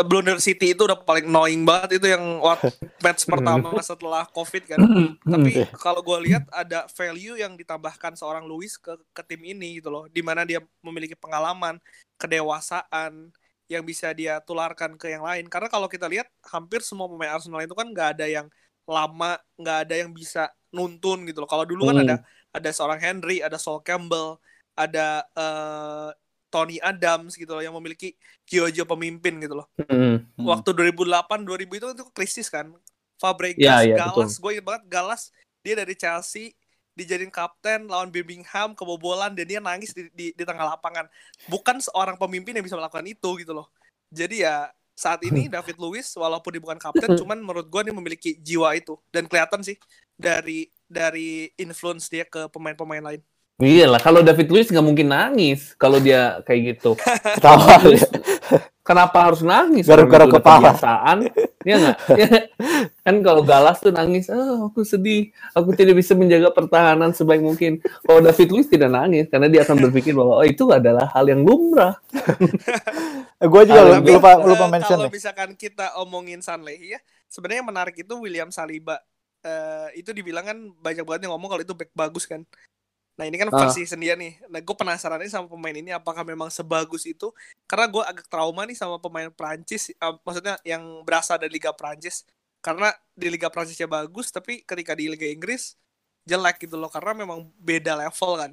Blunder 0.00 0.38
City 0.38 0.70
itu 0.70 0.86
udah 0.86 0.94
paling 0.96 1.26
annoying 1.26 1.66
banget 1.66 1.98
itu 1.98 2.06
yang 2.06 2.22
waktu 2.38 2.70
match 3.04 3.26
pertama 3.26 3.74
setelah 3.82 4.22
Covid 4.30 4.62
kan. 4.70 4.78
Tapi 5.20 5.50
Iya. 5.50 5.66
kalau 5.74 5.98
gue 6.00 6.18
lihat 6.30 6.46
ada 6.48 6.86
value 6.94 7.34
yang 7.34 7.58
ditambahkan 7.58 8.14
seorang 8.14 8.46
Luis 8.46 8.78
ke 8.78 8.94
ke 9.10 9.22
tim 9.26 9.42
ini 9.42 9.82
gitu 9.82 9.90
loh, 9.90 10.06
di 10.06 10.22
mana 10.22 10.46
dia 10.46 10.62
memiliki 10.78 11.18
pengalaman, 11.18 11.82
kedewasaan 12.14 13.34
yang 13.66 13.82
bisa 13.82 14.12
dia 14.12 14.38
tularkan 14.40 14.94
ke 14.94 15.10
yang 15.10 15.24
lain. 15.24 15.48
Karena 15.48 15.66
kalau 15.66 15.88
kita 15.88 16.04
lihat 16.06 16.28
hampir 16.46 16.84
semua 16.84 17.08
pemain 17.08 17.34
Arsenal 17.34 17.64
itu 17.64 17.72
kan 17.72 17.88
nggak 17.88 18.08
ada 18.20 18.26
yang 18.28 18.46
lama, 18.84 19.40
nggak 19.56 19.78
ada 19.88 19.94
yang 20.04 20.10
bisa 20.12 20.52
nuntun 20.70 21.24
gitu 21.26 21.42
loh. 21.42 21.48
Kalau 21.48 21.64
dulu 21.64 21.88
kan 21.88 21.96
Hmm. 21.98 22.06
ada 22.06 22.16
ada 22.54 22.70
seorang 22.70 23.00
Henry, 23.00 23.42
ada 23.42 23.56
Sol 23.56 23.80
Campbell, 23.80 24.38
ada 24.76 25.24
eh, 25.34 26.10
Tony 26.54 26.78
Adams 26.78 27.34
gitu 27.34 27.50
loh 27.50 27.62
yang 27.66 27.74
memiliki 27.74 28.14
jiwa-jiwa 28.46 28.86
pemimpin 28.86 29.42
gitu 29.42 29.58
loh. 29.58 29.66
Hmm. 29.90 30.22
Hmm. 30.38 30.46
waktu 30.46 30.70
2008 30.70 31.42
2000 31.42 31.66
itu 31.66 31.86
itu 31.98 32.04
krisis 32.14 32.46
kan. 32.46 32.70
Fabregas 33.18 33.58
Ya, 33.58 33.82
ya, 33.82 33.98
Galas 33.98 34.38
gue 34.38 34.50
inget 34.54 34.62
banget 34.62 34.82
Galas 34.86 35.34
dia 35.66 35.74
dari 35.74 35.98
Chelsea 35.98 36.54
dijadiin 36.94 37.34
kapten 37.34 37.90
lawan 37.90 38.14
Birmingham 38.14 38.70
kebobolan 38.78 39.34
dan 39.34 39.46
dia 39.50 39.58
nangis 39.58 39.90
di, 39.90 40.06
di, 40.14 40.30
di 40.30 40.44
tengah 40.46 40.78
lapangan. 40.78 41.10
Bukan 41.50 41.82
seorang 41.82 42.14
pemimpin 42.14 42.54
yang 42.54 42.62
bisa 42.62 42.78
melakukan 42.78 43.02
itu 43.02 43.30
gitu 43.42 43.50
loh. 43.50 43.66
Jadi 44.14 44.46
ya 44.46 44.70
saat 44.94 45.18
ini 45.26 45.50
David 45.54 45.74
Luiz 45.82 46.06
walaupun 46.14 46.54
dia 46.54 46.62
bukan 46.62 46.78
kapten 46.78 47.18
cuman 47.18 47.42
menurut 47.42 47.66
gue 47.66 47.90
dia 47.90 47.94
memiliki 47.94 48.30
jiwa 48.38 48.78
itu. 48.78 48.94
Dan 49.10 49.26
kelihatan 49.26 49.66
sih 49.66 49.74
dari 50.14 50.70
dari 50.86 51.50
influence 51.58 52.06
dia 52.06 52.22
ke 52.22 52.46
pemain-pemain 52.54 53.02
lain 53.02 53.22
Iya 53.62 53.86
lah, 53.86 54.02
kalau 54.02 54.18
David 54.26 54.50
Luiz 54.50 54.66
nggak 54.66 54.82
mungkin 54.82 55.14
nangis 55.14 55.78
kalau 55.78 56.02
dia 56.02 56.42
kayak 56.42 56.74
gitu. 56.74 56.98
ketawa 57.38 57.78
Kenapa 58.84 59.30
harus 59.30 59.40
nangis? 59.40 59.88
Udah 59.88 60.04
kepala. 60.28 60.76
Kebiasaan, 60.76 61.18
ya 61.64 61.74
nggak? 61.80 61.96
kan 63.00 63.16
kalau 63.24 63.40
Galas 63.40 63.80
tuh 63.80 63.88
nangis, 63.88 64.28
oh 64.28 64.68
aku 64.68 64.84
sedih, 64.84 65.32
aku 65.56 65.72
tidak 65.72 65.96
bisa 65.96 66.12
menjaga 66.12 66.52
pertahanan 66.52 67.16
sebaik 67.16 67.40
mungkin. 67.40 67.80
Kalau 68.04 68.20
David 68.20 68.48
Luiz 68.52 68.68
tidak 68.68 68.92
nangis, 68.92 69.32
karena 69.32 69.48
dia 69.48 69.64
akan 69.64 69.88
berpikir 69.88 70.12
bahwa 70.12 70.36
oh, 70.36 70.44
itu 70.44 70.68
adalah 70.68 71.08
hal 71.16 71.24
yang 71.24 71.40
lumrah. 71.48 71.96
gue 73.40 73.62
juga 73.64 73.80
Ah, 73.80 73.86
lupa 73.88 73.96
Tapi, 74.04 74.10
lupa, 74.12 74.30
eh, 74.36 74.48
lupa 74.52 74.64
mention 74.68 74.98
kalau 75.00 75.08
nih 75.08 75.12
misalkan 75.16 75.50
kita 75.56 75.86
omongin 76.04 76.44
Sanlehi 76.44 76.98
ya, 76.98 77.00
sebenarnya 77.32 77.64
yang 77.64 77.70
menarik 77.72 77.96
itu 77.96 78.14
William 78.20 78.52
Saliba. 78.52 79.00
Eh, 79.40 80.04
itu 80.04 80.12
dibilang 80.12 80.44
kan 80.44 80.58
banyak 80.60 81.08
banget 81.08 81.20
yang 81.24 81.32
ngomong 81.32 81.56
kalau 81.56 81.62
itu 81.64 81.72
back 81.72 81.88
bagus 81.96 82.28
kan. 82.28 82.44
Nah 83.14 83.24
ini 83.24 83.36
kan 83.38 83.46
Ah. 83.48 83.66
versi 83.66 83.86
sendia 83.86 84.18
nih. 84.18 84.42
Nah 84.50 84.58
gue 84.58 84.74
penasaran 84.74 85.22
nih 85.22 85.30
sama 85.30 85.46
pemain 85.46 85.74
ini 85.74 85.94
apakah 85.94 86.26
memang 86.26 86.50
sebagus 86.50 87.06
itu? 87.06 87.30
Karena 87.64 87.86
gue 87.86 88.02
agak 88.02 88.26
trauma 88.26 88.66
nih 88.66 88.74
sama 88.74 88.98
pemain 88.98 89.30
Prancis, 89.30 89.94
eh, 89.94 90.14
maksudnya 90.26 90.58
yang 90.66 90.82
berasal 91.06 91.38
dari 91.38 91.54
Liga 91.54 91.70
Prancis. 91.70 92.26
Karena 92.58 92.90
di 93.14 93.28
Liga 93.30 93.52
Prancisnya 93.52 93.86
bagus, 93.86 94.32
tapi 94.32 94.64
ketika 94.64 94.96
di 94.96 95.06
Liga 95.06 95.28
Inggris 95.28 95.78
jelek 96.24 96.66
gitu 96.66 96.74
loh. 96.74 96.90
Karena 96.90 97.14
memang 97.14 97.46
beda 97.54 97.94
level 97.94 98.32
kan. 98.34 98.52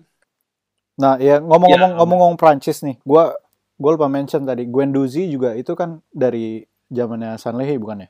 Nah, 1.00 1.18
ya 1.18 1.40
ngomong-ngomong 1.40 1.92
Ya. 1.92 1.98
ngomong-ngomong 1.98 2.38
Prancis 2.38 2.86
nih, 2.86 3.00
gua 3.02 3.34
gua 3.82 3.92
lupa 3.98 4.06
mention 4.06 4.46
tadi 4.46 4.70
Guendouzi 4.70 5.26
juga 5.26 5.58
itu 5.58 5.74
kan 5.74 6.06
dari 6.14 6.62
zamannya 6.94 7.40
Sanlehi 7.42 7.82
bukan 7.82 8.06
ya? 8.06 8.10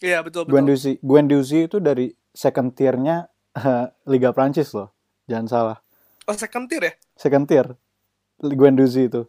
Iya 0.00 0.18
betul 0.24 0.48
betul. 0.48 0.52
Guendouzi 0.56 0.92
Guendouzi 1.04 1.58
itu 1.68 1.76
dari 1.84 2.08
second 2.32 2.72
tier-nya 2.72 3.28
eh, 3.52 3.86
Liga 4.12 4.32
Prancis 4.32 4.72
loh. 4.72 4.95
Jangan 5.26 5.46
salah. 5.46 5.78
Oh 6.24 6.34
second 6.34 6.66
tier 6.66 6.82
ya? 6.82 6.92
Second 7.14 7.44
tier 7.44 7.66
Guendouzi 8.36 9.06
itu. 9.06 9.22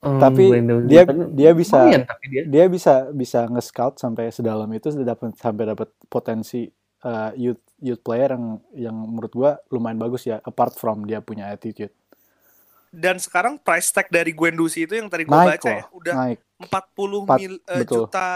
Hmm, 0.00 0.18
Tapi 0.18 0.50
Guendouzi. 0.50 0.88
dia 0.88 1.02
dia 1.28 1.50
bisa 1.52 1.78
lumayan, 1.78 2.02
tapi 2.04 2.24
dia. 2.26 2.42
dia 2.44 2.64
bisa 2.66 2.92
bisa 3.08 3.46
nge-scout 3.46 3.96
sampai 3.96 4.28
sedalam 4.28 4.66
itu 4.72 4.90
dapat 4.98 5.32
sampai 5.36 5.64
dapat 5.68 5.88
potensi 6.06 6.66
eh, 6.98 7.30
youth 7.36 7.62
youth 7.78 8.00
player 8.00 8.34
yang 8.34 8.44
yang 8.74 8.96
menurut 8.98 9.30
gua 9.30 9.50
lumayan 9.68 9.96
bagus 9.96 10.24
ya 10.24 10.40
apart 10.40 10.74
from 10.74 11.04
dia 11.04 11.20
punya 11.20 11.48
attitude. 11.48 11.94
Dan 12.92 13.16
sekarang 13.16 13.56
price 13.56 13.88
tag 13.88 14.10
dari 14.10 14.34
Guendouzi 14.34 14.84
itu 14.84 14.92
yang 14.92 15.08
tadi 15.08 15.24
gue 15.24 15.32
Naik 15.32 15.48
baca 15.56 15.64
loh, 15.64 15.78
ya, 15.78 15.84
udah 15.96 16.14
Naik. 16.14 16.38
40 16.60 17.24
Empat- 17.24 17.38
mil, 17.40 17.54
betul. 17.64 18.04
juta 18.04 18.26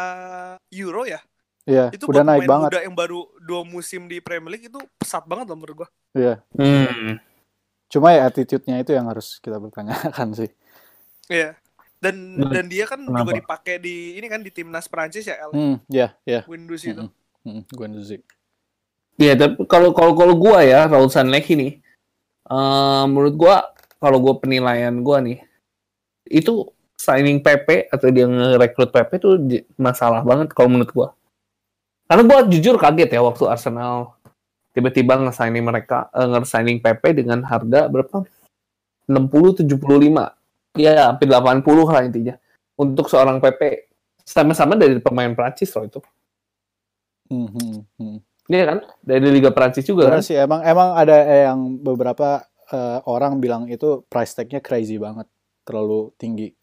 euro 0.72 1.02
ya. 1.04 1.20
Iya, 1.66 1.90
Itu 1.90 2.06
udah 2.06 2.22
naik 2.22 2.46
pemain 2.46 2.50
banget. 2.62 2.68
muda 2.70 2.80
yang 2.80 2.94
baru 2.94 3.20
dua 3.36 3.62
musim 3.62 4.06
di 4.06 4.22
Premier 4.22 4.54
League 4.54 4.66
itu 4.66 4.78
pesat 4.96 5.26
banget 5.26 5.50
loh 5.50 5.58
menurut 5.58 5.82
gua. 5.82 5.88
Iya. 6.14 6.34
Hmm. 6.54 7.18
Cuma 7.86 8.10
ya 8.10 8.24
attitude-nya 8.24 8.80
itu 8.80 8.90
yang 8.90 9.06
harus 9.06 9.38
kita 9.38 9.58
pertanyakan 9.58 10.30
sih. 10.32 10.50
Iya. 11.26 11.58
Dan 11.98 12.38
Hmm. 12.38 12.52
dan 12.52 12.64
dia 12.66 12.84
kan 12.84 13.02
juga 13.02 13.26
Kenapa? 13.26 13.34
dipakai 13.34 13.74
di 13.76 14.14
ini 14.14 14.26
kan 14.26 14.40
di 14.40 14.50
timnas 14.50 14.86
Prancis 14.86 15.26
ya, 15.26 15.36
El. 15.36 15.50
Hmm, 15.50 15.76
ya, 15.88 16.14
ya. 16.22 16.46
Guendouzi 16.46 16.94
itu. 16.94 17.02
Hmm, 17.42 17.66
Guendouzi. 17.66 18.22
Iya, 19.16 19.34
tapi 19.34 19.64
kalau 19.64 19.90
kalau 19.90 20.12
kalau 20.12 20.34
gua 20.36 20.60
ya 20.60 20.86
Raul 20.86 21.08
Sanleki 21.08 21.56
nih, 21.56 21.72
eh, 22.46 23.04
menurut 23.04 23.34
gua 23.34 23.74
kalau 23.96 24.20
gua 24.20 24.36
penilaian 24.36 24.92
gua 25.00 25.18
nih, 25.18 25.40
itu 26.26 26.68
signing 26.94 27.40
PP 27.40 27.88
atau 27.88 28.06
dia 28.06 28.22
ngerekrut 28.24 28.92
PP 28.92 29.10
itu 29.16 29.30
masalah 29.74 30.20
banget 30.20 30.52
kalau 30.52 30.68
menurut 30.68 30.92
gua. 30.92 31.08
Karena 32.06 32.22
gua 32.22 32.46
jujur 32.46 32.78
kaget 32.78 33.10
ya 33.18 33.20
waktu 33.22 33.44
Arsenal 33.50 34.14
tiba-tiba 34.70 35.18
nge-signing 35.18 35.64
mereka 35.66 36.06
eh, 36.14 36.26
nge-signing 36.26 36.78
PP 36.78 37.26
dengan 37.26 37.42
harga 37.42 37.90
berapa? 37.90 38.22
60 39.06 39.66
75. 39.66 39.70
Ya, 40.76 41.08
hampir 41.08 41.26
80 41.30 41.62
lah 41.88 42.02
intinya. 42.04 42.34
Untuk 42.76 43.08
seorang 43.08 43.40
PP 43.40 43.88
sama-sama 44.26 44.76
dari 44.76 44.98
pemain 45.00 45.32
Prancis 45.32 45.72
loh 45.72 45.86
itu. 45.86 46.00
Hmm, 47.30 47.48
hmm, 47.48 47.78
hmm. 47.96 48.18
Iya 48.46 48.64
kan? 48.66 48.78
Dari 49.02 49.28
Liga 49.30 49.50
Prancis 49.50 49.82
juga 49.82 50.06
Bener 50.06 50.22
kan? 50.22 50.26
sih 50.26 50.38
emang 50.38 50.62
emang 50.62 50.94
ada 50.94 51.16
yang 51.50 51.82
beberapa 51.82 52.46
eh, 52.70 52.98
orang 53.06 53.42
bilang 53.42 53.66
itu 53.66 54.06
price 54.06 54.34
tag-nya 54.38 54.62
crazy 54.62 54.98
banget, 54.98 55.26
terlalu 55.66 56.14
tinggi, 56.14 56.54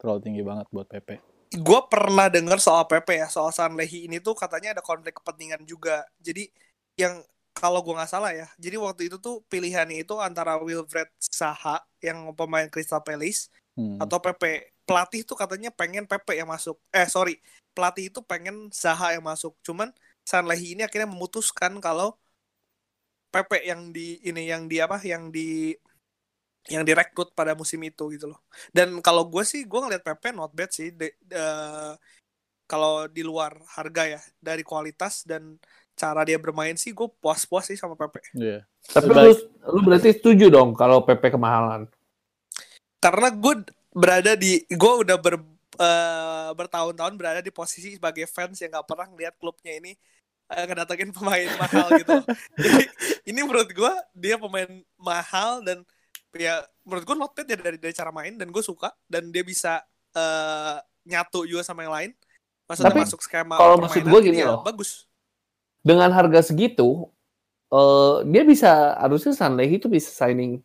terlalu 0.00 0.20
tinggi 0.24 0.42
banget 0.44 0.66
buat 0.72 0.88
PP. 0.88 1.35
Gue 1.52 1.80
pernah 1.90 2.26
dengar 2.26 2.58
soal 2.58 2.84
PP 2.90 3.22
ya 3.22 3.28
soal 3.30 3.54
Sanlehi 3.54 4.10
ini 4.10 4.18
tuh 4.18 4.34
katanya 4.34 4.74
ada 4.78 4.82
konflik 4.82 5.14
kepentingan 5.22 5.62
juga. 5.68 6.02
Jadi 6.18 6.50
yang 6.98 7.22
kalau 7.56 7.80
gue 7.80 7.96
nggak 7.96 8.10
salah 8.12 8.36
ya 8.36 8.48
jadi 8.60 8.76
waktu 8.76 9.08
itu 9.08 9.16
tuh 9.16 9.40
pilihannya 9.48 10.04
itu 10.04 10.12
antara 10.20 10.60
Wilfred 10.60 11.08
Saha 11.16 11.80
yang 12.04 12.28
pemain 12.36 12.68
Crystal 12.68 13.00
Palace 13.00 13.48
Hmm. 13.76 14.00
atau 14.00 14.16
PP 14.16 14.72
pelatih 14.88 15.20
tuh 15.28 15.36
katanya 15.36 15.68
pengen 15.68 16.08
PP 16.08 16.40
yang 16.40 16.48
masuk. 16.48 16.80
Eh 16.88 17.04
sorry 17.12 17.36
pelatih 17.76 18.08
itu 18.08 18.24
pengen 18.24 18.72
Zaha 18.72 19.12
yang 19.12 19.24
masuk. 19.28 19.52
Cuman 19.60 19.92
Sanlehi 20.24 20.72
ini 20.72 20.80
akhirnya 20.80 21.04
memutuskan 21.04 21.76
kalau 21.84 22.16
PP 23.28 23.68
yang 23.68 23.92
di 23.92 24.16
ini 24.24 24.48
yang 24.48 24.64
di 24.64 24.80
apa? 24.80 24.96
Yang 25.04 25.22
di 25.28 25.48
yang 26.66 26.82
direkrut 26.82 27.30
pada 27.30 27.54
musim 27.54 27.78
itu 27.82 28.10
gitu 28.10 28.26
loh 28.30 28.40
dan 28.70 28.98
kalau 28.98 29.22
gue 29.26 29.42
sih 29.42 29.62
gue 29.62 29.80
ngeliat 29.80 30.02
PP 30.02 30.34
not 30.34 30.50
bad 30.50 30.70
sih 30.70 30.90
de- 30.90 31.14
de- 31.20 31.96
kalau 32.66 33.06
di 33.06 33.22
luar 33.22 33.54
harga 33.78 34.18
ya 34.18 34.20
dari 34.42 34.66
kualitas 34.66 35.22
dan 35.22 35.54
cara 35.94 36.26
dia 36.26 36.36
bermain 36.36 36.74
sih 36.74 36.90
gue 36.90 37.06
puas-puas 37.22 37.64
sih 37.64 37.78
sama 37.78 37.94
PP 37.94 38.34
Iya. 38.34 38.66
Tapi 38.86 39.06
lu, 39.08 39.32
lu 39.72 39.80
berarti 39.82 40.12
setuju 40.12 40.50
dong 40.50 40.74
kalau 40.74 41.02
PP 41.02 41.32
kemahalan. 41.32 41.86
karena 42.96 43.28
gue 43.30 43.54
berada 43.94 44.34
di 44.34 44.66
gue 44.66 44.92
udah 45.06 45.16
ber 45.16 45.38
eh, 45.78 46.50
bertahun-tahun 46.52 47.14
berada 47.14 47.40
di 47.40 47.52
posisi 47.54 47.94
sebagai 47.94 48.26
fans 48.26 48.58
yang 48.58 48.74
nggak 48.74 48.86
pernah 48.88 49.06
ngeliat 49.08 49.34
klubnya 49.38 49.72
ini 49.78 49.92
eh, 50.50 50.64
ngedatengin 50.66 51.14
pemain 51.14 51.46
mahal 51.56 51.86
gitu 51.94 52.16
jadi 52.62 52.82
ini 53.30 53.40
menurut 53.46 53.70
gue 53.70 53.92
dia 54.12 54.36
pemain 54.36 54.68
mahal 54.98 55.62
dan 55.62 55.86
ya 56.34 56.64
menurut 56.82 57.04
gue 57.06 57.16
not 57.16 57.32
bad 57.34 57.46
ya 57.46 57.56
dari 57.58 57.78
dari 57.78 57.94
cara 57.94 58.10
main 58.10 58.34
dan 58.34 58.50
gue 58.50 58.64
suka 58.64 58.90
dan 59.06 59.30
dia 59.30 59.46
bisa 59.46 59.78
eh, 60.16 60.76
nyatu 61.06 61.46
juga 61.46 61.62
sama 61.62 61.86
yang 61.86 61.94
lain. 61.94 62.10
Maksudnya 62.66 62.90
Tapi 62.90 63.02
masuk 63.06 63.20
skema 63.22 63.54
kalau 63.54 63.78
maksud 63.78 64.02
jadi 64.02 64.22
gini 64.26 64.38
ya 64.42 64.58
loh. 64.58 64.66
bagus. 64.66 65.06
Dengan 65.86 66.10
harga 66.10 66.50
segitu, 66.50 67.06
eh 67.70 68.16
dia 68.26 68.42
bisa 68.42 68.98
harusnya 68.98 69.30
Sanlehi 69.38 69.78
itu 69.78 69.86
bisa 69.86 70.10
signing 70.10 70.58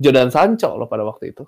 Jordan 0.00 0.32
Sancho 0.32 0.72
loh 0.74 0.88
pada 0.88 1.04
waktu 1.04 1.36
itu. 1.36 1.44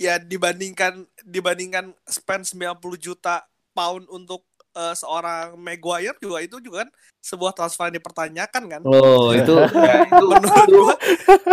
ya 0.00 0.16
dibandingkan 0.16 1.04
dibandingkan 1.28 1.92
spend 2.08 2.48
90 2.48 2.80
juta 2.96 3.44
pound 3.76 4.08
untuk 4.08 4.48
eh, 4.72 4.96
seorang 4.96 5.60
Maguire 5.60 6.16
juga 6.16 6.40
itu 6.40 6.56
juga 6.58 6.88
kan 6.88 6.90
sebuah 7.20 7.52
transfer 7.52 7.92
yang 7.92 8.00
dipertanyakan 8.00 8.62
kan? 8.64 8.80
Oh, 8.88 9.36
itu 9.36 9.52
ya, 9.60 9.94
itu 10.10 10.24
menurut 10.24 10.68
gua 10.72 10.94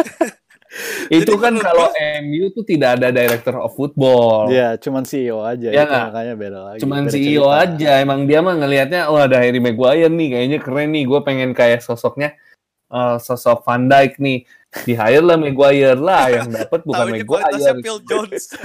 itu 1.18 1.34
Jadi 1.34 1.42
kan 1.42 1.54
kalau 1.58 1.88
MU 2.24 2.50
tuh 2.52 2.64
tidak 2.64 3.02
ada 3.02 3.10
director 3.10 3.56
of 3.58 3.74
football. 3.74 4.48
Iya, 4.48 4.78
cuman 4.78 5.04
CEO 5.04 5.42
aja 5.42 5.68
Iya 5.70 5.84
nggak? 5.86 6.04
makanya 6.12 6.34
beda 6.38 6.60
lagi. 6.72 6.80
Cuman 6.84 7.02
beda 7.06 7.14
CEO 7.14 7.46
cerita. 7.50 7.64
aja, 7.64 7.92
emang 8.02 8.20
dia 8.26 8.40
mah 8.42 8.56
ngelihatnya, 8.58 9.02
wah 9.10 9.24
ada 9.26 9.38
Harry 9.42 9.60
Maguire 9.60 10.12
nih, 10.12 10.28
kayaknya 10.34 10.60
keren 10.62 10.90
nih, 10.94 11.04
gue 11.06 11.20
pengen 11.26 11.50
kayak 11.52 11.82
sosoknya, 11.82 12.38
eh, 12.90 13.16
sosok 13.18 13.66
Van 13.66 13.90
Dijk 13.90 14.22
nih, 14.22 14.38
di 14.84 14.94
hire 14.94 15.24
lah 15.26 15.38
Maguire 15.40 15.98
lah, 15.98 16.24
yang 16.30 16.48
dapat 16.52 16.80
bukan 16.88 17.06
Taunya 17.10 17.24
kualitasnya 17.26 17.74
Maguire. 17.74 17.84
Phil 17.84 18.00
Jones 18.06 18.44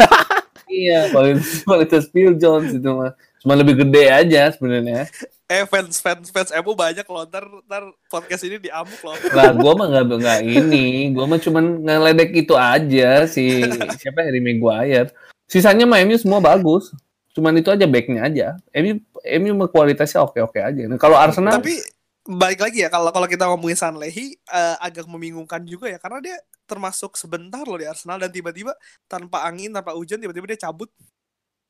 Iya, 0.72 1.00
kualitas, 1.12 1.48
kualitas 1.68 2.04
Phil 2.08 2.32
Jones 2.40 2.72
itu 2.72 2.90
mah, 2.90 3.12
cuma 3.42 3.58
lebih 3.58 3.82
gede 3.82 4.04
aja 4.08 4.54
sebenarnya. 4.54 5.10
eh 5.52 5.68
fans 5.68 6.00
fans 6.00 6.32
fans 6.32 6.48
MU 6.64 6.72
banyak 6.72 7.04
loh 7.04 7.28
ntar 7.28 7.44
ntar 7.68 7.84
podcast 8.08 8.40
ini 8.48 8.56
diamuk 8.56 8.96
loh 9.04 9.12
Lah, 9.36 9.52
gue 9.52 9.72
mah 9.76 9.86
nggak 9.92 10.04
nggak 10.08 10.40
ini, 10.48 11.12
gue 11.12 11.24
mah 11.28 11.36
cuman 11.36 11.84
ngeledek 11.84 12.30
itu 12.32 12.54
aja 12.56 13.28
si 13.28 13.60
siapa 14.00 14.24
Harry 14.24 14.40
Maguire. 14.40 15.12
Sisanya 15.50 15.84
mah 15.84 16.00
MU 16.08 16.16
semua 16.16 16.40
bagus, 16.40 16.94
cuman 17.36 17.60
itu 17.60 17.68
aja 17.68 17.84
backnya 17.84 18.24
aja. 18.24 18.46
MU 18.72 18.96
MU 19.20 19.52
mah 19.52 19.68
kualitasnya 19.68 20.24
oke 20.24 20.40
oke 20.40 20.56
aja. 20.56 20.88
Nah, 20.88 20.96
kalau 20.96 21.20
Arsenal 21.20 21.60
tapi 21.60 21.76
balik 22.22 22.62
lagi 22.62 22.86
ya 22.86 22.88
kalau 22.88 23.10
kalau 23.10 23.26
kita 23.26 23.50
ngomongin 23.50 23.76
Sanlehi 23.76 24.38
eh, 24.38 24.76
agak 24.78 25.10
membingungkan 25.10 25.60
juga 25.66 25.90
ya 25.90 25.98
karena 25.98 26.22
dia 26.22 26.36
termasuk 26.70 27.18
sebentar 27.18 27.66
loh 27.66 27.76
di 27.76 27.84
Arsenal 27.84 28.16
dan 28.22 28.30
tiba-tiba 28.30 28.72
tanpa 29.10 29.42
angin 29.44 29.74
tanpa 29.74 29.92
hujan 29.92 30.22
tiba-tiba 30.22 30.54
dia 30.54 30.70
cabut 30.70 30.88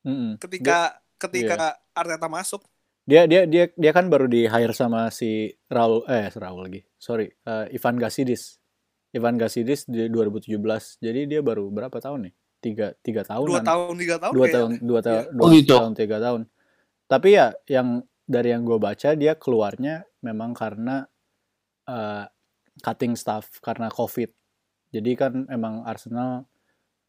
Mm-mm. 0.05 0.37
ketika 0.39 1.02
ketika 1.23 1.55
Iya. 1.55 1.95
Arteta 1.95 2.27
masuk 2.27 2.67
Dia 3.03 3.27
dia 3.27 3.43
dia 3.45 3.67
dia 3.69 3.91
kan 3.91 4.07
baru 4.07 4.27
di 4.27 4.47
hire 4.47 4.71
sama 4.73 5.11
si 5.11 5.51
Raul 5.67 6.07
eh 6.07 6.31
Raul 6.33 6.63
lagi. 6.63 6.81
Sorry, 6.97 7.27
eh, 7.27 7.67
Ivan 7.71 7.99
Gasidis. 7.99 8.63
Ivan 9.11 9.35
Gasidis 9.35 9.87
di 9.87 10.07
2017. 10.07 10.55
Jadi 10.99 11.27
dia 11.27 11.43
baru 11.43 11.67
berapa 11.69 11.99
tahun 11.99 12.31
nih? 12.31 12.35
Tiga 12.59 12.87
tiga 12.99 13.23
tahunan. 13.23 13.51
dua 13.51 13.61
tahun 13.61 13.95
tiga 13.99 14.17
tahun 14.17 14.33
dua 14.33 14.47
tahun 14.49 14.71
dua 14.81 15.01
tahun 15.03 15.19
Iya. 15.19 15.35
dua 15.35 15.43
Oh, 15.43 15.51
gitu. 15.51 15.75
tahun 15.75 15.93
tiga 15.95 16.17
tahun 16.19 16.43
tapi 17.05 17.29
ya 17.33 17.47
yang 17.67 17.89
dari 18.25 18.49
yang 18.49 18.63
gue 18.63 18.79
baca 18.79 19.09
dia 19.13 19.35
keluarnya 19.35 19.95
memang 20.23 20.55
karena 20.55 21.03
eh, 21.85 22.25
cutting 22.79 23.19
staff 23.19 23.59
karena 23.59 23.91
covid 23.91 24.31
jadi 24.89 25.11
kan 25.19 25.51
emang 25.51 25.83
Arsenal 25.83 26.47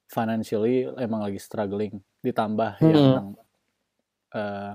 financially 0.10 0.90
emang 0.98 1.22
lagi 1.22 1.38
struggling 1.38 2.02
ditambah 2.20 2.82
Hmm. 2.82 2.90
yang 2.92 3.28
eh, 4.34 4.74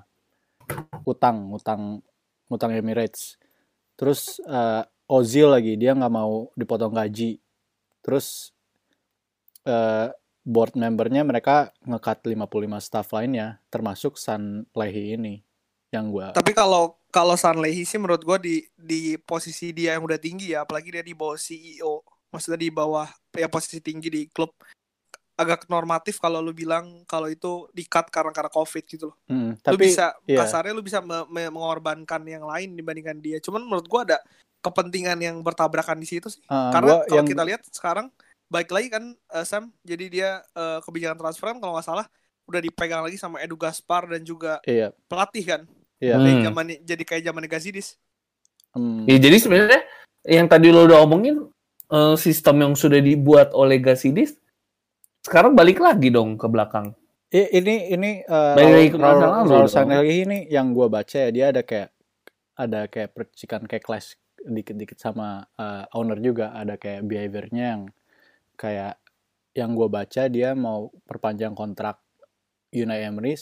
utang 1.05 1.53
utang 1.53 2.01
utang 2.49 2.71
Emirates. 2.73 3.37
Terus 3.99 4.39
eh, 4.47 4.83
Ozil 5.09 5.49
lagi 5.49 5.75
dia 5.81 5.97
nggak 5.97 6.15
mau 6.15 6.49
dipotong 6.55 6.95
gaji. 6.95 7.41
Terus 8.01 8.55
eh, 9.67 10.09
board 10.49 10.81
membernya 10.81 11.27
mereka 11.29 11.75
ngekat 11.85 12.25
55 12.25 12.81
staff 12.81 13.13
lainnya 13.13 13.61
termasuk 13.69 14.17
San 14.17 14.65
Lehi 14.73 15.21
ini 15.21 15.45
yang 15.93 16.09
gua 16.09 16.33
Tapi 16.33 16.53
kalau 16.57 16.97
kalau 17.09 17.37
Sanlehi 17.37 17.85
sih 17.85 17.97
menurut 17.97 18.21
gua 18.25 18.37
di 18.41 18.65
di 18.77 19.17
posisi 19.21 19.73
dia 19.73 19.97
yang 19.97 20.05
udah 20.05 20.21
tinggi 20.21 20.53
ya, 20.53 20.65
apalagi 20.65 20.93
dia 20.93 21.05
di 21.05 21.17
bawah 21.17 21.41
CEO, 21.41 22.05
maksudnya 22.29 22.61
di 22.61 22.71
bawah 22.73 23.09
ya 23.33 23.49
posisi 23.49 23.81
tinggi 23.81 24.09
di 24.13 24.23
klub 24.29 24.53
agak 25.39 25.71
normatif 25.71 26.19
kalau 26.19 26.43
lu 26.43 26.51
bilang 26.51 27.07
kalau 27.07 27.31
itu 27.31 27.71
di-cut 27.71 28.11
karena 28.11 28.35
karena 28.35 28.51
Covid 28.51 28.85
gitu 28.91 29.15
loh. 29.15 29.17
Mm, 29.31 29.55
lu 29.55 29.63
tapi 29.63 29.87
bisa 29.87 30.11
iya. 30.27 30.43
kasarnya 30.43 30.75
lu 30.75 30.83
bisa 30.83 30.99
me- 30.99 31.31
me- 31.31 31.53
mengorbankan 31.55 32.27
yang 32.27 32.43
lain 32.43 32.75
dibandingkan 32.75 33.23
dia. 33.23 33.39
Cuman 33.39 33.63
menurut 33.63 33.87
gua 33.87 34.03
ada 34.03 34.19
kepentingan 34.59 35.15
yang 35.23 35.39
bertabrakan 35.39 36.03
di 36.03 36.11
situ 36.11 36.27
sih. 36.27 36.43
uh, 36.51 36.75
karena 36.75 37.07
kalau 37.07 37.15
yang 37.15 37.27
kita 37.31 37.43
lihat 37.47 37.63
sekarang 37.71 38.11
baik 38.51 38.75
lagi 38.75 38.89
kan 38.91 39.05
eh, 39.15 39.45
Sam, 39.47 39.71
jadi 39.87 40.05
dia 40.11 40.31
eh, 40.43 40.83
kebijakan 40.83 41.21
transfer 41.23 41.55
kan 41.55 41.59
kalau 41.63 41.79
nggak 41.79 41.87
salah 41.87 42.07
udah 42.49 42.61
dipegang 42.65 43.05
lagi 43.05 43.21
sama 43.21 43.39
Edu 43.39 43.55
Gaspar 43.55 44.11
dan 44.11 44.27
juga 44.27 44.59
iya 44.67 44.91
pelatih 45.07 45.45
kan. 45.47 45.63
iya 46.03 46.19
Hmm. 46.19 46.43
Zaman 46.51 46.83
jadi 46.83 47.03
kayak 47.07 47.23
zaman 47.31 47.45
Gazidis. 47.47 47.95
mm, 48.75 49.07
Ya, 49.07 49.17
jadi 49.23 49.37
sebenarnya 49.39 49.81
yang 50.27 50.51
tadi 50.51 50.75
lo 50.75 50.83
udah 50.83 50.99
omongin 51.07 51.47
eh, 51.95 52.17
sistem 52.19 52.67
yang 52.67 52.75
sudah 52.75 52.99
dibuat 52.99 53.55
oleh 53.55 53.79
Gasidis 53.79 54.35
sekarang 55.29 55.53
balik 55.53 55.85
lagi 55.85 56.09
dong 56.09 56.41
ke 56.41 56.49
belakang. 56.49 56.97
I- 57.29 57.53
ini 57.61 57.93
ini 57.93 58.11
uh, 58.25 58.57
Balik 58.57 58.73
lagi 58.73 58.89
ke 58.89 58.97
Raul, 58.97 59.21
masa 59.45 59.85
lalu 59.85 60.25
ini 60.25 60.39
yang 60.49 60.73
gua 60.73 60.89
baca 60.89 61.13
ya 61.13 61.29
dia 61.29 61.53
ada 61.53 61.61
kayak 61.61 61.93
ada 62.57 62.89
kayak 62.89 63.13
percikan 63.13 63.69
kayak 63.69 63.85
clash 63.85 64.17
dikit-dikit 64.41 64.97
sama 64.97 65.45
uh, 65.61 65.85
owner 65.93 66.17
juga. 66.25 66.57
Ada 66.57 66.81
kayak 66.81 67.05
behaviornya 67.05 67.65
yang 67.77 67.83
kayak 68.57 68.97
yang 69.53 69.77
gua 69.77 69.93
baca 69.93 70.33
dia 70.33 70.57
mau 70.57 70.89
perpanjang 71.05 71.53
kontrak 71.53 72.01
Unai 72.73 73.05
Emery 73.05 73.37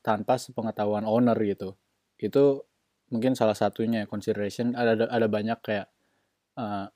tanpa 0.00 0.40
sepengetahuan 0.40 1.04
owner 1.04 1.36
gitu. 1.44 1.76
Itu 2.16 2.64
mungkin 3.12 3.36
salah 3.36 3.56
satunya 3.56 4.08
consideration. 4.08 4.72
Ada 4.72 4.96
ada, 4.96 5.06
ada 5.12 5.26
banyak 5.28 5.58
kayak 5.60 5.92
uh, 6.56 6.88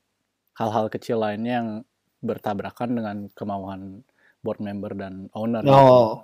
hal-hal 0.57 0.89
kecil 0.89 1.21
lainnya 1.21 1.61
yang 1.61 1.69
bertabrakan 2.19 2.89
dengan 2.99 3.17
kemauan 3.31 4.03
board 4.43 4.59
member 4.63 4.95
dan 4.95 5.27
owner 5.35 5.63
gitu. 5.63 5.75
Oh. 5.75 6.23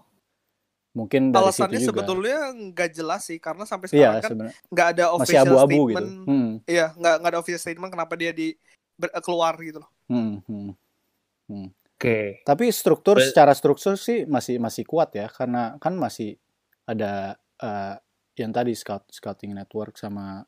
mungkin 0.96 1.36
dari 1.36 1.52
Alasannya 1.52 1.76
situ 1.76 1.92
juga 1.92 2.08
sebetulnya 2.08 2.40
nggak 2.56 2.90
jelas 2.96 3.22
sih 3.28 3.36
karena 3.36 3.68
sampai 3.68 3.92
iya 3.92 4.16
sekarang 4.16 4.16
kan 4.24 4.30
sebenarnya 4.32 4.56
nggak 4.72 4.88
ada 4.96 5.04
masih 5.04 5.16
official 5.20 5.44
abu-abu 5.52 5.76
gitu 5.76 5.84
statement. 5.92 6.28
hmm, 6.32 6.50
Iya, 6.64 6.86
nggak 6.96 7.16
nggak 7.20 7.32
ada 7.36 7.40
official 7.44 7.62
statement 7.62 7.92
kenapa 7.92 8.14
dia 8.16 8.32
di 8.32 8.48
ber- 8.96 9.12
keluar 9.20 9.54
gitu 9.60 9.84
loh. 9.84 9.92
hmm, 10.08 10.34
hmm. 10.48 11.68
Oke. 11.96 12.44
tapi 12.48 12.72
struktur 12.72 13.20
secara 13.20 13.52
struktur 13.52 14.00
sih 14.00 14.24
masih 14.24 14.56
masih 14.56 14.88
kuat 14.88 15.12
ya 15.16 15.28
karena 15.28 15.76
kan 15.84 15.96
masih 16.00 16.40
ada 16.88 17.36
eh, 17.60 17.96
yang 18.40 18.52
tadi 18.52 18.72
scout 18.76 19.08
scouting 19.12 19.52
network 19.56 19.96
sama 20.00 20.44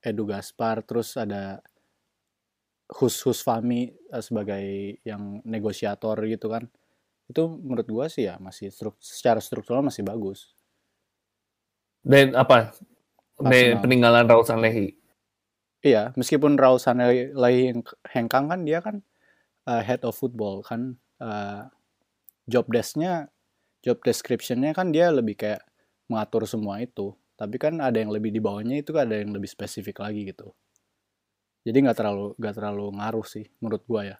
Edu 0.00 0.24
Gaspar 0.28 0.84
terus 0.84 1.16
ada 1.16 1.60
Hus 2.86 3.18
Hus 3.26 3.42
Fami 3.42 3.90
eh, 3.90 4.22
sebagai 4.22 4.64
yang 5.02 5.42
negosiator 5.42 6.16
gitu 6.26 6.50
kan 6.50 6.66
itu 7.26 7.42
menurut 7.42 7.88
gua 7.90 8.06
sih 8.06 8.30
ya 8.30 8.38
masih 8.38 8.70
struk 8.70 8.94
secara 9.02 9.42
struktural 9.42 9.82
masih 9.82 10.06
bagus 10.06 10.54
Dan 12.06 12.38
apa? 12.38 12.70
Arsenal. 13.42 13.82
peninggalan 13.82 14.24
Raul 14.30 14.46
Sanlehi. 14.46 14.94
Iya, 15.82 16.14
meskipun 16.14 16.54
Raul 16.54 16.78
Sanlai 16.78 17.74
hengkang 18.14 18.46
kan 18.46 18.60
dia 18.62 18.78
kan 18.78 19.02
uh, 19.66 19.82
head 19.82 20.06
of 20.06 20.14
football 20.14 20.62
kan 20.62 20.96
uh, 21.18 21.66
job 22.46 22.70
desk-nya 22.70 23.28
job 23.84 24.02
description-nya 24.02 24.74
kan 24.74 24.90
dia 24.90 25.14
lebih 25.14 25.38
kayak 25.38 25.62
mengatur 26.10 26.42
semua 26.48 26.82
itu. 26.82 27.14
Tapi 27.36 27.60
kan 27.60 27.78
ada 27.78 28.00
yang 28.00 28.10
lebih 28.10 28.32
di 28.32 28.40
bawahnya 28.40 28.80
itu 28.80 28.96
ada 28.96 29.14
yang 29.14 29.30
lebih 29.30 29.46
spesifik 29.46 30.00
lagi 30.00 30.26
gitu. 30.26 30.50
Jadi 31.66 31.82
nggak 31.82 31.98
terlalu 31.98 32.26
nggak 32.38 32.54
terlalu 32.54 32.86
ngaruh 32.94 33.26
sih 33.26 33.44
menurut 33.58 33.82
gua 33.82 34.02
ya. 34.06 34.16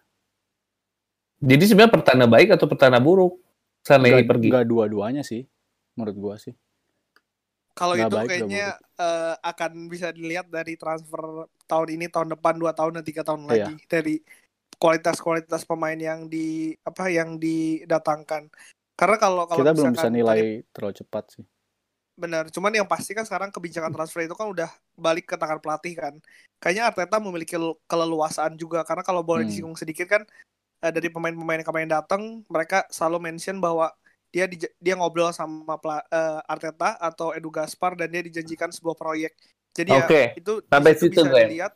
Jadi 1.39 1.63
sebenarnya 1.63 1.93
pertanda 1.95 2.25
baik 2.27 2.51
atau 2.51 2.67
pertanda 2.67 2.99
buruk 2.99 3.39
Sanlehi 3.87 4.19
Nggak- 4.19 4.27
pergi? 4.27 4.47
nggak 4.51 4.67
dua-duanya 4.67 5.23
sih 5.23 5.47
menurut 5.95 6.17
gua 6.19 6.35
sih. 6.35 6.51
Kalau 7.71 7.93
itu 7.93 8.09
baik, 8.09 8.27
kayaknya 8.27 8.75
eh, 8.97 9.35
akan 9.37 9.85
bisa 9.87 10.09
dilihat 10.09 10.49
dari 10.49 10.75
transfer 10.75 11.45
tahun 11.69 11.87
ini, 11.93 12.05
tahun 12.09 12.33
depan, 12.35 12.57
dua 12.57 12.73
tahun 12.73 12.99
dan 12.99 13.03
tiga 13.05 13.21
tahun 13.21 13.45
Iya. 13.45 13.69
lagi 13.69 13.73
dari 13.85 14.15
kualitas-kualitas 14.75 15.61
pemain 15.63 15.95
yang 15.95 16.25
di 16.25 16.73
apa 16.81 17.05
yang 17.07 17.37
didatangkan. 17.37 18.49
Karena 18.97 19.17
kalau 19.21 19.45
kalau 19.45 19.61
Kita 19.61 19.73
belum 19.77 19.93
bisa 19.93 20.09
nilai 20.09 20.39
tadi- 20.41 20.61
terlalu 20.73 20.95
cepat 20.97 21.23
sih. 21.37 21.45
Benar, 22.17 22.49
cuman 22.49 22.73
yang 22.73 22.89
pasti 22.89 23.13
kan 23.13 23.21
sekarang 23.23 23.53
kebijakan 23.53 23.93
transfer 23.93 24.25
itu 24.25 24.33
kan 24.33 24.49
udah 24.49 24.65
balik 24.97 25.29
ke 25.29 25.37
tangan 25.37 25.61
pelatih 25.61 25.93
kan. 25.93 26.13
Kayaknya 26.57 26.83
Arteta 26.89 27.21
memiliki 27.21 27.53
keleluasaan 27.85 28.57
juga 28.57 28.81
karena 28.81 29.05
kalau 29.05 29.21
boleh 29.21 29.45
Hmm. 29.45 29.53
disinggung 29.53 29.77
sedikit 29.77 30.09
kan 30.09 30.25
eh, 30.77 30.91
dari 30.93 31.09
pemain-pemain 31.09 31.61
yang 31.61 31.67
kemarin 31.69 31.89
datang, 31.89 32.21
mereka 32.49 32.85
selalu 32.89 33.29
mention 33.29 33.57
bahwa 33.57 33.93
dia 34.29 34.45
di- 34.45 34.69
dia 34.77 34.93
ngobrol 34.97 35.29
sama 35.33 35.77
eh, 36.09 36.41
Arteta 36.49 36.97
atau 36.97 37.33
Edu 37.33 37.49
Gaspar 37.53 37.93
dan 37.97 38.09
dia 38.09 38.25
dijanjikan 38.25 38.69
sebuah 38.73 38.97
proyek. 38.97 39.33
Jadi 39.73 39.89
ya 39.93 40.05
Oke, 40.05 40.21
itu 40.37 40.61
sampai 40.65 40.93
situ 40.97 41.13
bisa 41.13 41.29
Glenn. 41.29 41.49
dilihat 41.53 41.73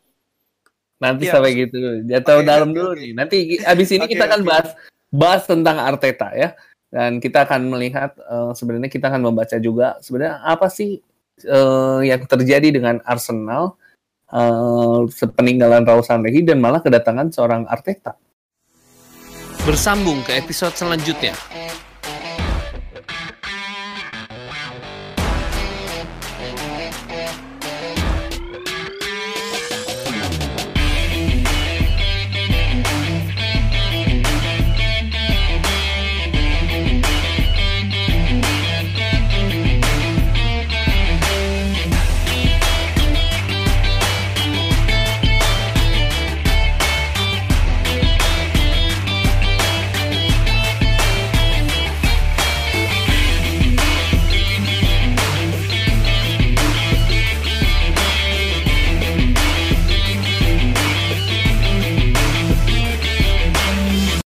Nanti 1.01 1.25
Iya, 1.25 1.33
sampai 1.33 1.51
gitu. 1.57 1.77
Jatuh 2.05 2.33
Oke, 2.37 2.45
dalam 2.45 2.69
oke, 2.69 2.77
dulu 2.77 2.89
oke. 2.93 3.01
nih. 3.01 3.11
Nanti 3.17 3.37
abis 3.65 3.89
ini 3.89 4.05
Oke, 4.05 4.13
kita 4.13 4.23
akan 4.29 4.41
oke. 4.45 4.49
bahas 4.53 4.69
bahas 5.09 5.43
tentang 5.49 5.81
Arteta 5.81 6.29
ya. 6.37 6.53
Dan 6.91 7.23
kita 7.23 7.47
akan 7.47 7.71
melihat 7.71 8.19
eh, 8.19 8.51
sebenarnya 8.51 8.91
kita 8.91 9.07
akan 9.07 9.31
membaca 9.31 9.55
juga 9.63 9.95
sebenarnya 10.03 10.43
apa 10.43 10.67
sih 10.67 10.99
eh, 11.39 11.99
yang 12.03 12.27
terjadi 12.27 12.67
dengan 12.67 12.99
Arsenal 13.07 13.79
eh, 14.27 14.99
sepeninggalan 15.07 15.87
Raul 15.87 16.03
Sanlehi 16.03 16.43
dan 16.43 16.59
malah 16.59 16.83
kedatangan 16.83 17.31
seorang 17.31 17.63
Arteta. 17.71 18.19
Bersambung 19.63 20.19
ke 20.27 20.35
episode 20.35 20.75
selanjutnya. 20.75 21.31